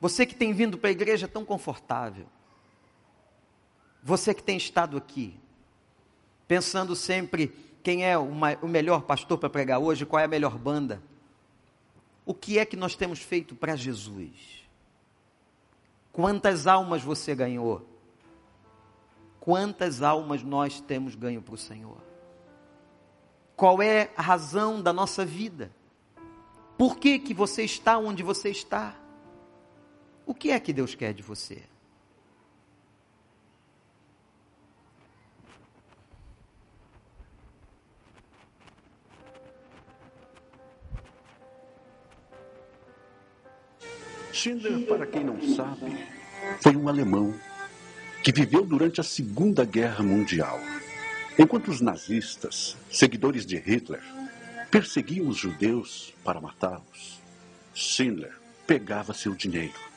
Você 0.00 0.24
que 0.24 0.34
tem 0.34 0.52
vindo 0.52 0.78
para 0.78 0.88
a 0.88 0.92
igreja 0.92 1.28
tão 1.28 1.44
confortável. 1.44 2.26
Você 4.02 4.32
que 4.32 4.42
tem 4.42 4.56
estado 4.56 4.96
aqui, 4.96 5.38
pensando 6.48 6.96
sempre 6.96 7.54
quem 7.82 8.04
é 8.04 8.16
o, 8.18 8.30
melhor 8.68 9.02
pastor 9.02 9.38
para 9.38 9.48
pregar 9.48 9.78
hoje, 9.78 10.04
qual 10.04 10.20
é 10.20 10.24
a 10.24 10.28
melhor 10.28 10.58
banda. 10.58 11.02
O 12.24 12.34
que 12.34 12.58
é 12.58 12.64
que 12.64 12.76
nós 12.76 12.94
temos 12.94 13.20
feito 13.20 13.54
para 13.54 13.76
Jesus? 13.76 14.64
Quantas 16.12 16.66
almas 16.66 17.02
você 17.02 17.34
ganhou? 17.34 17.86
Quantas 19.40 20.02
almas 20.02 20.42
nós 20.42 20.80
temos 20.80 21.14
ganho 21.14 21.40
para 21.40 21.54
o 21.54 21.58
Senhor? 21.58 21.96
Qual 23.56 23.82
é 23.82 24.10
a 24.16 24.22
razão 24.22 24.82
da 24.82 24.92
nossa 24.92 25.24
vida? 25.24 25.70
Por 26.76 26.98
que, 26.98 27.18
que 27.18 27.34
você 27.34 27.62
está 27.62 27.98
onde 27.98 28.22
você 28.22 28.50
está? 28.50 28.94
O 30.26 30.34
que 30.34 30.50
é 30.50 30.60
que 30.60 30.72
Deus 30.72 30.94
quer 30.94 31.12
de 31.12 31.22
você? 31.22 31.62
Schindler, 44.32 44.86
para 44.86 45.06
quem 45.06 45.24
não 45.24 45.40
sabe, 45.54 45.96
foi 46.60 46.76
um 46.76 46.88
alemão 46.88 47.34
que 48.22 48.32
viveu 48.32 48.64
durante 48.64 49.00
a 49.00 49.04
Segunda 49.04 49.64
Guerra 49.64 50.02
Mundial. 50.02 50.60
Enquanto 51.38 51.68
os 51.68 51.80
nazistas, 51.80 52.76
seguidores 52.90 53.46
de 53.46 53.56
Hitler, 53.56 54.02
perseguiam 54.70 55.28
os 55.28 55.36
judeus 55.36 56.14
para 56.24 56.40
matá-los, 56.40 57.20
Schindler 57.74 58.34
pegava 58.66 59.14
seu 59.14 59.34
dinheiro 59.34 59.90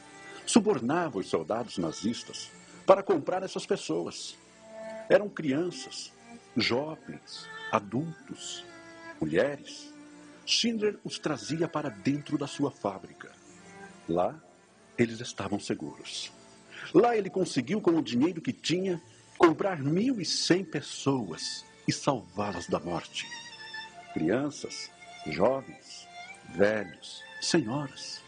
subornava 0.46 1.20
os 1.20 1.28
soldados 1.28 1.78
nazistas 1.78 2.52
para 2.86 3.04
comprar 3.04 3.44
essas 3.44 3.66
pessoas. 3.66 4.38
Eram 5.10 5.30
crianças, 5.30 6.12
jovens, 6.56 7.48
adultos, 7.72 8.64
mulheres. 9.20 9.92
Schindler 10.46 11.00
os 11.04 11.18
trazia 11.18 11.68
para 11.68 11.90
dentro 11.90 12.38
da 12.38 12.48
sua 12.48 12.70
fábrica. 12.70 13.32
Lá, 14.08 14.40
eles 14.98 15.20
estavam 15.20 15.60
seguros. 15.60 16.32
Lá 16.94 17.16
ele 17.16 17.30
conseguiu, 17.30 17.82
com 17.82 17.92
o 17.92 18.02
dinheiro 18.02 18.42
que 18.42 18.52
tinha, 18.52 19.02
comprar 19.38 19.80
mil 19.80 20.20
e 20.20 20.26
cem 20.26 20.64
pessoas 20.64 21.66
e 21.88 21.92
salvá-las 21.92 22.68
da 22.68 22.80
morte. 22.80 23.28
Crianças, 24.14 24.92
jovens, 25.28 26.08
velhos, 26.50 27.24
senhoras. 27.42 28.22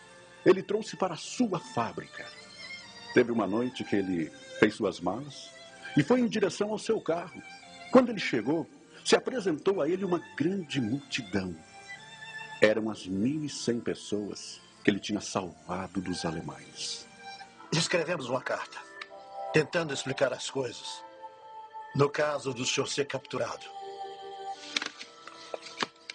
Ele 0.46 0.64
trouxe 0.64 0.96
para 0.96 1.14
a 1.14 1.18
sua 1.18 1.60
fábrica. 1.60 2.26
Teve 3.14 3.32
uma 3.32 3.48
noite 3.48 3.84
que 3.84 3.96
ele 3.96 4.32
fez 4.60 4.76
suas 4.76 5.00
malas 5.00 5.50
e 5.98 6.04
foi 6.04 6.22
em 6.22 6.28
direção 6.28 6.72
ao 6.72 6.80
seu 6.80 7.00
carro. 7.00 7.42
Quando 7.92 8.10
ele 8.10 8.20
chegou, 8.20 8.68
se 9.04 9.16
apresentou 9.16 9.82
a 9.82 9.90
ele 9.90 10.04
uma 10.04 10.20
grande 10.36 10.82
multidão. 10.82 11.56
Eram 12.62 12.90
as 12.90 13.06
mil 13.06 13.44
e 13.44 13.50
cem 13.50 13.80
pessoas 13.80 14.60
que 14.86 14.92
ele 14.92 15.00
tinha 15.00 15.20
salvado 15.20 16.00
dos 16.00 16.24
alemães. 16.26 17.08
Escrevemos 17.72 18.30
uma 18.30 18.40
carta, 18.40 18.78
tentando 19.52 19.92
explicar 19.92 20.32
as 20.32 20.52
coisas. 20.52 21.04
No 21.96 22.08
caso 22.08 22.54
do 22.54 22.64
senhor 22.64 22.86
ser 22.86 23.06
capturado, 23.06 23.66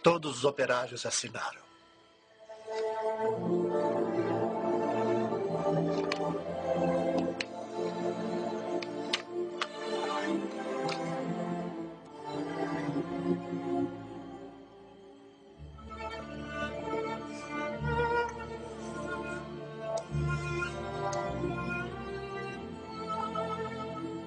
todos 0.05 0.39
os 0.39 0.45
operários 0.45 1.05
assinaram. 1.05 1.61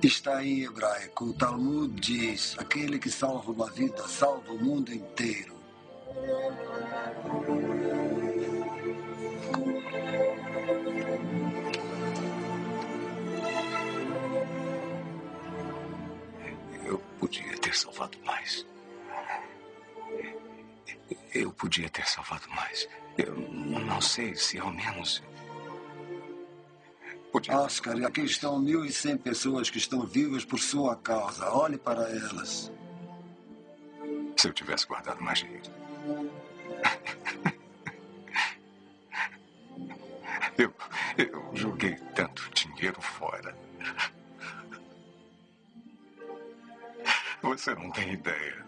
Está 0.03 0.43
em 0.43 0.63
hebraico. 0.63 1.27
O 1.27 1.33
Talmud 1.33 1.97
diz: 2.01 2.57
aquele 2.59 2.99
que 2.99 3.09
salva 3.09 3.53
uma 3.53 3.71
vida 3.71 4.05
salva 4.05 4.51
o 4.51 4.61
mundo 4.61 4.93
inteiro. 4.93 5.55
Eu 16.85 16.97
podia 17.17 17.57
ter 17.59 17.73
salvado 17.73 18.17
mais. 18.25 18.67
Eu 21.33 21.53
podia 21.53 21.89
ter 21.89 22.05
salvado 22.05 22.49
mais. 22.49 22.89
Eu 23.17 23.33
não 23.37 24.01
sei 24.01 24.35
se 24.35 24.59
ao 24.59 24.69
menos. 24.69 25.23
Oscar, 27.49 28.03
aqui 28.05 28.21
estão 28.21 28.59
mil 28.59 28.85
e 28.85 28.91
cem 28.91 29.17
pessoas 29.17 29.69
que 29.69 29.77
estão 29.77 30.05
vivas 30.05 30.45
por 30.45 30.59
sua 30.59 30.95
causa. 30.95 31.49
Olhe 31.51 31.77
para 31.77 32.09
elas. 32.09 32.71
Se 34.37 34.47
eu 34.47 34.53
tivesse 34.53 34.87
guardado 34.87 35.21
mais 35.21 35.39
dinheiro. 35.39 35.63
Eu, 40.55 40.71
eu 41.17 41.49
joguei 41.55 41.95
tanto 42.13 42.47
dinheiro 42.53 43.01
fora. 43.01 43.57
Você 47.41 47.73
não 47.73 47.89
tem 47.91 48.13
ideia. 48.13 48.63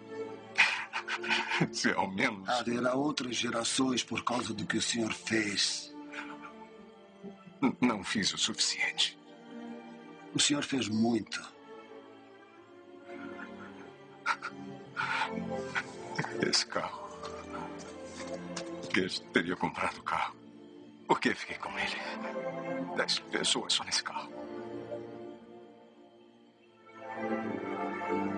Se 1.71 1.91
ao 1.91 2.09
menos. 2.09 2.47
Haverá 2.49 2.95
outras 2.95 3.35
gerações 3.35 4.03
por 4.03 4.23
causa 4.23 4.53
do 4.53 4.65
que 4.65 4.77
o 4.77 4.81
senhor 4.81 5.13
fez. 5.13 5.84
Não 7.81 8.03
fiz 8.03 8.33
o 8.33 8.37
suficiente. 8.37 9.17
O 10.33 10.39
senhor 10.39 10.63
fez 10.63 10.87
muito. 10.87 11.41
Esse 16.41 16.65
carro. 16.65 17.05
Eu 18.95 19.09
teria 19.31 19.55
comprado 19.55 19.97
o 19.97 20.03
carro. 20.03 20.35
Por 21.07 21.19
que 21.19 21.33
fiquei 21.33 21.57
com 21.57 21.69
ele? 21.77 22.95
Dez 22.95 23.19
pessoas 23.19 23.73
só 23.73 23.83
nesse 23.83 24.03
carro. 24.03 24.31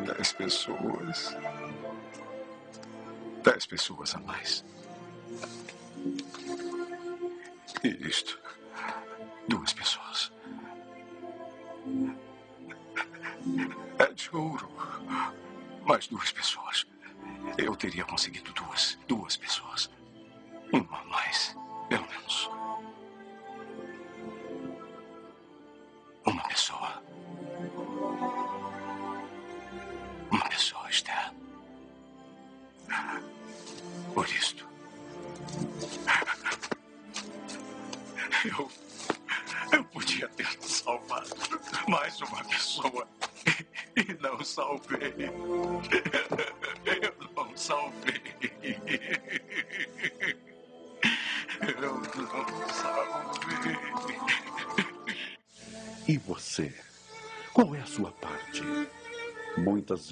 Dez 0.06 0.34
pessoas. 0.34 1.38
Dez 3.44 3.66
pessoas 3.66 4.16
a 4.16 4.20
mais. 4.20 4.66
E 7.84 8.08
isto 8.08 8.47
Duas 9.48 9.74
pessoas. 9.74 10.32
É 14.00 14.14
de 14.14 14.36
ouro. 14.36 14.70
Mais 15.86 16.08
duas 16.08 16.32
pessoas. 16.32 16.86
Eu 17.58 17.76
teria 17.76 18.04
conseguido 18.04 18.52
duas. 18.54 18.98
Duas 19.08 19.38
pessoas. 19.38 19.90
Uma 20.72 21.04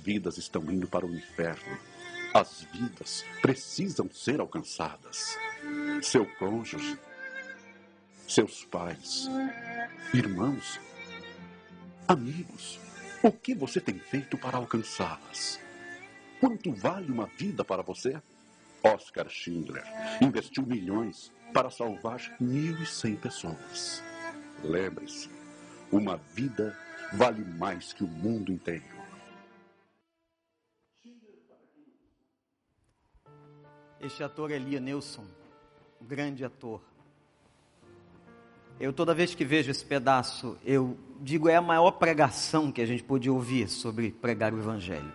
vidas 0.06 0.38
estão 0.38 0.64
indo 0.72 0.88
para 0.88 1.06
o 1.06 1.14
inferno. 1.14 1.78
As 2.34 2.62
vidas 2.72 3.26
precisam 3.42 4.10
ser 4.12 4.40
alcançadas. 4.40 5.38
Seu 6.02 6.26
cônjuge 6.38 6.98
seus 8.28 8.66
pais, 8.66 9.30
irmãos, 10.14 10.80
amigos. 12.08 12.80
O 13.22 13.32
que 13.32 13.54
você 13.54 13.80
tem 13.80 14.00
feito 14.00 14.36
para 14.36 14.58
alcançá-las? 14.58 15.60
Quanto 16.40 16.74
vale 16.74 17.12
uma 17.12 17.28
vida 17.28 17.64
para 17.64 17.84
você? 17.84 18.20
Oscar 18.84 19.30
Schindler 19.30 19.84
investiu 20.22 20.66
milhões 20.66 21.32
para 21.54 21.70
salvar 21.70 22.20
mil 22.40 22.82
e 22.82 22.86
cem 22.86 23.16
pessoas. 23.16 24.04
Lembre-se, 24.64 25.30
uma 25.92 26.18
vida 26.34 26.78
vale 27.14 27.44
mais 27.44 27.94
que 27.94 28.04
o 28.04 28.08
mundo 28.08 28.52
inteiro. 28.52 28.95
Este 34.06 34.24
ator 34.24 34.52
é 34.52 34.60
Lia 34.60 34.80
Nelson, 34.80 35.26
grande 36.00 36.46
ator. 36.46 36.80
Eu 38.80 38.94
toda 38.94 39.16
vez 39.16 39.34
que 39.34 39.44
vejo 39.44 39.72
esse 39.72 39.84
pedaço, 39.84 40.56
eu 40.64 40.96
digo 41.20 41.50
é 41.50 41.56
a 41.56 41.62
maior 41.62 41.90
pregação 41.90 42.72
que 42.72 42.84
a 42.84 42.86
gente 42.86 43.02
pôde 43.02 43.32
ouvir 43.32 43.68
sobre 43.68 44.12
pregar 44.12 44.54
o 44.54 44.60
evangelho. 44.60 45.12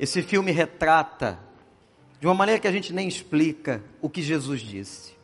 Esse 0.00 0.22
filme 0.22 0.52
retrata 0.52 1.38
de 2.18 2.26
uma 2.26 2.32
maneira 2.32 2.58
que 2.58 2.66
a 2.66 2.72
gente 2.72 2.94
nem 2.94 3.06
explica 3.06 3.84
o 4.00 4.08
que 4.08 4.22
Jesus 4.22 4.62
disse. 4.62 5.14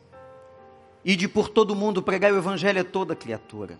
E 1.03 1.15
de 1.15 1.27
por 1.27 1.49
todo 1.49 1.75
mundo 1.75 2.03
pregar 2.03 2.31
o 2.31 2.37
evangelho 2.37 2.81
a 2.81 2.83
toda 2.85 3.15
criatura. 3.15 3.79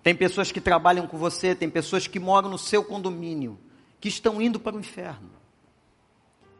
Tem 0.00 0.14
pessoas 0.14 0.52
que 0.52 0.60
trabalham 0.60 1.08
com 1.08 1.18
você, 1.18 1.56
tem 1.56 1.68
pessoas 1.68 2.06
que 2.06 2.20
moram 2.20 2.48
no 2.48 2.58
seu 2.58 2.84
condomínio, 2.84 3.58
que 4.00 4.06
estão 4.06 4.40
indo 4.40 4.60
para 4.60 4.76
o 4.76 4.78
inferno. 4.78 5.42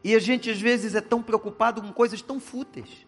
E 0.04 0.14
a 0.14 0.18
gente 0.18 0.50
às 0.50 0.60
vezes 0.60 0.94
é 0.94 1.00
tão 1.00 1.22
preocupado 1.22 1.80
com 1.80 1.90
coisas 1.90 2.20
tão 2.20 2.38
fúteis. 2.38 3.06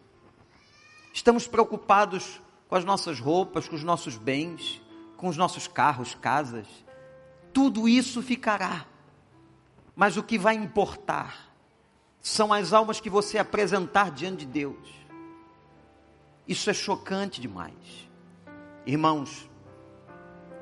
Estamos 1.13 1.47
preocupados 1.47 2.41
com 2.67 2.75
as 2.75 2.83
nossas 2.83 3.19
roupas, 3.19 3.69
com 3.69 3.75
os 3.75 3.83
nossos 3.83 4.17
bens, 4.17 4.81
com 5.15 5.27
os 5.27 5.37
nossos 5.37 5.67
carros, 5.67 6.15
casas. 6.15 6.65
Tudo 7.53 7.87
isso 7.87 8.21
ficará. 8.23 8.87
Mas 9.95 10.17
o 10.17 10.23
que 10.23 10.39
vai 10.39 10.55
importar 10.55 11.53
são 12.19 12.51
as 12.51 12.73
almas 12.73 12.99
que 12.99 13.11
você 13.11 13.37
apresentar 13.37 14.09
diante 14.09 14.39
de 14.39 14.47
Deus. 14.47 14.87
Isso 16.47 16.67
é 16.69 16.73
chocante 16.73 17.39
demais. 17.39 18.09
Irmãos, 18.87 19.47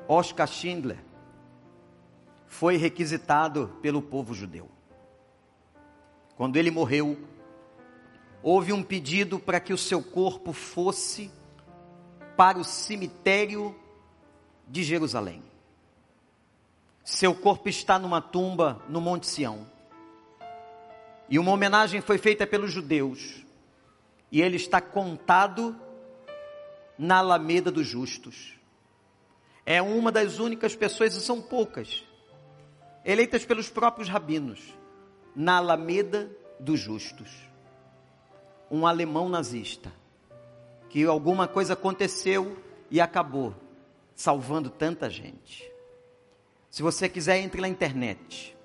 Oscar 0.06 0.46
Schindler 0.46 1.02
foi 2.46 2.76
requisitado 2.76 3.74
pelo 3.80 4.02
povo 4.02 4.34
judeu. 4.34 4.75
Quando 6.36 6.56
ele 6.56 6.70
morreu, 6.70 7.18
houve 8.42 8.72
um 8.72 8.82
pedido 8.82 9.38
para 9.38 9.58
que 9.58 9.72
o 9.72 9.78
seu 9.78 10.02
corpo 10.02 10.52
fosse 10.52 11.30
para 12.36 12.58
o 12.58 12.64
cemitério 12.64 13.74
de 14.68 14.82
Jerusalém. 14.82 15.42
Seu 17.02 17.34
corpo 17.34 17.68
está 17.68 17.98
numa 17.98 18.20
tumba 18.20 18.82
no 18.88 19.00
Monte 19.00 19.26
Sião. 19.26 19.66
E 21.28 21.38
uma 21.38 21.52
homenagem 21.52 22.00
foi 22.00 22.18
feita 22.18 22.46
pelos 22.46 22.70
judeus. 22.70 23.44
E 24.30 24.42
ele 24.42 24.56
está 24.56 24.80
contado 24.80 25.74
na 26.98 27.18
Alameda 27.18 27.70
dos 27.70 27.86
Justos. 27.86 28.54
É 29.64 29.80
uma 29.80 30.12
das 30.12 30.38
únicas 30.38 30.76
pessoas, 30.76 31.14
e 31.14 31.20
são 31.20 31.40
poucas, 31.40 32.04
eleitas 33.04 33.44
pelos 33.44 33.68
próprios 33.68 34.08
rabinos, 34.08 34.60
na 35.36 35.58
Alameda 35.58 36.30
dos 36.58 36.80
Justos. 36.80 37.30
Um 38.70 38.86
alemão 38.86 39.28
nazista, 39.28 39.92
que 40.88 41.04
alguma 41.04 41.46
coisa 41.46 41.74
aconteceu 41.74 42.56
e 42.90 43.00
acabou 43.00 43.54
salvando 44.14 44.70
tanta 44.70 45.10
gente. 45.10 45.70
Se 46.70 46.82
você 46.82 47.08
quiser, 47.08 47.38
entre 47.38 47.60
na 47.60 47.68
internet. 47.68 48.56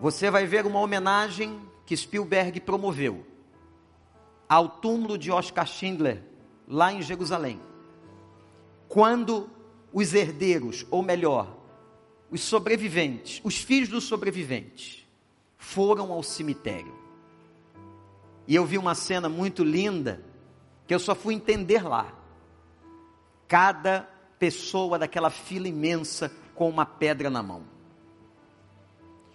Você 0.00 0.30
vai 0.30 0.46
ver 0.46 0.66
uma 0.66 0.80
homenagem 0.80 1.60
que 1.84 1.96
Spielberg 1.96 2.60
promoveu 2.60 3.24
ao 4.48 4.68
túmulo 4.68 5.18
de 5.18 5.30
Oscar 5.30 5.66
Schindler, 5.66 6.22
lá 6.66 6.92
em 6.92 7.02
Jerusalém. 7.02 7.60
Quando 8.88 9.50
os 9.92 10.14
herdeiros, 10.14 10.86
ou 10.90 11.02
melhor, 11.02 11.56
os 12.30 12.40
sobreviventes, 12.42 13.40
os 13.44 13.56
filhos 13.56 13.88
dos 13.88 14.04
sobreviventes, 14.04 15.05
foram 15.66 16.12
ao 16.12 16.22
cemitério. 16.22 16.94
E 18.46 18.54
eu 18.54 18.64
vi 18.64 18.78
uma 18.78 18.94
cena 18.94 19.28
muito 19.28 19.64
linda 19.64 20.22
que 20.86 20.94
eu 20.94 20.98
só 20.98 21.12
fui 21.12 21.34
entender 21.34 21.82
lá. 21.82 22.14
Cada 23.48 24.08
pessoa 24.38 24.96
daquela 24.96 25.28
fila 25.28 25.66
imensa 25.66 26.30
com 26.54 26.68
uma 26.68 26.86
pedra 26.86 27.28
na 27.28 27.42
mão. 27.42 27.64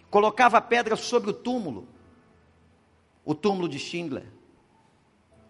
Colocava 0.09 0.57
a 0.57 0.61
pedra 0.61 0.95
sobre 0.95 1.29
o 1.29 1.33
túmulo, 1.33 1.87
o 3.25 3.35
túmulo 3.35 3.67
de 3.67 3.77
Schindler, 3.77 4.25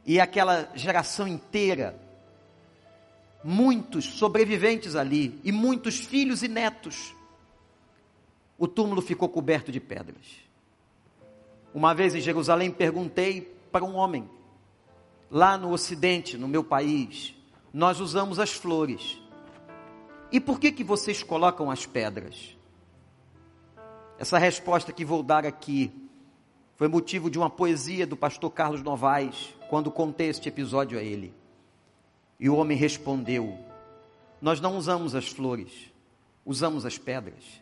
e 0.03 0.19
aquela 0.19 0.71
geração 0.73 1.27
inteira, 1.27 1.99
muitos 3.43 4.05
sobreviventes 4.05 4.95
ali, 4.95 5.39
e 5.43 5.51
muitos 5.51 5.99
filhos 5.99 6.41
e 6.41 6.47
netos. 6.47 7.15
O 8.57 8.67
túmulo 8.67 9.01
ficou 9.01 9.29
coberto 9.29 9.71
de 9.71 9.79
pedras. 9.79 10.50
Uma 11.73 11.93
vez 11.93 12.13
em 12.13 12.21
Jerusalém 12.21 12.69
perguntei 12.69 13.41
para 13.71 13.85
um 13.85 13.95
homem, 13.95 14.29
lá 15.29 15.57
no 15.57 15.71
Ocidente, 15.71 16.37
no 16.37 16.47
meu 16.47 16.63
país, 16.63 17.33
nós 17.73 17.99
usamos 18.01 18.39
as 18.39 18.51
flores. 18.51 19.21
E 20.31 20.39
por 20.39 20.59
que 20.59 20.71
que 20.71 20.83
vocês 20.83 21.23
colocam 21.23 21.71
as 21.71 21.85
pedras? 21.85 22.57
Essa 24.19 24.37
resposta 24.37 24.91
que 24.91 25.05
vou 25.05 25.23
dar 25.23 25.45
aqui 25.45 25.91
foi 26.75 26.87
motivo 26.87 27.29
de 27.29 27.37
uma 27.37 27.49
poesia 27.49 28.05
do 28.05 28.17
pastor 28.17 28.51
Carlos 28.51 28.83
Novaes, 28.83 29.55
quando 29.69 29.89
contei 29.89 30.27
este 30.27 30.49
episódio 30.49 30.99
a 30.99 31.01
ele. 31.01 31.33
E 32.39 32.49
o 32.49 32.55
homem 32.55 32.77
respondeu: 32.77 33.57
Nós 34.41 34.59
não 34.59 34.77
usamos 34.77 35.15
as 35.15 35.27
flores, 35.27 35.71
usamos 36.45 36.85
as 36.85 36.97
pedras, 36.97 37.61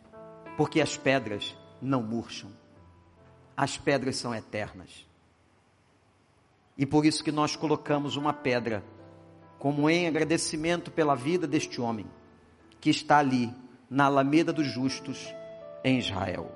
porque 0.56 0.80
as 0.80 0.96
pedras 0.96 1.56
não 1.80 2.02
murcham. 2.02 2.50
As 3.60 3.76
pedras 3.76 4.16
são 4.16 4.34
eternas. 4.34 5.06
E 6.78 6.86
por 6.86 7.04
isso 7.04 7.22
que 7.22 7.30
nós 7.30 7.56
colocamos 7.56 8.16
uma 8.16 8.32
pedra 8.32 8.82
como 9.58 9.90
em 9.90 10.08
agradecimento 10.08 10.90
pela 10.90 11.14
vida 11.14 11.46
deste 11.46 11.78
homem 11.78 12.06
que 12.80 12.88
está 12.88 13.18
ali 13.18 13.54
na 13.90 14.06
Alameda 14.06 14.50
dos 14.50 14.66
Justos 14.66 15.28
em 15.84 15.98
Israel. 15.98 16.50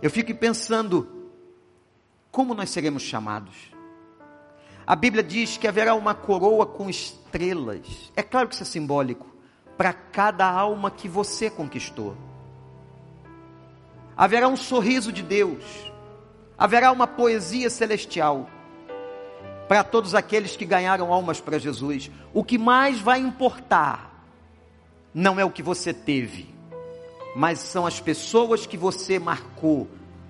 Eu 0.00 0.08
fico 0.08 0.32
pensando 0.36 1.32
como 2.30 2.54
nós 2.54 2.70
seremos 2.70 3.02
chamados. 3.02 3.72
A 4.86 4.94
Bíblia 4.94 5.24
diz 5.24 5.56
que 5.56 5.66
haverá 5.66 5.96
uma 5.96 6.14
coroa 6.14 6.64
com 6.64 6.88
estrelas. 6.88 8.12
É 8.14 8.22
claro 8.22 8.46
que 8.46 8.54
isso 8.54 8.62
é 8.62 8.66
simbólico 8.66 9.26
para 9.76 9.92
cada 9.92 10.48
alma 10.48 10.92
que 10.92 11.08
você 11.08 11.50
conquistou. 11.50 12.16
Haverá 14.16 14.48
um 14.48 14.56
sorriso 14.56 15.12
de 15.12 15.22
Deus. 15.22 15.64
Haverá 16.56 16.92
uma 16.92 17.06
poesia 17.06 17.68
celestial 17.68 18.48
para 19.68 19.82
todos 19.82 20.14
aqueles 20.14 20.56
que 20.56 20.64
ganharam 20.64 21.12
almas 21.12 21.40
para 21.40 21.58
Jesus. 21.58 22.10
O 22.32 22.44
que 22.44 22.58
mais 22.58 23.00
vai 23.00 23.18
importar 23.18 24.26
não 25.12 25.38
é 25.38 25.44
o 25.44 25.50
que 25.50 25.62
você 25.62 25.92
teve, 25.92 26.54
mas 27.34 27.58
são 27.58 27.86
as 27.86 28.00
pessoas 28.00 28.66
que 28.66 28.76
você 28.76 29.18
marcou, 29.18 29.88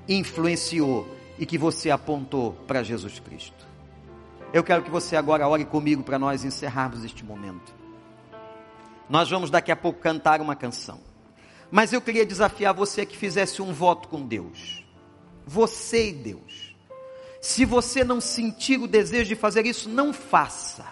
influenciou 0.09 1.09
e 1.39 1.45
que 1.45 1.59
você 1.59 1.91
apontou 1.91 2.53
para 2.67 2.83
Jesus 2.83 3.19
Cristo. 3.19 3.67
Eu 4.53 4.63
quero 4.63 4.83
que 4.83 4.91
você 4.91 5.17
agora 5.17 5.49
ore 5.49 5.65
comigo 5.65 6.03
para 6.03 6.19
nós 6.19 6.45
encerrarmos 6.45 7.05
este 7.05 7.25
momento. 7.25 7.75
Nós 9.11 9.29
vamos 9.29 9.51
daqui 9.51 9.73
a 9.73 9.77
pouco 9.77 10.01
cantar 10.01 10.41
uma 10.41 10.55
canção. 10.55 11.01
Mas 11.75 11.93
eu 11.93 12.01
queria 12.01 12.25
desafiar 12.25 12.73
você 12.73 13.05
que 13.05 13.17
fizesse 13.17 13.61
um 13.61 13.73
voto 13.73 14.07
com 14.07 14.25
Deus. 14.25 14.85
Você 15.45 16.11
e 16.11 16.13
Deus. 16.13 16.77
Se 17.41 17.65
você 17.65 18.05
não 18.05 18.21
sentir 18.21 18.79
o 18.79 18.87
desejo 18.87 19.31
de 19.31 19.35
fazer 19.35 19.67
isso, 19.67 19.89
não 19.89 20.13
faça. 20.13 20.87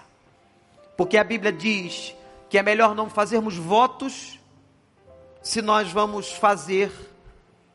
Porque 0.97 1.17
a 1.17 1.23
Bíblia 1.23 1.53
diz 1.53 2.17
que 2.51 2.59
é 2.59 2.65
melhor 2.65 2.97
não 2.97 3.09
fazermos 3.09 3.57
votos 3.57 4.41
se 5.41 5.63
nós 5.63 5.93
vamos 5.93 6.33
fazer 6.33 6.91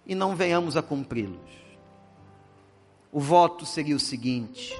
e 0.05 0.13
não 0.13 0.35
venhamos 0.35 0.75
a 0.75 0.81
cumpri-los. 0.81 1.39
O 3.09 3.21
voto 3.21 3.65
seria 3.65 3.95
o 3.95 4.01
seguinte: 4.01 4.77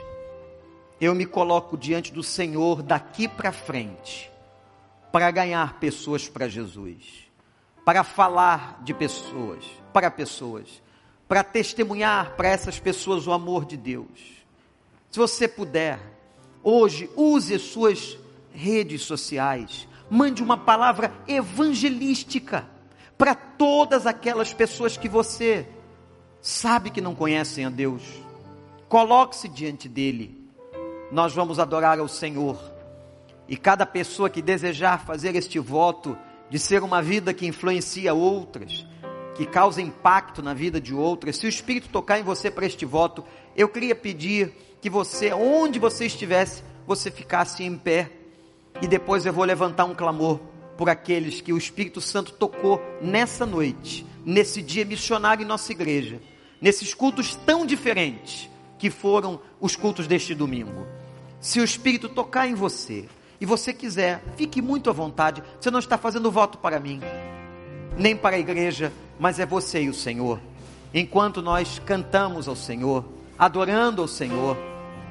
eu 1.00 1.16
me 1.16 1.26
coloco 1.26 1.78
diante 1.78 2.12
do 2.12 2.22
Senhor 2.22 2.84
daqui 2.84 3.26
para 3.26 3.54
frente, 3.54 4.30
para 5.14 5.32
ganhar 5.32 5.80
pessoas 5.80 6.28
para 6.28 6.50
Jesus, 6.50 7.27
para 7.88 8.04
falar 8.04 8.82
de 8.84 8.94
pessoas, 8.94 9.64
para 9.94 10.12
pessoas, 10.12 10.84
para 11.26 11.42
testemunhar 11.42 12.36
para 12.36 12.50
essas 12.50 12.78
pessoas 12.78 13.26
o 13.26 13.32
amor 13.32 13.64
de 13.64 13.78
Deus. 13.78 14.44
Se 15.10 15.18
você 15.18 15.48
puder, 15.48 15.98
hoje, 16.62 17.10
use 17.16 17.58
suas 17.58 18.18
redes 18.54 19.04
sociais, 19.04 19.88
mande 20.10 20.44
uma 20.44 20.58
palavra 20.58 21.14
evangelística 21.30 22.68
para 23.18 23.34
todas 23.34 24.06
aquelas 24.06 24.54
pessoas 24.54 24.98
que 24.98 25.08
você 25.08 25.66
sabe 26.42 26.90
que 26.90 27.00
não 27.00 27.16
conhecem 27.16 27.64
a 27.64 27.70
Deus. 27.70 28.04
Coloque-se 28.90 29.48
diante 29.48 29.88
dele. 29.88 30.38
Nós 31.10 31.34
vamos 31.34 31.58
adorar 31.58 32.00
ao 32.00 32.10
Senhor. 32.10 32.60
E 33.48 33.56
cada 33.56 33.86
pessoa 33.86 34.30
que 34.30 34.42
desejar 34.42 35.06
fazer 35.06 35.38
este 35.38 35.58
voto 35.58 36.18
de 36.50 36.58
ser 36.58 36.84
uma 36.84 37.02
vida 37.02 37.34
que 37.34 37.46
influencia 37.46 38.14
outras, 38.14 38.86
que 39.36 39.46
causa 39.46 39.82
impacto 39.82 40.42
na 40.42 40.54
vida 40.54 40.82
de 40.82 40.94
outras, 40.94 41.38
se 41.38 41.46
o 41.46 41.50
Espírito 41.50 41.90
tocar 41.90 42.20
em 42.20 42.24
você 42.24 42.50
para 42.50 42.66
este 42.66 42.86
voto, 42.86 43.24
eu 43.56 43.70
queria 43.70 43.96
pedir 43.96 44.54
que 44.82 44.90
você, 44.90 45.34
onde 45.34 45.80
você 45.80 46.06
estivesse, 46.06 46.64
você 46.86 47.12
ficasse 47.12 47.64
em 47.64 47.78
pé 47.78 48.12
e 48.82 48.88
depois 48.88 49.26
eu 49.26 49.34
vou 49.34 49.44
levantar 49.44 49.86
um 49.86 49.94
clamor 49.94 50.40
por 50.78 50.90
aqueles 50.90 51.42
que 51.42 51.52
o 51.52 51.58
Espírito 51.58 52.00
Santo 52.00 52.34
tocou 52.34 52.82
nessa 53.02 53.46
noite, 53.46 54.06
nesse 54.24 54.62
dia 54.62 54.86
missionário 54.86 55.44
em 55.44 55.48
nossa 55.48 55.72
igreja, 55.72 56.22
nesses 56.62 56.94
cultos 56.94 57.36
tão 57.36 57.66
diferentes 57.66 58.50
que 58.78 58.90
foram 58.90 59.42
os 59.60 59.76
cultos 59.76 60.08
deste 60.08 60.36
domingo. 60.36 60.86
Se 61.40 61.60
o 61.60 61.64
Espírito 61.64 62.08
tocar 62.08 62.48
em 62.48 62.54
você 62.54 63.06
e 63.40 63.46
você 63.46 63.74
quiser, 63.74 64.24
fique 64.36 64.62
muito 64.62 64.90
à 64.90 64.94
vontade. 64.94 65.44
Você 65.60 65.70
não 65.70 65.80
está 65.80 65.98
fazendo 65.98 66.32
voto 66.32 66.58
para 66.58 66.80
mim, 66.80 67.02
nem 67.96 68.16
para 68.16 68.36
a 68.36 68.40
igreja, 68.40 68.92
mas 69.20 69.40
é 69.40 69.46
você 69.46 69.84
e 69.84 69.90
o 69.90 69.94
Senhor. 69.94 70.40
Enquanto 70.94 71.42
nós 71.42 71.80
cantamos 71.86 72.48
ao 72.48 72.56
Senhor, 72.56 73.06
adorando 73.38 74.02
ao 74.02 74.08
Senhor, 74.08 74.58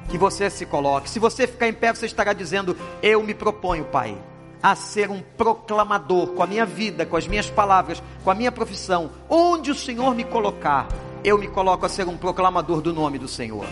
que 0.09 0.17
você 0.17 0.49
se 0.49 0.65
coloque. 0.65 1.09
Se 1.09 1.19
você 1.19 1.45
ficar 1.47 1.67
em 1.67 1.73
pé, 1.73 1.93
você 1.93 2.05
estará 2.05 2.33
dizendo: 2.33 2.75
Eu 3.01 3.21
me 3.23 3.33
proponho, 3.33 3.85
Pai, 3.85 4.17
a 4.61 4.75
ser 4.75 5.09
um 5.09 5.21
proclamador 5.21 6.27
com 6.27 6.43
a 6.43 6.47
minha 6.47 6.65
vida, 6.65 7.05
com 7.05 7.15
as 7.17 7.27
minhas 7.27 7.49
palavras, 7.49 8.01
com 8.23 8.31
a 8.31 8.35
minha 8.35 8.51
profissão. 8.51 9.11
Onde 9.29 9.71
o 9.71 9.75
Senhor 9.75 10.15
me 10.15 10.23
colocar, 10.23 10.87
eu 11.23 11.37
me 11.37 11.47
coloco 11.47 11.85
a 11.85 11.89
ser 11.89 12.07
um 12.07 12.17
proclamador 12.17 12.81
do 12.81 12.93
nome 12.93 13.17
do 13.17 13.27
Senhor. 13.27 13.65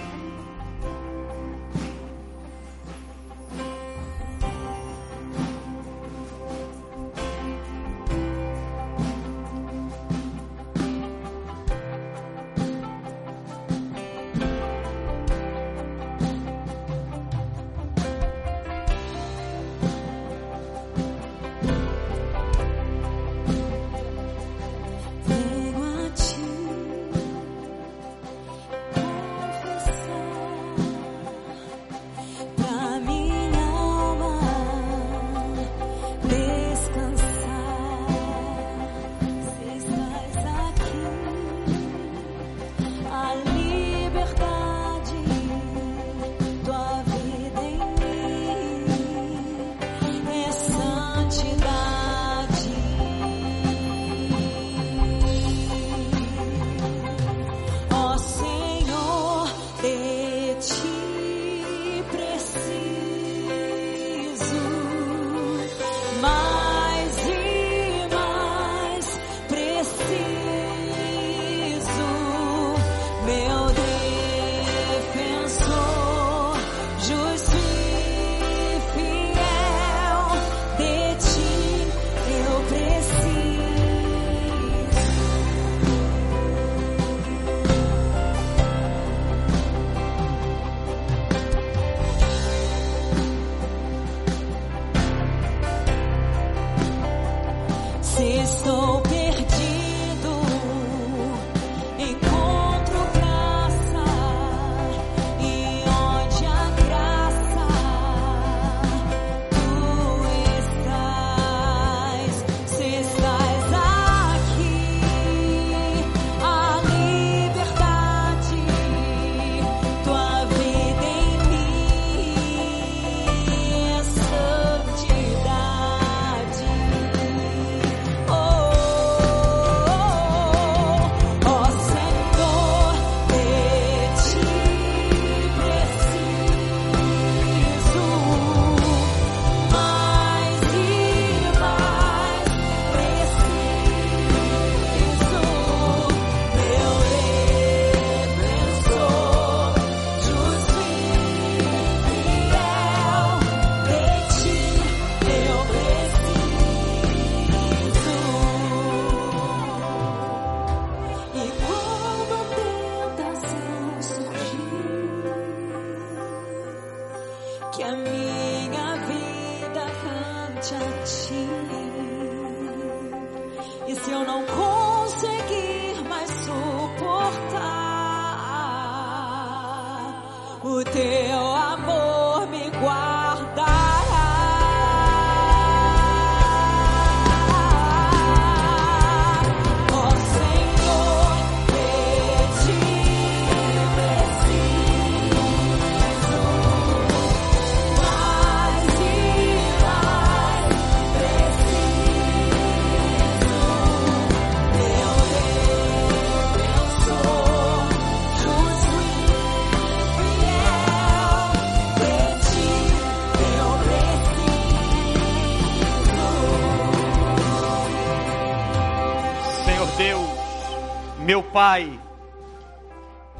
Pai, 221.55 221.97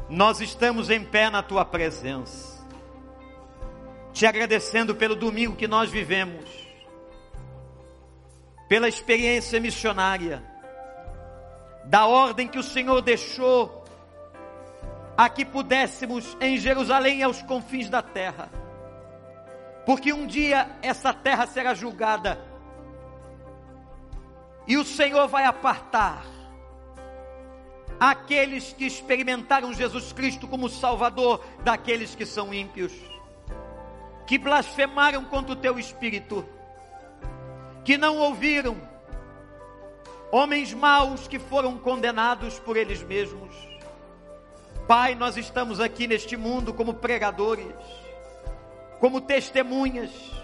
nós 0.08 0.40
estamos 0.40 0.88
em 0.88 1.04
pé 1.04 1.28
na 1.28 1.42
tua 1.42 1.66
presença, 1.66 2.66
te 4.10 4.24
agradecendo 4.24 4.94
pelo 4.94 5.14
domingo 5.14 5.54
que 5.54 5.68
nós 5.68 5.90
vivemos, 5.90 6.66
pela 8.66 8.88
experiência 8.88 9.60
missionária, 9.60 10.42
da 11.84 12.06
ordem 12.06 12.48
que 12.48 12.58
o 12.58 12.62
Senhor 12.62 13.02
deixou 13.02 13.84
a 15.14 15.28
que 15.28 15.44
pudéssemos 15.44 16.38
em 16.40 16.56
Jerusalém 16.56 17.18
e 17.18 17.22
aos 17.22 17.42
confins 17.42 17.90
da 17.90 18.00
terra, 18.00 18.48
porque 19.84 20.10
um 20.10 20.26
dia 20.26 20.70
essa 20.80 21.12
terra 21.12 21.46
será 21.46 21.74
julgada 21.74 22.40
e 24.66 24.78
o 24.78 24.84
Senhor 24.86 25.28
vai 25.28 25.44
apartar 25.44 26.24
aqueles 27.98 28.72
que 28.72 28.86
experimentaram 28.86 29.72
Jesus 29.72 30.12
Cristo 30.12 30.46
como 30.46 30.68
Salvador 30.68 31.44
daqueles 31.64 32.14
que 32.14 32.26
são 32.26 32.52
ímpios, 32.52 32.92
que 34.26 34.38
blasfemaram 34.38 35.24
contra 35.24 35.52
o 35.52 35.56
teu 35.56 35.78
espírito, 35.78 36.46
que 37.84 37.96
não 37.96 38.18
ouviram, 38.18 38.76
homens 40.30 40.74
maus 40.74 41.26
que 41.26 41.38
foram 41.38 41.78
condenados 41.78 42.58
por 42.58 42.76
eles 42.76 43.02
mesmos. 43.02 43.54
Pai, 44.86 45.14
nós 45.14 45.36
estamos 45.36 45.80
aqui 45.80 46.06
neste 46.06 46.36
mundo 46.36 46.72
como 46.74 46.94
pregadores, 46.94 47.74
como 49.00 49.20
testemunhas 49.20 50.35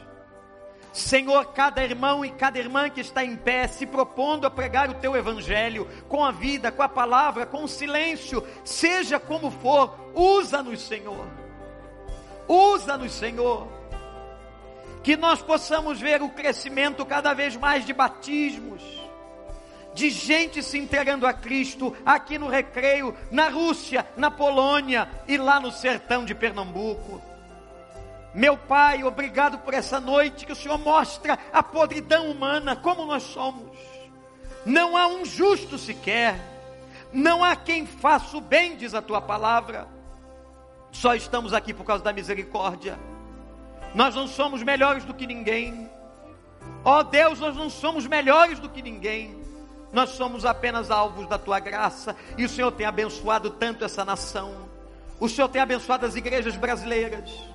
Senhor, 0.92 1.52
cada 1.54 1.82
irmão 1.82 2.22
e 2.22 2.30
cada 2.30 2.58
irmã 2.58 2.90
que 2.90 3.00
está 3.00 3.24
em 3.24 3.34
pé, 3.34 3.66
se 3.66 3.86
propondo 3.86 4.46
a 4.46 4.50
pregar 4.50 4.90
o 4.90 4.94
teu 4.94 5.16
evangelho, 5.16 5.88
com 6.06 6.22
a 6.22 6.30
vida, 6.30 6.70
com 6.70 6.82
a 6.82 6.88
palavra, 6.88 7.46
com 7.46 7.64
o 7.64 7.68
silêncio, 7.68 8.46
seja 8.62 9.18
como 9.18 9.50
for, 9.50 9.98
usa-nos, 10.14 10.82
Senhor. 10.82 11.26
Usa-nos, 12.46 13.12
Senhor. 13.12 13.66
Que 15.02 15.16
nós 15.16 15.40
possamos 15.40 15.98
ver 15.98 16.22
o 16.22 16.28
crescimento 16.28 17.06
cada 17.06 17.32
vez 17.32 17.56
mais 17.56 17.86
de 17.86 17.94
batismos, 17.94 18.82
de 19.94 20.10
gente 20.10 20.62
se 20.62 20.78
entregando 20.78 21.26
a 21.26 21.32
Cristo 21.32 21.96
aqui 22.04 22.38
no 22.38 22.48
Recreio, 22.48 23.16
na 23.30 23.48
Rússia, 23.48 24.06
na 24.14 24.30
Polônia 24.30 25.08
e 25.26 25.38
lá 25.38 25.58
no 25.58 25.72
sertão 25.72 26.24
de 26.24 26.34
Pernambuco 26.34 27.31
meu 28.34 28.56
Pai, 28.56 29.04
obrigado 29.04 29.58
por 29.58 29.74
essa 29.74 30.00
noite 30.00 30.46
que 30.46 30.52
o 30.52 30.56
Senhor 30.56 30.78
mostra 30.78 31.38
a 31.52 31.62
podridão 31.62 32.30
humana, 32.30 32.74
como 32.74 33.04
nós 33.04 33.22
somos. 33.24 33.76
Não 34.64 34.96
há 34.96 35.06
um 35.06 35.24
justo 35.24 35.76
sequer, 35.76 36.36
não 37.12 37.44
há 37.44 37.54
quem 37.54 37.86
faça 37.86 38.36
o 38.36 38.40
bem, 38.40 38.76
diz 38.76 38.94
a 38.94 39.02
tua 39.02 39.20
palavra. 39.20 39.86
Só 40.90 41.14
estamos 41.14 41.52
aqui 41.52 41.74
por 41.74 41.84
causa 41.84 42.02
da 42.02 42.12
misericórdia. 42.12 42.98
Nós 43.94 44.14
não 44.14 44.26
somos 44.26 44.62
melhores 44.62 45.04
do 45.04 45.12
que 45.12 45.26
ninguém. 45.26 45.90
Ó 46.84 47.00
oh 47.00 47.02
Deus, 47.02 47.38
nós 47.38 47.54
não 47.54 47.68
somos 47.68 48.06
melhores 48.06 48.58
do 48.58 48.68
que 48.68 48.80
ninguém. 48.80 49.42
Nós 49.92 50.10
somos 50.10 50.46
apenas 50.46 50.90
alvos 50.90 51.26
da 51.26 51.38
tua 51.38 51.60
graça. 51.60 52.16
E 52.38 52.44
o 52.44 52.48
Senhor 52.48 52.72
tem 52.72 52.86
abençoado 52.86 53.50
tanto 53.50 53.84
essa 53.84 54.04
nação. 54.04 54.68
O 55.20 55.28
Senhor 55.28 55.48
tem 55.48 55.60
abençoado 55.60 56.06
as 56.06 56.16
igrejas 56.16 56.56
brasileiras. 56.56 57.51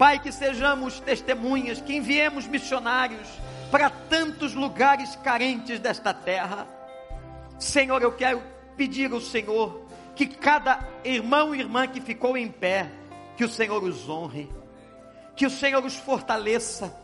Pai, 0.00 0.18
que 0.18 0.32
sejamos 0.32 0.98
testemunhas, 0.98 1.82
que 1.82 1.94
enviemos 1.94 2.46
missionários 2.46 3.28
para 3.70 3.90
tantos 3.90 4.54
lugares 4.54 5.14
carentes 5.16 5.78
desta 5.78 6.14
terra. 6.14 6.66
Senhor, 7.58 8.00
eu 8.00 8.10
quero 8.10 8.42
pedir 8.78 9.12
ao 9.12 9.20
Senhor 9.20 9.82
que 10.16 10.26
cada 10.26 10.88
irmão 11.04 11.54
e 11.54 11.60
irmã 11.60 11.86
que 11.86 12.00
ficou 12.00 12.34
em 12.34 12.48
pé, 12.48 12.90
que 13.36 13.44
o 13.44 13.48
Senhor 13.48 13.82
os 13.84 14.08
honre, 14.08 14.50
que 15.36 15.44
o 15.44 15.50
Senhor 15.50 15.84
os 15.84 15.96
fortaleça, 15.96 16.96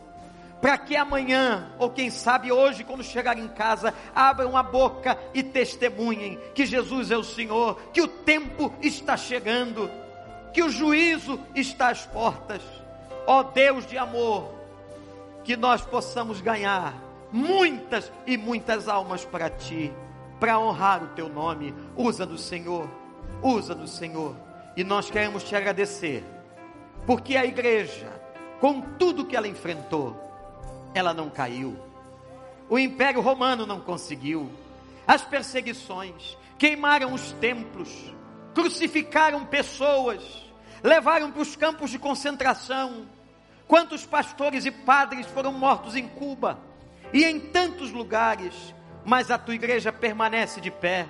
para 0.63 0.79
que 0.79 0.97
amanhã, 0.97 1.75
ou 1.79 1.91
quem 1.91 2.09
sabe 2.09 2.51
hoje, 2.51 2.83
quando 2.83 3.05
chegar 3.05 3.39
em 3.39 3.49
casa, 3.49 3.93
abram 4.15 4.57
a 4.57 4.63
boca 4.63 5.19
e 5.35 5.43
testemunhem 5.43 6.39
que 6.55 6.65
Jesus 6.65 7.11
é 7.11 7.17
o 7.19 7.23
Senhor, 7.23 7.79
que 7.93 8.01
o 8.01 8.09
tempo 8.09 8.73
está 8.81 9.19
chegando, 9.19 9.91
que 10.51 10.63
o 10.63 10.71
juízo 10.71 11.39
está 11.55 11.91
às 11.91 12.07
portas 12.07 12.63
ó 13.27 13.43
Deus 13.43 13.87
de 13.87 13.99
amor, 13.99 14.55
que 15.45 15.57
nós 15.57 15.83
possamos 15.83 16.41
ganhar 16.41 16.95
muitas 17.33 18.11
e 18.27 18.37
muitas 18.37 18.89
almas 18.89 19.25
para 19.25 19.51
ti, 19.51 19.93
para 20.41 20.59
honrar 20.59 21.03
o 21.03 21.09
teu 21.09 21.29
nome. 21.29 21.75
Usa 21.97 22.25
do 22.25 22.39
Senhor, 22.39 22.89
usa 23.43 23.75
do 23.75 23.87
Senhor. 23.87 24.35
E 24.77 24.85
nós 24.85 25.11
queremos 25.11 25.43
te 25.43 25.57
agradecer, 25.57 26.25
porque 27.07 27.37
a 27.37 27.45
igreja, 27.45 28.09
com 28.61 28.81
tudo 28.81 29.25
que 29.25 29.37
ela 29.37 29.49
enfrentou, 29.49 30.15
ela 30.95 31.15
não 31.15 31.31
caiu. 31.31 31.77
O 32.69 32.79
Império 32.79 33.21
Romano 33.21 33.65
não 33.65 33.81
conseguiu. 33.81 34.51
As 35.07 35.23
perseguições 35.23 36.37
queimaram 36.59 37.13
os 37.13 37.33
templos, 37.33 38.13
crucificaram 38.55 39.45
pessoas, 39.47 40.23
levaram 40.83 41.31
para 41.31 41.43
os 41.43 41.55
campos 41.55 41.91
de 41.91 41.99
concentração, 41.99 43.07
Quantos 43.67 44.07
pastores 44.07 44.65
e 44.65 44.71
padres 44.71 45.27
foram 45.27 45.53
mortos 45.53 45.97
em 45.97 46.07
Cuba 46.07 46.59
e 47.13 47.25
em 47.25 47.41
tantos 47.41 47.91
lugares, 47.91 48.75
mas 49.05 49.31
a 49.31 49.39
tua 49.39 49.55
igreja 49.55 49.93
permanece 49.93 50.61
de 50.61 50.71
pé. 50.71 51.07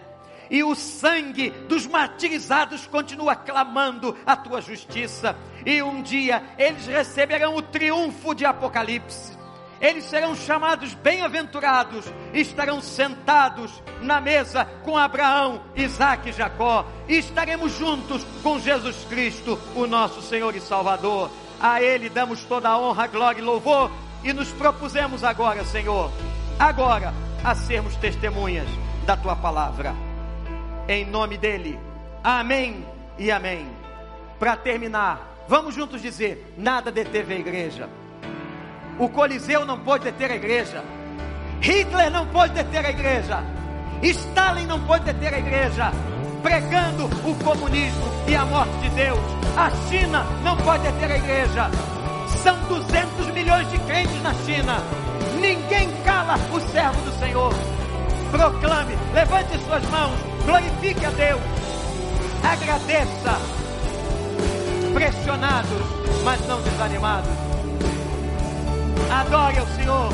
E 0.49 0.63
o 0.63 0.75
sangue 0.75 1.51
dos 1.69 1.87
martirizados 1.87 2.87
continua 2.87 3.35
clamando 3.35 4.17
a 4.25 4.37
tua 4.37 4.61
justiça. 4.61 5.37
E 5.65 5.83
um 5.83 6.03
dia 6.03 6.43
eles 6.57 6.87
receberão 6.87 7.57
o 7.57 7.63
triunfo 7.63 8.35
de 8.35 8.45
Apocalipse. 8.45 9.37
Eles 9.81 10.05
serão 10.05 10.35
chamados 10.35 10.95
bem-aventurados, 10.95 12.07
estarão 12.33 12.81
sentados 12.81 13.83
na 14.01 14.21
mesa 14.21 14.65
com 14.83 14.97
Abraão, 14.97 15.63
Isaac 15.75 16.31
e 16.31 16.33
Jacó, 16.33 16.87
e 17.07 17.19
estaremos 17.19 17.73
juntos 17.77 18.25
com 18.43 18.59
Jesus 18.59 19.05
Cristo, 19.05 19.59
o 19.75 19.87
nosso 19.87 20.23
Senhor 20.23 20.55
e 20.57 20.61
Salvador. 20.61 21.31
A 21.61 21.81
Ele 21.81 22.09
damos 22.09 22.45
toda 22.45 22.69
a 22.69 22.79
honra, 22.79 23.07
glória 23.07 23.41
e 23.41 23.45
louvor 23.45 23.91
e 24.23 24.33
nos 24.33 24.51
propusemos 24.51 25.25
agora, 25.25 25.65
Senhor, 25.65 26.11
agora 26.59 27.15
a 27.43 27.55
sermos 27.55 27.97
testemunhas 27.97 28.69
da 29.05 29.17
Tua 29.17 29.37
palavra. 29.37 29.95
Em 30.89 31.05
nome 31.05 31.37
dEle, 31.37 31.79
amém 32.23 32.85
e 33.19 33.31
amém. 33.31 33.67
Para 34.39 34.57
terminar, 34.57 35.45
vamos 35.49 35.75
juntos 35.75 36.03
dizer: 36.03 36.55
nada 36.57 36.93
deteve 36.93 37.35
a 37.35 37.39
igreja. 37.39 37.89
O 38.99 39.09
Coliseu 39.09 39.65
não 39.65 39.79
pôde 39.81 40.05
deter 40.05 40.31
a 40.31 40.37
igreja. 40.37 40.83
Hitler 41.61 42.11
não 42.11 42.27
pôde 42.27 42.53
deter 42.53 42.85
a 42.85 42.91
igreja. 42.91 43.43
Stalin 44.03 44.67
não 44.67 44.81
pôde 44.87 45.05
deter 45.05 45.35
a 45.35 45.39
igreja 45.39 45.93
pregando 46.47 47.07
o 47.29 47.35
comunismo 47.43 48.05
e 48.29 48.37
a 48.37 48.45
morte 48.45 48.71
de 48.79 48.91
Deus. 48.91 49.19
A 49.57 49.69
China 49.89 50.25
não 50.45 50.57
pode 50.59 50.85
deter 50.85 51.11
a 51.11 51.17
igreja. 51.17 51.71
São 52.41 52.57
200 52.69 53.35
milhões 53.35 53.69
de 53.69 53.79
crentes 53.79 54.23
na 54.23 54.33
China. 54.33 54.81
Ninguém 55.41 55.91
cala 56.05 56.37
o 56.53 56.61
servo 56.71 57.01
do 57.03 57.19
Senhor. 57.19 57.53
Proclame, 58.31 58.97
levante 59.13 59.59
suas 59.65 59.85
mãos, 59.91 60.15
glorifique 60.45 61.05
a 61.05 61.11
Deus. 61.11 61.41
Agradeça. 62.45 63.41
Pressionados, 64.95 65.83
mas 66.23 66.47
não 66.47 66.63
desanimados. 66.63 67.31
Adore 69.11 69.59
o 69.59 69.67
Senhor. 69.75 70.13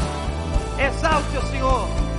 Exalte 0.78 1.36
o 1.36 1.46
Senhor 1.50 2.11